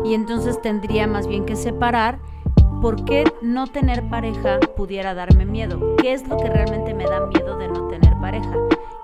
Y 0.04 0.14
entonces 0.14 0.60
tendría 0.62 1.06
más 1.06 1.26
bien 1.26 1.44
que 1.46 1.56
separar 1.56 2.18
por 2.80 3.04
qué 3.04 3.24
no 3.42 3.66
tener 3.66 4.08
pareja 4.08 4.58
pudiera 4.76 5.14
darme 5.14 5.44
miedo. 5.44 5.96
¿Qué 5.96 6.12
es 6.12 6.26
lo 6.28 6.36
que 6.38 6.48
realmente 6.48 6.94
me 6.94 7.04
da 7.04 7.20
miedo 7.26 7.56
de 7.58 7.68
no 7.68 7.88
tener 7.88 8.14
pareja? 8.20 8.52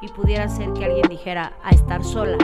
Y 0.06 0.08
pudiera 0.08 0.48
ser 0.48 0.72
que 0.72 0.84
alguien 0.84 1.08
dijera 1.08 1.54
a 1.64 1.70
estar 1.70 2.04
sola. 2.04 2.38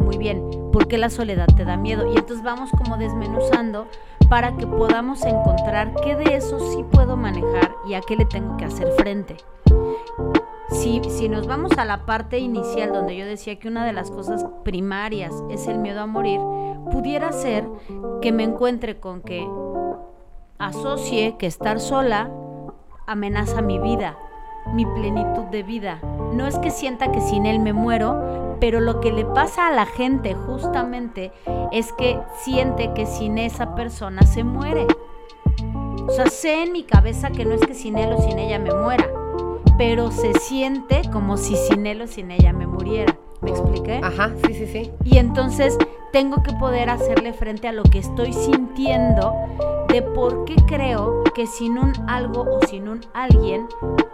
Muy 0.00 0.16
bien, 0.16 0.70
¿por 0.72 0.86
qué 0.86 0.96
la 0.96 1.10
soledad 1.10 1.48
te 1.56 1.64
da 1.64 1.76
miedo? 1.76 2.06
Y 2.06 2.16
entonces 2.16 2.44
vamos 2.44 2.70
como 2.70 2.96
desmenuzando 2.96 3.88
para 4.28 4.56
que 4.56 4.66
podamos 4.66 5.24
encontrar 5.24 5.92
qué 6.04 6.14
de 6.14 6.36
eso 6.36 6.60
sí 6.72 6.84
puedo 6.92 7.16
manejar 7.16 7.74
y 7.88 7.94
a 7.94 8.00
qué 8.00 8.14
le 8.14 8.26
tengo 8.26 8.56
que 8.56 8.64
hacer 8.64 8.92
frente. 8.98 9.36
Si, 10.70 11.00
si 11.10 11.28
nos 11.28 11.48
vamos 11.48 11.72
a 11.78 11.84
la 11.84 12.06
parte 12.06 12.38
inicial 12.38 12.92
donde 12.92 13.16
yo 13.16 13.26
decía 13.26 13.58
que 13.58 13.66
una 13.66 13.84
de 13.84 13.92
las 13.92 14.12
cosas 14.12 14.46
primarias 14.62 15.34
es 15.50 15.66
el 15.66 15.78
miedo 15.78 16.00
a 16.00 16.06
morir, 16.06 16.40
pudiera 16.92 17.32
ser 17.32 17.66
que 18.22 18.30
me 18.30 18.44
encuentre 18.44 19.00
con 19.00 19.20
que 19.20 19.48
asocie 20.58 21.36
que 21.38 21.46
estar 21.46 21.80
sola 21.80 22.30
amenaza 23.06 23.62
mi 23.62 23.80
vida, 23.80 24.16
mi 24.72 24.86
plenitud 24.86 25.46
de 25.50 25.64
vida. 25.64 26.00
No 26.32 26.46
es 26.46 26.58
que 26.58 26.70
sienta 26.70 27.12
que 27.12 27.20
sin 27.20 27.46
él 27.46 27.60
me 27.60 27.72
muero, 27.72 28.56
pero 28.60 28.80
lo 28.80 29.00
que 29.00 29.12
le 29.12 29.24
pasa 29.24 29.68
a 29.68 29.72
la 29.72 29.86
gente 29.86 30.34
justamente 30.34 31.32
es 31.72 31.92
que 31.92 32.18
siente 32.42 32.92
que 32.94 33.06
sin 33.06 33.38
esa 33.38 33.74
persona 33.74 34.22
se 34.22 34.44
muere. 34.44 34.86
O 36.06 36.12
sea, 36.12 36.26
sé 36.26 36.62
en 36.62 36.72
mi 36.72 36.82
cabeza 36.84 37.30
que 37.30 37.44
no 37.44 37.54
es 37.54 37.60
que 37.62 37.74
sin 37.74 37.96
él 37.96 38.12
o 38.12 38.20
sin 38.20 38.38
ella 38.38 38.58
me 38.58 38.74
muera, 38.74 39.08
pero 39.78 40.10
se 40.10 40.32
siente 40.40 41.02
como 41.12 41.36
si 41.36 41.56
sin 41.56 41.86
él 41.86 42.02
o 42.02 42.06
sin 42.06 42.30
ella 42.30 42.52
me 42.52 42.66
muriera. 42.66 43.16
¿Me 43.40 43.50
expliqué? 43.50 44.00
Ajá, 44.02 44.32
sí, 44.44 44.54
sí, 44.54 44.66
sí. 44.66 44.90
Y 45.04 45.18
entonces 45.18 45.78
tengo 46.12 46.42
que 46.42 46.52
poder 46.52 46.90
hacerle 46.90 47.32
frente 47.32 47.68
a 47.68 47.72
lo 47.72 47.82
que 47.82 47.98
estoy 47.98 48.32
sintiendo 48.32 49.34
de 49.88 50.02
por 50.02 50.44
qué 50.44 50.56
creo 50.66 51.22
que 51.34 51.46
sin 51.46 51.78
un 51.78 51.92
algo 52.08 52.42
o 52.42 52.66
sin 52.66 52.88
un 52.88 53.00
alguien 53.14 53.66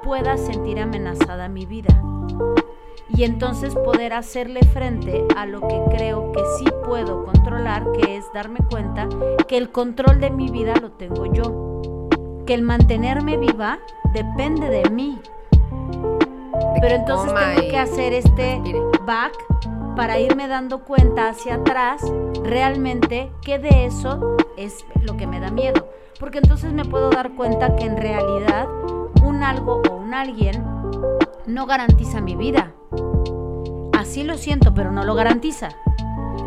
pueda 0.03 0.37
sentir 0.37 0.79
amenazada 0.79 1.49
mi 1.49 1.67
vida. 1.67 2.03
Y 3.09 3.25
entonces 3.25 3.75
poder 3.75 4.13
hacerle 4.13 4.61
frente 4.61 5.25
a 5.37 5.47
lo 5.47 5.61
que 5.67 5.81
creo 5.97 6.33
que 6.33 6.43
sí 6.59 6.67
puedo 6.85 7.25
controlar, 7.25 7.85
que 7.93 8.17
es 8.17 8.25
darme 8.35 8.59
cuenta 8.71 9.09
que 9.49 9.57
el 9.57 9.71
control 9.71 10.21
de 10.21 10.31
mi 10.31 10.51
vida 10.51 10.75
lo 10.81 10.93
tengo 10.93 11.25
yo. 11.33 11.81
Que 12.45 12.55
el 12.55 12.63
mantenerme 12.63 13.39
viva 13.39 13.79
depende 14.13 14.69
de 14.69 14.91
mí. 14.91 15.19
Pero 16.81 16.95
entonces 16.95 17.33
tengo 17.35 17.69
que 17.71 17.79
hacer 17.79 18.13
este 18.13 18.61
back 19.07 19.33
para 19.97 20.21
irme 20.21 20.47
dando 20.47 20.85
cuenta 20.85 21.29
hacia 21.29 21.55
atrás 21.55 22.03
realmente 22.45 23.33
qué 23.43 23.59
de 23.59 23.87
eso 23.87 24.37
es 24.59 24.85
lo 25.01 25.17
que 25.17 25.27
me 25.27 25.41
da 25.41 25.51
miedo. 25.51 25.89
Porque 26.21 26.39
entonces 26.39 26.73
me 26.73 26.85
puedo 26.85 27.11
dar 27.11 27.35
cuenta 27.35 27.75
que 27.77 27.85
en 27.85 27.97
realidad 27.97 28.69
un 29.25 29.43
algo 29.43 29.81
o 29.91 29.97
un 29.97 30.13
alguien 30.15 30.63
no 31.47 31.67
garantiza 31.67 32.21
mi 32.21 32.37
vida. 32.37 32.73
Así 33.95 34.23
lo 34.23 34.37
siento, 34.37 34.75
pero 34.75 34.93
no 34.93 35.03
lo 35.05 35.15
garantiza. 35.15 35.71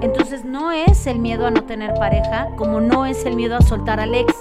Entonces 0.02 0.46
no 0.46 0.72
es 0.72 1.08
el 1.08 1.20
miedo 1.20 1.48
a 1.48 1.52
no 1.52 1.64
tener 1.64 1.96
pareja 1.96 2.50
como 2.56 2.80
no 2.80 3.06
es 3.06 3.26
el 3.26 3.36
miedo 3.36 3.58
a 3.58 3.62
soltar 3.62 4.00
al 4.00 4.14
ex, 4.14 4.34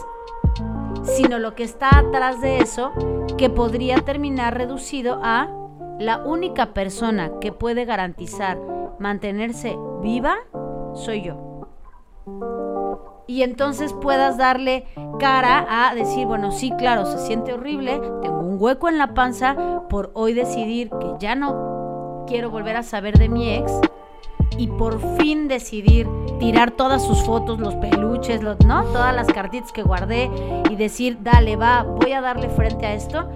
sino 1.02 1.38
lo 1.38 1.54
que 1.54 1.64
está 1.64 1.98
atrás 1.98 2.40
de 2.40 2.58
eso 2.58 2.92
que 3.38 3.48
podría 3.48 3.96
terminar 4.02 4.56
reducido 4.56 5.18
a 5.22 5.48
la 5.98 6.18
única 6.18 6.74
persona 6.74 7.32
que 7.40 7.52
puede 7.52 7.84
garantizar 7.86 8.77
mantenerse 8.98 9.76
viva 10.02 10.36
soy 10.94 11.22
yo. 11.22 11.48
Y 13.26 13.42
entonces 13.42 13.92
puedas 13.92 14.38
darle 14.38 14.86
cara 15.18 15.66
a 15.68 15.94
decir, 15.94 16.26
bueno, 16.26 16.50
sí, 16.50 16.72
claro, 16.78 17.04
se 17.04 17.18
siente 17.18 17.52
horrible, 17.52 18.00
tengo 18.22 18.38
un 18.38 18.56
hueco 18.58 18.88
en 18.88 18.96
la 18.96 19.12
panza 19.12 19.82
por 19.90 20.10
hoy 20.14 20.32
decidir 20.32 20.88
que 20.88 21.14
ya 21.18 21.34
no 21.34 22.24
quiero 22.26 22.50
volver 22.50 22.76
a 22.76 22.82
saber 22.82 23.18
de 23.18 23.28
mi 23.28 23.54
ex 23.54 23.70
y 24.56 24.66
por 24.66 24.98
fin 25.18 25.46
decidir 25.46 26.08
tirar 26.40 26.70
todas 26.70 27.04
sus 27.04 27.22
fotos, 27.22 27.60
los 27.60 27.74
peluches, 27.76 28.42
los, 28.42 28.58
¿no? 28.64 28.82
Todas 28.84 29.14
las 29.14 29.26
cartitas 29.26 29.72
que 29.72 29.82
guardé 29.82 30.30
y 30.70 30.76
decir, 30.76 31.18
dale, 31.20 31.56
va, 31.56 31.82
voy 31.82 32.12
a 32.12 32.20
darle 32.20 32.48
frente 32.48 32.86
a 32.86 32.94
esto. 32.94 33.28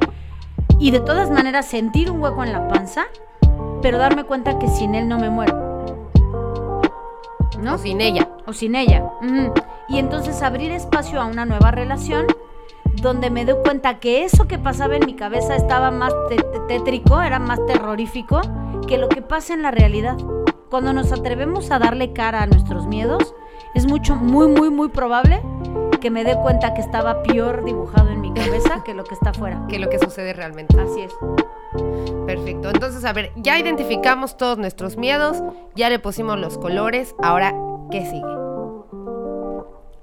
Y 0.78 0.90
de 0.90 1.00
todas 1.00 1.30
maneras 1.30 1.66
sentir 1.66 2.10
un 2.10 2.20
hueco 2.20 2.42
en 2.42 2.52
la 2.52 2.66
panza, 2.68 3.04
pero 3.82 3.98
darme 3.98 4.24
cuenta 4.24 4.58
que 4.58 4.68
sin 4.68 4.94
él 4.94 5.08
no 5.08 5.18
me 5.18 5.28
muero. 5.28 6.08
¿No? 7.60 7.74
O 7.74 7.78
sin 7.78 8.00
ella. 8.00 8.28
o 8.46 8.52
sin 8.52 8.74
ella. 8.74 9.04
Y 9.88 9.98
entonces 9.98 10.42
abrir 10.42 10.70
espacio 10.72 11.20
a 11.20 11.26
una 11.26 11.44
nueva 11.44 11.70
relación 11.70 12.26
donde 13.00 13.30
me 13.30 13.44
doy 13.44 13.56
cuenta 13.62 13.98
que 13.98 14.24
eso 14.24 14.46
que 14.46 14.58
pasaba 14.58 14.96
en 14.96 15.06
mi 15.06 15.14
cabeza 15.14 15.56
estaba 15.56 15.90
más 15.90 16.12
tétrico, 16.68 17.20
era 17.20 17.38
más 17.38 17.64
terrorífico 17.66 18.40
que 18.86 18.98
lo 18.98 19.08
que 19.08 19.22
pasa 19.22 19.54
en 19.54 19.62
la 19.62 19.70
realidad. 19.70 20.16
Cuando 20.70 20.92
nos 20.92 21.12
atrevemos 21.12 21.70
a 21.70 21.78
darle 21.78 22.12
cara 22.12 22.42
a 22.42 22.46
nuestros 22.46 22.86
miedos, 22.86 23.34
es 23.74 23.86
mucho, 23.86 24.16
muy, 24.16 24.46
muy, 24.48 24.70
muy 24.70 24.88
probable 24.88 25.42
que 26.02 26.10
me 26.10 26.24
dé 26.24 26.36
cuenta 26.36 26.74
que 26.74 26.80
estaba 26.80 27.22
peor 27.22 27.64
dibujado 27.64 28.10
en 28.10 28.20
mi 28.20 28.34
cabeza 28.34 28.82
que 28.84 28.92
lo 28.92 29.04
que 29.04 29.14
está 29.14 29.30
afuera. 29.30 29.64
Que 29.68 29.78
lo 29.78 29.88
que 29.88 30.00
sucede 30.00 30.32
realmente. 30.32 30.78
Así 30.78 31.02
es. 31.02 31.12
Perfecto. 32.26 32.70
Entonces, 32.70 33.04
a 33.04 33.12
ver, 33.12 33.30
ya 33.36 33.56
identificamos 33.56 34.36
todos 34.36 34.58
nuestros 34.58 34.96
miedos, 34.96 35.40
ya 35.76 35.88
le 35.88 36.00
pusimos 36.00 36.38
los 36.40 36.58
colores, 36.58 37.14
ahora, 37.22 37.54
¿qué 37.90 38.04
sigue? 38.04 38.42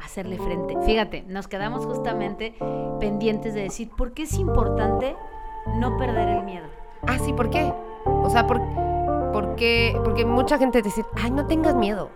hacerle 0.01 0.39
frente. 0.39 0.75
Fíjate, 0.85 1.23
nos 1.27 1.47
quedamos 1.47 1.85
justamente 1.85 2.55
pendientes 2.99 3.53
de 3.53 3.61
decir 3.61 3.91
por 3.95 4.13
qué 4.13 4.23
es 4.23 4.33
importante 4.39 5.15
no 5.75 5.97
perder 5.97 6.29
el 6.29 6.43
miedo. 6.45 6.65
Ah, 7.05 7.19
sí, 7.19 7.31
¿por 7.31 7.51
qué? 7.51 7.71
O 8.05 8.27
sea, 8.31 8.47
¿por, 8.47 8.59
por 9.31 9.55
qué? 9.55 9.95
Porque 10.03 10.25
mucha 10.25 10.57
gente 10.57 10.81
dice, 10.81 11.05
ay, 11.21 11.29
no 11.29 11.45
tengas 11.45 11.75
miedo. 11.75 12.09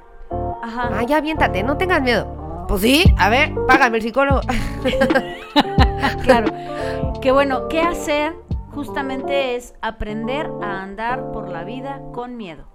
Ajá. 0.63 0.89
Ay, 0.91 1.13
aviéntate, 1.13 1.61
no 1.61 1.77
tengas 1.77 2.01
miedo. 2.01 2.42
Pues 2.67 2.81
sí, 2.81 3.03
a 3.17 3.29
ver, 3.29 3.53
págame 3.67 3.97
el 3.97 4.03
psicólogo. 4.03 4.41
Claro. 6.23 6.47
Que 7.21 7.31
bueno, 7.31 7.67
¿qué 7.69 7.81
hacer? 7.81 8.33
Justamente 8.71 9.55
es 9.55 9.73
aprender 9.81 10.49
a 10.61 10.81
andar 10.81 11.31
por 11.31 11.49
la 11.49 11.63
vida 11.63 12.01
con 12.11 12.37
miedo. 12.37 12.65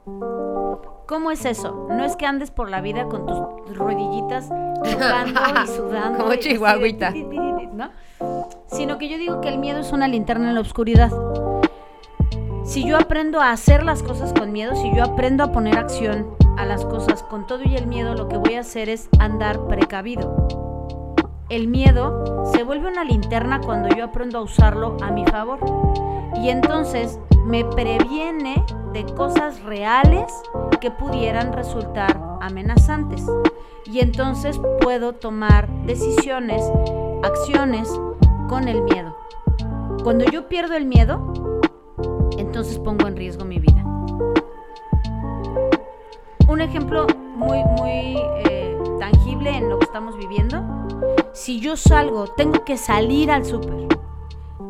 ¿Cómo 1.06 1.30
es 1.30 1.44
eso? 1.44 1.86
No 1.90 2.04
es 2.04 2.16
que 2.16 2.26
andes 2.26 2.50
por 2.50 2.70
la 2.70 2.80
vida 2.80 3.04
con 3.04 3.26
tus 3.26 3.76
rodillitas 3.76 4.48
tocando 4.48 5.40
y 5.64 5.66
sudando. 5.76 6.18
Como 6.18 6.34
chihuahuita. 6.36 7.10
¿no? 7.72 7.90
Sino 8.66 8.98
que 8.98 9.08
yo 9.08 9.18
digo 9.18 9.40
que 9.40 9.48
el 9.48 9.58
miedo 9.58 9.80
es 9.80 9.92
una 9.92 10.08
linterna 10.08 10.48
en 10.48 10.54
la 10.54 10.60
oscuridad. 10.60 11.10
Si 12.64 12.86
yo 12.86 12.96
aprendo 12.96 13.40
a 13.40 13.50
hacer 13.50 13.82
las 13.82 14.02
cosas 14.02 14.32
con 14.32 14.52
miedo, 14.52 14.76
si 14.76 14.94
yo 14.94 15.02
aprendo 15.02 15.42
a 15.42 15.52
poner 15.52 15.78
acción 15.78 16.36
a 16.58 16.66
las 16.66 16.84
cosas 16.84 17.22
con 17.22 17.46
todo 17.46 17.62
y 17.64 17.76
el 17.76 17.86
miedo, 17.86 18.14
lo 18.14 18.28
que 18.28 18.36
voy 18.36 18.54
a 18.54 18.60
hacer 18.60 18.88
es 18.88 19.08
andar 19.20 19.66
precavido. 19.68 20.66
El 21.48 21.68
miedo 21.68 22.44
se 22.52 22.64
vuelve 22.64 22.88
una 22.88 23.04
linterna 23.04 23.60
cuando 23.60 23.88
yo 23.96 24.04
aprendo 24.04 24.38
a 24.38 24.42
usarlo 24.42 24.96
a 25.00 25.12
mi 25.12 25.24
favor. 25.26 25.60
Y 26.42 26.50
entonces 26.50 27.20
me 27.46 27.64
previene 27.64 28.62
de 28.92 29.04
cosas 29.14 29.62
reales 29.62 30.32
que 30.80 30.90
pudieran 30.90 31.52
resultar 31.52 32.20
amenazantes. 32.40 33.24
Y 33.86 34.00
entonces 34.00 34.60
puedo 34.82 35.14
tomar 35.14 35.68
decisiones, 35.86 36.60
acciones 37.22 37.88
con 38.48 38.66
el 38.66 38.82
miedo. 38.82 39.16
Cuando 40.02 40.24
yo 40.24 40.48
pierdo 40.48 40.74
el 40.74 40.86
miedo, 40.86 41.32
entonces 42.36 42.78
pongo 42.80 43.06
en 43.06 43.16
riesgo 43.16 43.44
mi 43.44 43.60
vida. 43.60 43.87
Un 46.48 46.60
ejemplo 46.62 47.06
muy, 47.36 47.62
muy 47.64 48.16
eh, 48.48 48.76
tangible 48.98 49.50
en 49.50 49.68
lo 49.68 49.78
que 49.78 49.84
estamos 49.84 50.16
viviendo. 50.16 50.64
Si 51.32 51.60
yo 51.60 51.76
salgo, 51.76 52.26
tengo 52.36 52.64
que 52.64 52.76
salir 52.76 53.30
al 53.30 53.44
súper. 53.44 53.87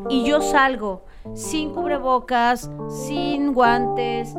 Y 0.09 0.25
yo 0.25 0.41
salgo 0.41 1.05
sin 1.35 1.71
cubrebocas, 1.75 2.71
sin 2.89 3.53
guantes, 3.53 4.35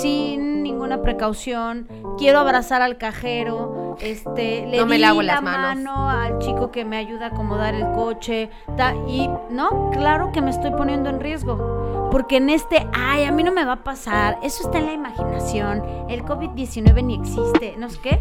sin 0.00 0.62
ninguna 0.62 1.00
precaución. 1.02 1.88
Quiero 2.18 2.38
abrazar 2.40 2.82
al 2.82 2.98
cajero. 2.98 3.96
Este, 4.00 4.66
le 4.66 4.78
No 4.78 4.86
me 4.86 4.96
di 4.96 5.00
lavo 5.02 5.22
la 5.22 5.34
las 5.34 5.42
manos. 5.42 5.76
mano 5.84 6.10
al 6.10 6.38
chico 6.40 6.70
que 6.70 6.84
me 6.84 6.96
ayuda 6.96 7.26
a 7.26 7.28
acomodar 7.28 7.74
el 7.74 7.86
coche. 7.92 8.50
ta- 8.76 8.94
y 9.08 9.28
no, 9.50 9.90
claro 9.92 10.32
que 10.32 10.42
me 10.42 10.50
estoy 10.50 10.72
poniendo 10.72 11.08
en 11.10 11.20
riesgo. 11.20 12.08
Porque 12.10 12.36
en 12.36 12.50
este, 12.50 12.86
ay, 12.92 13.24
a 13.24 13.32
mí 13.32 13.42
no 13.42 13.52
me 13.52 13.64
va 13.64 13.72
a 13.74 13.84
pasar. 13.84 14.38
Eso 14.42 14.64
está 14.66 14.78
en 14.78 14.86
la 14.86 14.92
imaginación. 14.92 15.82
El 16.08 16.24
COVID-19 16.24 17.02
ni 17.04 17.14
existe. 17.14 17.74
¿No 17.78 17.86
es 17.86 17.96
qué? 17.98 18.20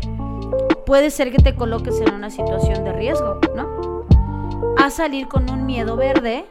Puede 0.86 1.10
ser 1.12 1.32
que 1.32 1.38
te 1.40 1.56
coloques 1.56 2.00
en 2.02 2.14
una 2.14 2.30
situación 2.30 2.84
de 2.84 2.94
riesgo, 2.94 3.40
¿no? 3.56 4.06
A 4.78 4.90
salir 4.90 5.28
con 5.28 5.50
un 5.50 5.66
miedo 5.66 5.96
verde, 5.96 6.46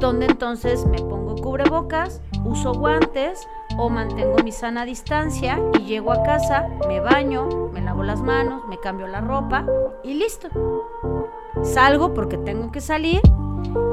donde 0.00 0.26
entonces 0.26 0.86
me 0.86 0.98
pongo 0.98 1.36
cubrebocas, 1.36 2.20
uso 2.44 2.72
guantes 2.72 3.46
o 3.76 3.88
mantengo 3.90 4.42
mi 4.42 4.50
sana 4.50 4.84
distancia 4.84 5.60
y 5.78 5.84
llego 5.84 6.12
a 6.12 6.22
casa, 6.22 6.68
me 6.88 7.00
baño, 7.00 7.70
me 7.72 7.82
lavo 7.82 8.02
las 8.02 8.20
manos, 8.22 8.62
me 8.68 8.78
cambio 8.78 9.06
la 9.06 9.20
ropa 9.20 9.66
y 10.02 10.14
listo. 10.14 10.48
Salgo 11.62 12.14
porque 12.14 12.38
tengo 12.38 12.72
que 12.72 12.80
salir, 12.80 13.20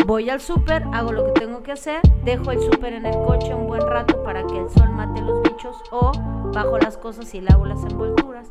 voy 0.05 0.29
al 0.29 0.39
súper, 0.39 0.83
hago 0.93 1.11
lo 1.11 1.25
que 1.25 1.39
tengo 1.39 1.61
que 1.61 1.73
hacer, 1.73 2.01
dejo 2.23 2.51
el 2.51 2.61
súper 2.61 2.93
en 2.93 3.05
el 3.05 3.15
coche 3.25 3.53
un 3.53 3.67
buen 3.67 3.81
rato 3.81 4.23
para 4.23 4.45
que 4.47 4.57
el 4.57 4.69
sol 4.69 4.89
mate 4.91 5.21
los 5.21 5.41
bichos 5.43 5.77
o 5.91 6.11
bajo 6.53 6.77
las 6.77 6.97
cosas 6.97 7.33
y 7.33 7.41
lavo 7.41 7.65
las 7.65 7.83
envolturas. 7.83 8.47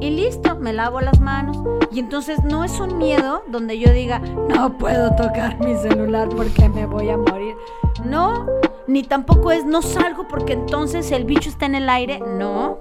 Y 0.00 0.10
listo, 0.10 0.56
me 0.56 0.72
lavo 0.72 1.00
las 1.00 1.20
manos. 1.20 1.58
Y 1.90 2.00
entonces 2.00 2.44
no 2.44 2.64
es 2.64 2.78
un 2.80 2.98
miedo 2.98 3.42
donde 3.48 3.78
yo 3.78 3.92
diga, 3.92 4.20
no 4.20 4.78
puedo 4.78 5.14
tocar 5.16 5.58
mi 5.60 5.74
celular 5.76 6.28
porque 6.28 6.68
me 6.68 6.86
voy 6.86 7.10
a 7.10 7.16
morir. 7.16 7.56
No, 8.04 8.46
ni 8.86 9.02
tampoco 9.02 9.50
es, 9.50 9.64
no 9.64 9.82
salgo 9.82 10.28
porque 10.28 10.52
entonces 10.52 11.10
el 11.12 11.24
bicho 11.24 11.48
está 11.48 11.66
en 11.66 11.74
el 11.74 11.88
aire. 11.88 12.20
No. 12.20 12.78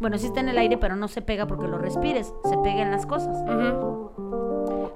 Bueno, 0.00 0.18
sí 0.18 0.26
está 0.26 0.40
en 0.40 0.48
el 0.48 0.58
aire, 0.58 0.78
pero 0.78 0.96
no 0.96 1.08
se 1.08 1.22
pega 1.22 1.46
porque 1.46 1.68
lo 1.68 1.78
respires, 1.78 2.32
se 2.44 2.58
pega 2.58 2.82
en 2.82 2.90
las 2.90 3.06
cosas. 3.06 3.36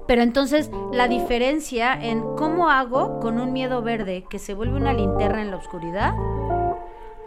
Pero 0.07 0.21
entonces 0.21 0.71
la 0.93 1.07
diferencia 1.07 1.93
en 1.93 2.21
cómo 2.35 2.69
hago 2.69 3.19
con 3.19 3.39
un 3.39 3.51
miedo 3.51 3.81
verde 3.81 4.25
que 4.29 4.39
se 4.39 4.53
vuelve 4.53 4.77
una 4.77 4.93
linterna 4.93 5.41
en 5.41 5.51
la 5.51 5.57
oscuridad 5.57 6.13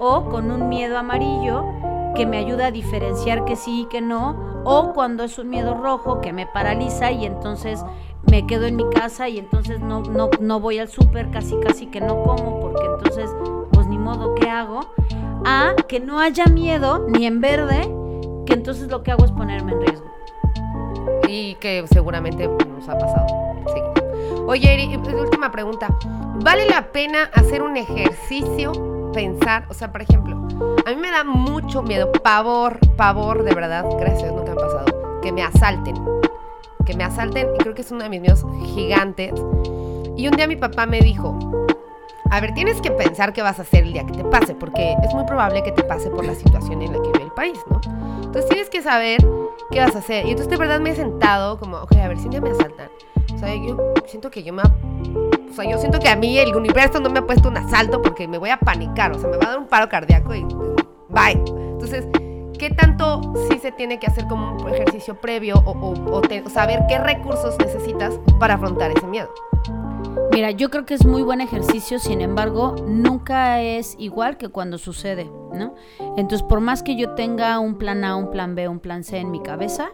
o 0.01 0.25
con 0.25 0.51
un 0.51 0.69
miedo 0.69 0.99
amarillo 0.99 1.65
que 2.17 2.27
me 2.27 2.39
ayuda 2.39 2.67
a 2.67 2.71
diferenciar 2.73 3.45
que 3.45 3.55
sí 3.55 3.83
y 3.83 3.85
que 3.85 4.01
no 4.01 4.63
o 4.65 4.93
cuando 4.93 5.23
es 5.23 5.39
un 5.39 5.49
miedo 5.49 5.75
rojo 5.75 6.21
que 6.21 6.33
me 6.33 6.47
paraliza 6.47 7.13
y 7.13 7.25
entonces 7.25 7.85
me 8.29 8.47
quedo 8.47 8.67
en 8.67 8.77
mi 8.77 8.89
casa 8.91 9.29
y 9.29 9.39
entonces 9.39 9.81
no, 9.81 10.01
no, 10.01 10.31
no 10.41 10.59
voy 10.59 10.79
al 10.79 10.89
súper 10.89 11.31
casi 11.31 11.57
casi 11.61 11.87
que 11.87 12.01
no 12.01 12.23
como 12.25 12.61
porque 12.61 12.83
entonces 12.85 13.31
pues 13.73 13.87
ni 13.87 13.99
modo 13.99 14.35
¿qué 14.35 14.51
hago? 14.51 14.81
A 15.45 15.75
que 15.87 16.01
no 16.01 16.19
haya 16.19 16.47
miedo 16.47 17.07
ni 17.09 17.27
en 17.27 17.41
verde 17.41 17.89
que 18.51 18.55
entonces 18.55 18.89
lo 18.89 19.03
que 19.03 19.13
hago 19.13 19.25
es 19.25 19.31
ponerme 19.31 19.73
en 19.73 19.81
riesgo. 19.81 20.07
Y 21.29 21.55
que 21.57 21.85
seguramente 21.93 22.49
nos 22.49 22.89
ha 22.89 22.99
pasado. 22.99 23.27
Sí. 23.73 23.81
Oye, 24.47 24.75
Eri, 24.75 24.99
pues, 24.99 25.15
última 25.15 25.53
pregunta. 25.53 25.97
¿Vale 26.43 26.67
la 26.69 26.91
pena 26.91 27.31
hacer 27.33 27.63
un 27.63 27.77
ejercicio, 27.77 28.73
pensar? 29.13 29.67
O 29.69 29.75
sea, 29.75 29.93
por 29.93 30.03
ejemplo, 30.03 30.37
a 30.87 30.91
mí 30.91 30.97
me 30.97 31.11
da 31.11 31.25
mucho 31.25 31.83
miedo, 31.83 32.11
pavor, 32.13 32.79
pavor, 32.97 33.43
de 33.43 33.55
verdad, 33.55 33.85
gracias 33.99 34.33
nunca 34.33 34.53
ha 34.53 34.57
pasado, 34.57 35.21
que 35.23 35.33
me 35.33 35.43
asalten. 35.43 35.97
Que 36.85 36.95
me 36.97 37.05
asalten, 37.05 37.49
y 37.55 37.59
creo 37.59 37.75
que 37.75 37.83
es 37.83 37.91
uno 37.91 38.03
de 38.03 38.09
mis 38.09 38.21
miedos 38.21 38.45
gigantes. 38.75 39.33
Y 40.17 40.27
un 40.27 40.37
día 40.37 40.47
mi 40.47 40.57
papá 40.57 40.87
me 40.87 41.01
dijo, 41.01 41.39
a 42.31 42.41
ver, 42.41 42.55
tienes 42.55 42.81
que 42.81 42.91
pensar 42.91 43.33
qué 43.33 43.43
vas 43.43 43.59
a 43.59 43.63
hacer 43.63 43.85
el 43.85 43.93
día 43.93 44.07
que 44.07 44.13
te 44.13 44.25
pase, 44.25 44.55
porque 44.55 44.97
es 45.03 45.15
muy 45.15 45.25
probable 45.25 45.63
que 45.63 45.73
te 45.73 45.83
pase 45.83 46.11
por 46.11 46.25
la 46.25 46.35
situación 46.35 46.83
en 46.83 46.93
la 46.93 47.03
que 47.03 47.09
vive 47.09 47.25
el 47.25 47.33
país, 47.33 47.59
¿no? 47.69 47.81
Entonces 48.23 48.47
tienes 48.47 48.71
que 48.71 48.83
saber 48.83 49.19
qué 49.71 49.81
vas 49.81 49.97
a 49.97 49.99
hacer. 49.99 50.27
Y 50.27 50.31
entonces 50.31 50.51
de 50.51 50.57
verdad 50.57 50.81
me 50.81 50.91
he 50.91 50.97
sentado 50.97 51.59
como, 51.59 51.79
ok, 51.79 51.97
a 51.97 52.09
ver, 52.09 52.19
si 52.19 52.27
un 52.27 52.31
día 52.31 52.41
me 52.41 52.51
asaltan. 52.51 52.89
O 53.35 53.39
sea, 53.39 53.55
yo 53.55 53.77
siento 54.07 54.31
que 54.31 54.43
yo 54.43 54.53
me... 54.53 54.63
O 55.51 55.53
sea, 55.53 55.69
yo 55.69 55.79
siento 55.79 55.99
que 55.99 56.09
a 56.09 56.15
mí 56.15 56.39
el 56.39 56.55
universo 56.55 57.01
no 57.01 57.11
me 57.11 57.19
ha 57.19 57.27
puesto 57.27 57.49
un 57.49 57.57
asalto 57.57 58.01
porque 58.01 58.29
me 58.29 58.39
voy 58.39 58.51
a 58.51 58.59
panicar. 58.59 59.11
O 59.13 59.19
sea, 59.19 59.29
me 59.29 59.37
va 59.37 59.47
a 59.47 59.51
dar 59.51 59.59
un 59.59 59.67
paro 59.67 59.89
cardíaco 59.89 60.35
y... 60.35 60.47
Bye. 61.09 61.43
Entonces, 61.73 62.07
¿qué 62.57 62.71
tanto 62.71 63.35
sí 63.51 63.59
se 63.59 63.73
tiene 63.73 63.99
que 63.99 64.07
hacer 64.07 64.29
como 64.29 64.63
un 64.63 64.69
ejercicio 64.69 65.21
previo 65.21 65.57
o, 65.67 66.23
saber 66.49 66.83
qué 66.89 66.99
recursos 66.99 67.59
necesitas 67.59 68.21
para 68.39 68.55
afrontar 68.55 68.93
ese 68.97 69.07
miedo? 69.09 69.29
Mira, 70.31 70.53
yo 70.53 70.71
creo 70.71 70.87
que 70.87 70.95
es 70.95 71.05
muy 71.05 71.23
buen 71.23 71.41
ejercicio, 71.41 71.99
sin 71.99 72.21
embargo, 72.21 72.77
nunca 72.87 73.61
es 73.61 73.97
igual 73.99 74.37
que 74.37 74.49
cuando 74.49 74.79
sucede, 74.79 75.29
¿no? 75.53 75.75
Entonces, 76.17 76.45
por 76.45 76.61
más 76.61 76.85
que 76.85 76.95
yo 76.95 77.15
tenga 77.17 77.59
un 77.59 77.77
plan 77.77 78.05
A, 78.05 78.15
un 78.15 78.31
plan 78.31 78.55
B, 78.55 78.69
un 78.69 78.79
plan 78.79 79.03
C 79.03 79.19
en 79.19 79.33
mi 79.33 79.41
cabeza, 79.41 79.89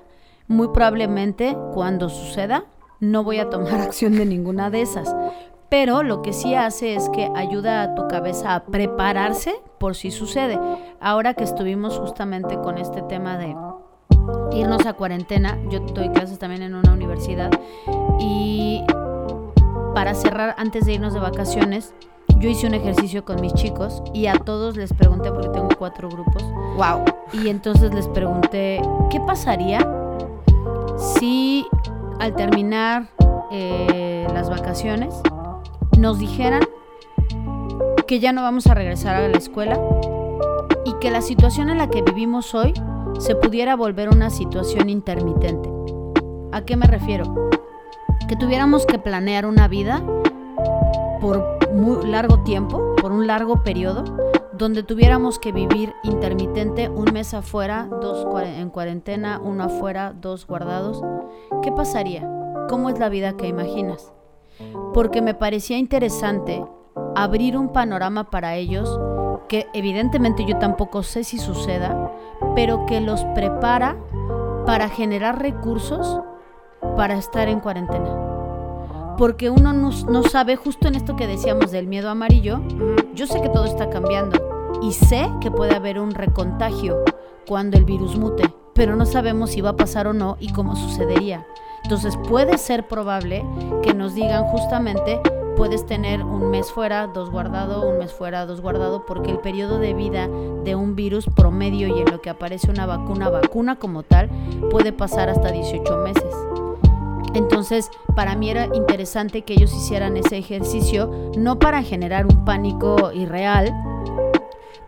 muy 0.48 0.68
probablemente 0.68 1.56
cuando 1.72 2.10
suceda 2.10 2.64
no 3.00 3.24
voy 3.24 3.38
a 3.38 3.50
tomar 3.50 3.80
acción 3.80 4.16
de 4.16 4.26
ninguna 4.26 4.70
de 4.70 4.82
esas. 4.82 5.14
Pero 5.68 6.02
lo 6.02 6.22
que 6.22 6.32
sí 6.32 6.54
hace 6.54 6.94
es 6.94 7.08
que 7.08 7.28
ayuda 7.34 7.82
a 7.82 7.94
tu 7.94 8.06
cabeza 8.06 8.54
a 8.54 8.64
prepararse 8.66 9.54
por 9.78 9.96
si 9.96 10.10
sucede. 10.10 10.58
Ahora 11.00 11.34
que 11.34 11.42
estuvimos 11.42 11.98
justamente 11.98 12.56
con 12.56 12.78
este 12.78 13.02
tema 13.02 13.36
de 13.36 13.56
irnos 14.52 14.86
a 14.86 14.92
cuarentena, 14.92 15.58
yo 15.68 15.80
doy 15.80 16.08
clases 16.10 16.38
también 16.38 16.62
en 16.62 16.74
una 16.74 16.92
universidad 16.92 17.50
y 18.20 18.84
para 19.94 20.14
cerrar, 20.14 20.54
antes 20.58 20.84
de 20.84 20.94
irnos 20.94 21.14
de 21.14 21.20
vacaciones, 21.20 21.94
yo 22.38 22.50
hice 22.50 22.66
un 22.66 22.74
ejercicio 22.74 23.24
con 23.24 23.40
mis 23.40 23.54
chicos 23.54 24.02
y 24.12 24.26
a 24.26 24.34
todos 24.34 24.76
les 24.76 24.92
pregunté, 24.92 25.32
porque 25.32 25.48
tengo 25.48 25.68
cuatro 25.78 26.08
grupos, 26.08 26.44
¡Wow! 26.76 27.04
y 27.32 27.48
entonces 27.48 27.94
les 27.94 28.06
pregunté, 28.08 28.80
¿qué 29.10 29.20
pasaría 29.20 29.86
si 30.98 31.66
al 32.18 32.34
terminar 32.34 33.08
eh, 33.50 34.26
las 34.32 34.50
vacaciones 34.50 35.14
nos 35.98 36.18
dijeran 36.18 36.62
que 38.06 38.20
ya 38.20 38.32
no 38.32 38.42
vamos 38.42 38.66
a 38.66 38.74
regresar 38.74 39.16
a 39.16 39.28
la 39.28 39.36
escuela 39.36 39.78
y 40.84 40.94
que 41.00 41.10
la 41.10 41.20
situación 41.20 41.70
en 41.70 41.78
la 41.78 41.90
que 41.90 42.02
vivimos 42.02 42.54
hoy 42.54 42.72
se 43.18 43.34
pudiera 43.34 43.76
volver 43.76 44.08
una 44.08 44.30
situación 44.30 44.88
intermitente? 44.88 45.70
¿A 46.52 46.62
qué 46.64 46.76
me 46.76 46.86
refiero? 46.86 47.50
Que 48.28 48.36
tuviéramos 48.36 48.86
que 48.86 48.98
planear 48.98 49.46
una 49.46 49.68
vida 49.68 50.02
por 51.20 51.72
muy 51.72 52.06
largo 52.06 52.42
tiempo, 52.44 52.94
por 52.96 53.12
un 53.12 53.26
largo 53.26 53.62
periodo, 53.62 54.04
donde 54.56 54.82
tuviéramos 54.82 55.38
que 55.38 55.52
vivir 55.52 55.94
intermitente 56.02 56.88
un 56.88 57.12
mes 57.12 57.34
afuera, 57.34 57.88
dos 58.00 58.26
en 58.44 58.70
cuarentena, 58.70 59.40
uno 59.42 59.64
afuera, 59.64 60.14
dos 60.18 60.46
guardados. 60.46 61.02
¿Qué 61.62 61.72
pasaría? 61.72 62.28
¿Cómo 62.68 62.88
es 62.88 62.98
la 62.98 63.08
vida 63.08 63.36
que 63.36 63.46
imaginas? 63.46 64.12
Porque 64.94 65.22
me 65.22 65.34
parecía 65.34 65.78
interesante 65.78 66.64
abrir 67.14 67.56
un 67.56 67.72
panorama 67.72 68.30
para 68.30 68.56
ellos 68.56 68.98
que 69.48 69.66
evidentemente 69.74 70.44
yo 70.44 70.58
tampoco 70.58 71.02
sé 71.02 71.24
si 71.24 71.38
suceda, 71.38 72.12
pero 72.54 72.86
que 72.86 73.00
los 73.00 73.24
prepara 73.34 73.96
para 74.66 74.88
generar 74.88 75.40
recursos 75.40 76.20
para 76.96 77.16
estar 77.16 77.48
en 77.48 77.60
cuarentena. 77.60 78.25
Porque 79.18 79.50
uno 79.50 79.72
no, 79.72 79.90
no 79.90 80.22
sabe, 80.24 80.56
justo 80.56 80.88
en 80.88 80.94
esto 80.94 81.16
que 81.16 81.26
decíamos 81.26 81.70
del 81.70 81.86
miedo 81.86 82.10
amarillo, 82.10 82.60
yo 83.14 83.26
sé 83.26 83.40
que 83.40 83.48
todo 83.48 83.64
está 83.64 83.88
cambiando 83.88 84.78
y 84.82 84.92
sé 84.92 85.30
que 85.40 85.50
puede 85.50 85.74
haber 85.74 85.98
un 85.98 86.12
recontagio 86.12 87.02
cuando 87.46 87.78
el 87.78 87.84
virus 87.84 88.16
mute, 88.16 88.52
pero 88.74 88.96
no 88.96 89.06
sabemos 89.06 89.50
si 89.50 89.60
va 89.60 89.70
a 89.70 89.76
pasar 89.76 90.06
o 90.06 90.12
no 90.12 90.36
y 90.40 90.52
cómo 90.52 90.76
sucedería. 90.76 91.46
Entonces 91.84 92.16
puede 92.28 92.58
ser 92.58 92.88
probable 92.88 93.44
que 93.82 93.94
nos 93.94 94.14
digan 94.14 94.44
justamente 94.44 95.20
puedes 95.56 95.86
tener 95.86 96.22
un 96.22 96.50
mes 96.50 96.70
fuera, 96.70 97.06
dos 97.06 97.30
guardado, 97.30 97.88
un 97.88 97.98
mes 97.98 98.12
fuera, 98.12 98.44
dos 98.44 98.60
guardado, 98.60 99.06
porque 99.06 99.30
el 99.30 99.38
periodo 99.38 99.78
de 99.78 99.94
vida 99.94 100.28
de 100.64 100.74
un 100.74 100.94
virus 100.94 101.26
promedio 101.26 101.88
y 101.88 102.00
en 102.00 102.10
lo 102.10 102.20
que 102.20 102.30
aparece 102.30 102.70
una 102.70 102.86
vacuna, 102.86 103.30
vacuna 103.30 103.76
como 103.76 104.02
tal, 104.02 104.28
puede 104.70 104.92
pasar 104.92 105.30
hasta 105.30 105.50
18 105.50 105.96
meses. 105.98 106.34
Entonces, 107.36 107.90
para 108.14 108.34
mí 108.36 108.50
era 108.50 108.68
interesante 108.74 109.42
que 109.42 109.54
ellos 109.54 109.72
hicieran 109.74 110.16
ese 110.16 110.38
ejercicio, 110.38 111.10
no 111.36 111.58
para 111.58 111.82
generar 111.82 112.26
un 112.26 112.44
pánico 112.44 113.12
irreal, 113.12 113.72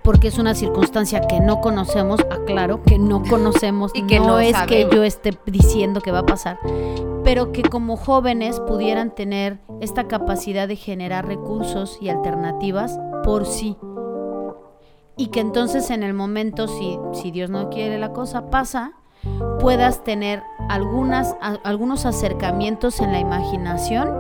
porque 0.03 0.29
es 0.29 0.39
una 0.39 0.55
circunstancia 0.55 1.21
que 1.21 1.41
no 1.41 1.61
conocemos, 1.61 2.21
aclaro, 2.31 2.83
que 2.83 2.99
no 2.99 3.23
conocemos, 3.29 3.93
Y 3.95 4.07
que 4.07 4.19
no, 4.19 4.29
no 4.29 4.41
es 4.41 4.53
sabemos. 4.53 4.91
que 4.91 4.97
yo 4.97 5.05
esté 5.05 5.39
diciendo 5.47 6.01
que 6.01 6.11
va 6.11 6.21
a 6.21 6.27
pasar, 6.27 6.59
pero 7.25 7.53
que 7.53 7.63
como 7.63 7.97
jóvenes 7.97 8.59
pudieran 8.61 9.15
tener 9.15 9.59
esta 9.81 10.09
capacidad 10.09 10.67
de 10.67 10.77
generar 10.77 11.27
recursos 11.27 11.99
y 12.01 12.09
alternativas 12.09 12.99
por 13.25 13.45
sí. 13.45 13.77
y 15.17 15.27
que 15.27 15.41
entonces 15.41 15.91
en 15.91 16.03
el 16.03 16.15
momento, 16.15 16.69
si, 16.69 16.99
si 17.13 17.31
Dios 17.31 17.51
no 17.51 17.69
quiere 17.69 17.99
la 17.99 18.13
cosa, 18.15 18.49
pasa, 18.51 18.93
puedas 19.61 20.05
tener 20.05 20.43
algunas, 20.69 21.35
a- 21.41 21.59
algunos 21.65 22.07
acercamientos 22.07 23.01
en 23.01 23.13
la 23.13 23.19
imaginación 23.19 24.13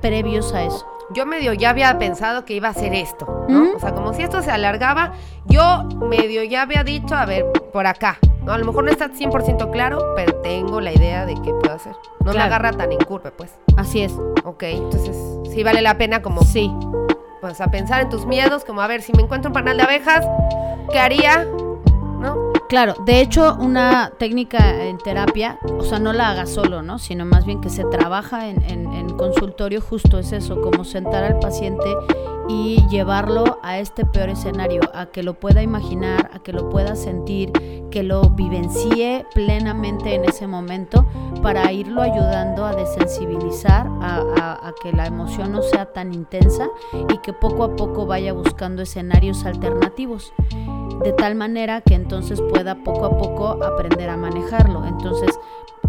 previos 0.00 0.52
a 0.52 0.62
eso. 0.62 0.86
Yo 1.14 1.26
medio 1.26 1.52
ya 1.52 1.70
había 1.70 1.98
pensado 1.98 2.44
que 2.44 2.54
iba 2.54 2.68
a 2.68 2.74
ser 2.74 2.94
esto, 2.94 3.44
¿no? 3.48 3.72
O 3.76 3.78
sea, 3.78 3.94
como 3.94 4.14
si 4.14 4.22
esto 4.22 4.40
se 4.42 4.50
alargaba, 4.50 5.12
yo 5.46 5.84
medio 6.08 6.42
ya 6.44 6.62
había 6.62 6.82
dicho, 6.82 7.14
a 7.14 7.26
ver, 7.26 7.44
por 7.72 7.86
acá, 7.86 8.18
¿no? 8.42 8.52
A 8.52 8.58
lo 8.58 8.64
mejor 8.64 8.84
no 8.84 8.90
está 8.90 9.08
100% 9.10 9.70
claro, 9.70 9.98
pero 10.16 10.34
tengo 10.36 10.80
la 10.80 10.92
idea 10.92 11.26
de 11.26 11.34
qué 11.34 11.52
puedo 11.52 11.74
hacer. 11.74 11.94
No 12.24 12.32
me 12.32 12.40
agarra 12.40 12.72
tan 12.72 12.90
en 12.92 12.98
curva, 12.98 13.32
pues. 13.36 13.54
Así 13.76 14.00
es. 14.02 14.12
Ok, 14.44 14.62
entonces 14.62 15.16
sí 15.52 15.62
vale 15.62 15.82
la 15.82 15.96
pena 15.98 16.22
como, 16.22 16.42
Sí. 16.42 16.72
pues, 17.42 17.60
a 17.60 17.66
pensar 17.68 18.00
en 18.00 18.08
tus 18.08 18.24
miedos, 18.24 18.64
como, 18.64 18.80
a 18.80 18.86
ver, 18.86 19.02
si 19.02 19.12
me 19.12 19.22
encuentro 19.22 19.50
un 19.50 19.52
panal 19.54 19.76
de 19.76 19.82
abejas, 19.82 20.26
¿qué 20.90 20.98
haría? 20.98 21.46
Claro, 22.74 22.96
de 23.06 23.20
hecho, 23.20 23.56
una 23.60 24.10
técnica 24.18 24.82
en 24.86 24.98
terapia, 24.98 25.60
o 25.78 25.84
sea, 25.84 26.00
no 26.00 26.12
la 26.12 26.30
haga 26.30 26.44
solo, 26.44 26.82
¿no? 26.82 26.98
Sino 26.98 27.24
más 27.24 27.46
bien 27.46 27.60
que 27.60 27.70
se 27.70 27.84
trabaja 27.84 28.48
en, 28.48 29.10
consultorio, 29.16 29.80
justo 29.80 30.18
es 30.18 30.32
eso, 30.32 30.60
como 30.60 30.82
sentar 30.82 31.22
al 31.22 31.38
paciente 31.38 31.84
y 32.48 32.84
llevarlo 32.90 33.60
a 33.62 33.78
este 33.78 34.04
peor 34.04 34.30
escenario, 34.30 34.80
a 34.92 35.06
que 35.06 35.22
lo 35.22 35.34
pueda 35.34 35.62
imaginar, 35.62 36.30
a 36.34 36.40
que 36.40 36.52
lo 36.52 36.68
pueda 36.68 36.96
sentir, 36.96 37.52
que 37.92 38.02
lo 38.02 38.30
vivencie 38.30 39.24
plenamente 39.34 40.16
en 40.16 40.24
ese 40.24 40.48
momento 40.48 41.06
para 41.42 41.70
irlo 41.70 42.02
ayudando 42.02 42.66
a 42.66 42.74
desensibilizar, 42.74 43.86
a- 44.02 44.58
a 44.66 44.74
que 44.82 44.90
la 44.92 45.06
emoción 45.06 45.52
no 45.52 45.62
sea 45.62 45.92
tan 45.92 46.12
intensa 46.12 46.66
y 47.08 47.18
que 47.18 47.32
poco 47.32 47.62
a 47.62 47.76
poco 47.76 48.04
vaya 48.04 48.32
buscando 48.32 48.82
escenarios 48.82 49.44
alternativos 49.44 50.32
de 51.04 51.12
tal 51.12 51.34
manera 51.34 51.82
que 51.82 51.94
entonces 51.94 52.40
pueda 52.40 52.76
poco 52.76 53.04
a 53.04 53.18
poco 53.18 53.62
aprender 53.62 54.08
a 54.08 54.16
manejarlo. 54.16 54.84
Entonces, 54.86 55.38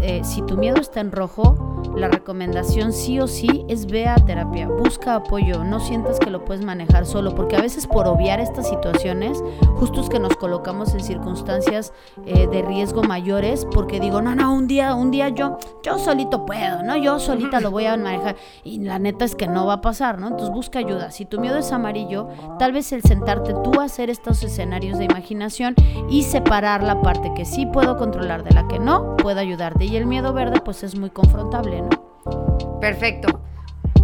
eh, 0.00 0.22
si 0.24 0.42
tu 0.42 0.56
miedo 0.56 0.76
está 0.80 1.00
en 1.00 1.12
rojo, 1.12 1.76
la 1.96 2.08
recomendación 2.08 2.92
sí 2.92 3.20
o 3.20 3.26
sí 3.26 3.64
es 3.68 3.86
ve 3.86 4.06
a 4.06 4.16
terapia, 4.16 4.68
busca 4.68 5.14
apoyo, 5.14 5.64
no 5.64 5.80
sientas 5.80 6.18
que 6.18 6.30
lo 6.30 6.44
puedes 6.44 6.64
manejar 6.64 7.06
solo, 7.06 7.34
porque 7.34 7.56
a 7.56 7.60
veces 7.60 7.86
por 7.86 8.06
obviar 8.06 8.38
estas 8.38 8.68
situaciones, 8.68 9.42
justo 9.76 10.02
es 10.02 10.08
que 10.08 10.18
nos 10.18 10.36
colocamos 10.36 10.92
en 10.92 11.00
circunstancias 11.00 11.92
eh, 12.26 12.46
de 12.48 12.62
riesgo 12.62 13.02
mayores, 13.02 13.66
porque 13.72 13.98
digo, 14.00 14.20
no, 14.20 14.34
no, 14.34 14.52
un 14.54 14.66
día, 14.66 14.94
un 14.94 15.10
día 15.10 15.30
yo, 15.30 15.58
yo 15.82 15.98
solito 15.98 16.44
puedo, 16.44 16.82
¿no? 16.82 16.96
Yo 16.96 17.18
solita 17.18 17.60
lo 17.60 17.70
voy 17.70 17.86
a 17.86 17.96
manejar, 17.96 18.36
y 18.62 18.80
la 18.80 18.98
neta 18.98 19.24
es 19.24 19.34
que 19.34 19.46
no 19.46 19.66
va 19.66 19.74
a 19.74 19.80
pasar, 19.80 20.18
¿no? 20.18 20.28
Entonces 20.28 20.54
busca 20.54 20.78
ayuda. 20.78 21.10
Si 21.10 21.24
tu 21.24 21.40
miedo 21.40 21.56
es 21.56 21.72
amarillo, 21.72 22.28
tal 22.58 22.72
vez 22.72 22.92
el 22.92 23.02
sentarte 23.02 23.54
tú 23.64 23.80
a 23.80 23.84
hacer 23.84 24.10
estos 24.10 24.42
escenarios 24.42 24.98
de 24.98 25.04
imaginación 25.04 25.74
y 26.10 26.24
separar 26.24 26.82
la 26.82 27.00
parte 27.00 27.32
que 27.34 27.44
sí 27.44 27.64
puedo 27.66 27.96
controlar 27.96 28.44
de 28.44 28.50
la 28.50 28.68
que 28.68 28.78
no, 28.78 29.16
puede 29.16 29.40
ayudarte. 29.40 29.85
Y 29.86 29.96
el 29.96 30.06
miedo 30.06 30.32
verde, 30.32 30.60
pues 30.60 30.82
es 30.82 30.98
muy 30.98 31.10
confrontable, 31.10 31.80
¿no? 31.80 32.80
Perfecto. 32.80 33.40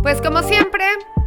Pues 0.00 0.22
como 0.22 0.42
siempre, 0.42 0.84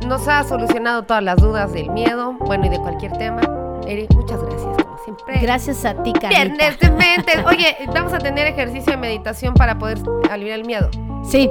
nos 0.08 0.28
ha 0.30 0.44
solucionado 0.46 1.04
todas 1.04 1.22
las 1.22 1.38
dudas 1.38 1.74
del 1.74 1.90
miedo, 1.92 2.34
bueno, 2.40 2.66
y 2.66 2.70
de 2.70 2.80
cualquier 2.80 3.12
tema. 3.18 3.42
Eri, 3.86 4.08
muchas 4.16 4.42
gracias, 4.42 4.78
como 4.82 4.98
siempre. 5.04 5.40
Gracias 5.42 5.84
a 5.84 6.02
ti, 6.02 6.14
Carlita. 6.14 6.30
Viernes 6.30 6.80
de 6.80 6.90
mentes. 6.90 7.46
Oye, 7.46 7.76
vamos 7.94 8.14
a 8.14 8.20
tener 8.20 8.48
ejercicio 8.48 8.94
de 8.94 8.98
meditación 8.98 9.54
para 9.54 9.78
poder 9.78 10.00
aliviar 10.32 10.60
el 10.60 10.66
miedo. 10.66 10.90
Sí, 11.24 11.50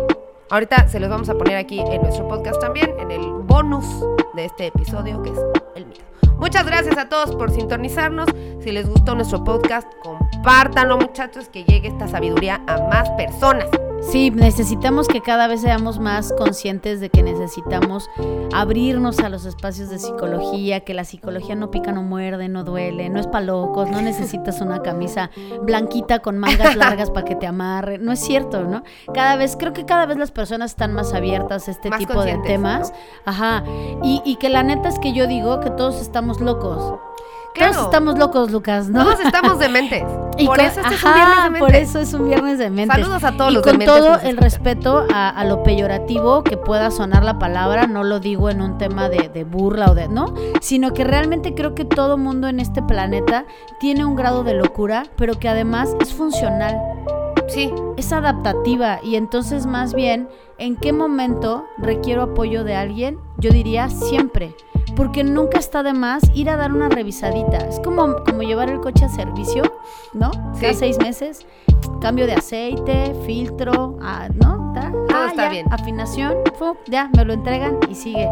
Ahorita 0.51 0.89
se 0.89 1.01
los 1.01 1.09
vamos 1.09 1.29
a 1.29 1.35
poner 1.35 1.57
aquí 1.57 1.81
en 1.81 2.03
nuestro 2.03 2.29
podcast 2.29 2.61
también, 2.61 2.95
en 3.01 3.11
el 3.11 3.33
bonus 3.45 3.87
de 4.35 4.45
este 4.45 4.67
episodio, 4.67 5.23
que 5.23 5.31
es 5.31 5.39
el 5.75 5.87
miedo. 5.87 6.05
Muchas 6.39 6.67
gracias 6.67 6.99
a 6.99 7.09
todos 7.09 7.35
por 7.37 7.51
sintonizarnos. 7.51 8.29
Si 8.61 8.73
les 8.73 8.89
gustó 8.89 9.15
nuestro 9.15 9.43
podcast, 9.45 9.89
compártanlo, 10.03 10.99
muchachos, 10.99 11.49
que 11.49 11.65
llegue 11.65 11.89
esta 11.89 12.09
sabiduría 12.09 12.63
a 12.67 12.79
más 12.89 13.09
personas. 13.11 13.69
Sí, 14.11 14.31
necesitamos 14.31 15.09
que 15.09 15.21
cada 15.21 15.47
vez 15.47 15.63
seamos 15.63 15.99
más 15.99 16.33
conscientes 16.37 17.01
de 17.01 17.11
que 17.11 17.23
necesitamos 17.23 18.09
abrirnos 18.53 19.19
a 19.21 19.29
los 19.29 19.45
espacios 19.45 19.91
de 19.91 19.99
psicología, 19.99 20.81
que 20.81 20.95
la 20.95 21.05
psicología 21.05 21.55
no 21.55 21.71
pica, 21.71 21.91
no 21.93 22.03
muerde, 22.03 22.49
no 22.49 22.65
duele, 22.65 23.09
no 23.09 23.19
es 23.19 23.27
para 23.27 23.47
locos, 23.47 23.91
no 23.91 24.01
necesitas 24.03 24.61
una 24.61 24.83
camisa 24.83 25.31
blanquita 25.63 26.21
con 26.21 26.39
mangas 26.39 26.77
largas 26.77 27.11
para 27.11 27.25
que 27.25 27.35
te 27.35 27.47
amarre, 27.47 27.99
no 27.99 28.13
es 28.13 28.21
cierto, 28.21 28.65
¿no? 28.65 28.83
Cada 29.13 29.37
vez, 29.37 29.57
creo 29.59 29.73
que 29.73 29.85
cada 29.85 30.07
vez 30.07 30.17
las 30.17 30.31
personas 30.31 30.73
están 30.73 30.93
más 30.93 31.13
abiertas 31.15 31.69
a 31.69 31.71
este 31.71 31.91
Más 31.91 31.99
tipo 31.99 32.23
de 32.23 32.39
temas, 32.39 32.93
ajá, 33.25 33.65
y, 34.03 34.23
y 34.25 34.37
que 34.37 34.49
la 34.49 34.63
neta 34.63 34.89
es 34.89 34.99
que 34.99 35.13
yo 35.13 35.27
digo 35.27 35.61
que 35.61 35.71
todos 35.71 36.01
estamos 36.01 36.41
locos. 36.41 37.01
Claro. 37.55 37.73
Todos 37.73 37.85
estamos 37.87 38.19
locos, 38.19 38.51
Lucas, 38.51 38.89
¿no? 38.89 39.05
Todos 39.05 39.21
estamos 39.21 39.59
dementes. 39.61 40.05
Y 40.39 40.47
por 40.47 40.57
con- 40.57 40.67
eso 40.67 40.81
este 40.81 40.95
es 40.95 41.05
un 41.05 41.15
viernes 41.15 41.37
de 41.45 41.51
mentes. 41.51 41.61
Por 41.61 41.75
eso 41.77 41.99
es 42.01 42.15
un 42.15 42.27
viernes 42.27 42.59
de 42.59 42.71
mentes. 42.71 42.97
Saludos 42.97 43.25
a 43.25 43.33
todos 43.37 43.51
y 43.51 43.55
los 43.55 43.63
con 43.63 43.79
todo 43.79 44.19
el 44.21 44.37
respeto 44.37 45.07
a, 45.13 45.29
a 45.29 45.45
lo 45.45 45.63
peyorativo 45.63 46.43
que 46.43 46.57
pueda 46.57 46.91
sonar 46.91 47.25
la 47.25 47.39
palabra, 47.39 47.87
no 47.87 48.03
lo 48.05 48.21
digo 48.21 48.51
en 48.51 48.61
un 48.63 48.79
tema 48.79 49.09
de, 49.09 49.29
de 49.29 49.45
burla 49.45 49.91
o 49.91 49.95
de, 49.95 50.09
¿no? 50.09 50.35
Sino 50.61 50.93
que 50.93 51.05
realmente 51.05 51.55
creo 51.55 51.75
que 51.75 51.85
todo 51.85 52.17
mundo 52.19 52.49
en 52.49 52.61
este 52.61 52.83
planeta 52.83 53.45
tiene 53.81 54.05
un 54.05 54.17
grado 54.17 54.43
de 54.45 54.55
locura, 54.55 55.05
pero 55.17 55.39
que 55.39 55.49
además 55.49 55.95
es 56.01 56.13
funcional, 56.13 56.81
Sí, 57.47 57.71
es 57.99 58.11
adaptativa 58.11 59.01
y 59.03 59.17
entonces 59.17 59.67
más 59.67 59.93
bien, 59.93 60.29
¿en 60.57 60.77
qué 60.77 60.95
momento 60.95 61.67
requiero 61.77 62.23
apoyo 62.23 62.65
de 62.65 62.75
alguien? 62.75 63.19
Yo 63.37 63.51
diría 63.51 63.91
siempre. 63.91 64.55
Porque 64.97 65.25
nunca 65.25 65.59
está 65.59 65.83
de 65.83 65.93
más 65.93 66.23
ir 66.35 66.49
a 66.51 66.57
dar 66.57 66.73
una 66.73 66.89
revisadita. 66.89 67.59
Es 67.59 67.81
como, 67.81 68.17
como 68.25 68.43
llevar 68.43 68.71
el 68.71 68.81
coche 68.81 69.05
a 69.05 69.09
servicio, 69.09 69.63
¿no? 70.13 70.31
Cada 70.61 70.73
Sí. 70.73 70.79
seis 70.81 70.99
meses. 70.99 71.47
Cambio 72.01 72.27
de 72.27 72.35
aceite, 72.35 73.15
filtro, 73.27 73.99
ah, 74.03 74.29
¿no? 74.43 74.73
Todo 74.75 75.19
ah, 75.19 75.27
está 75.29 75.45
ya, 75.45 75.49
bien. 75.51 75.73
Afinación, 75.73 76.35
fu, 76.59 76.77
ya, 76.89 77.09
me 77.17 77.25
lo 77.25 77.33
entregan 77.33 77.79
y 77.89 77.95
sigue. 77.95 78.29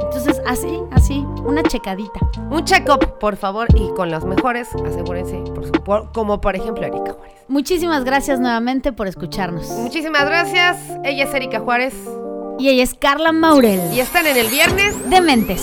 Entonces, 0.00 0.40
así, 0.46 0.80
así, 0.92 1.24
una 1.44 1.62
checadita. 1.62 2.20
un 2.50 2.64
check-up, 2.64 3.18
por 3.18 3.36
favor, 3.36 3.66
y 3.74 3.88
con 3.90 4.10
los 4.10 4.24
mejores, 4.24 4.68
asegúrense, 4.86 5.38
por 5.54 5.64
su- 5.66 5.72
por- 5.72 6.12
como 6.12 6.40
por 6.40 6.54
ejemplo 6.56 6.84
Erika 6.86 7.12
Juárez. 7.12 7.34
Muchísimas 7.48 8.04
gracias 8.04 8.40
nuevamente 8.40 8.92
por 8.92 9.06
escucharnos. 9.08 9.68
Muchísimas 9.70 10.24
gracias. 10.24 10.78
Ella 11.04 11.24
es 11.24 11.34
Erika 11.34 11.60
Juárez 11.60 11.94
Y 12.58 12.68
ella 12.68 12.82
es 12.84 12.94
Carla 12.94 13.32
Maurel. 13.32 13.80
y 13.92 14.00
están 14.00 14.26
en 14.26 14.36
el 14.36 14.46
viernes 14.48 14.94
De 15.10 15.20
Mentes. 15.20 15.62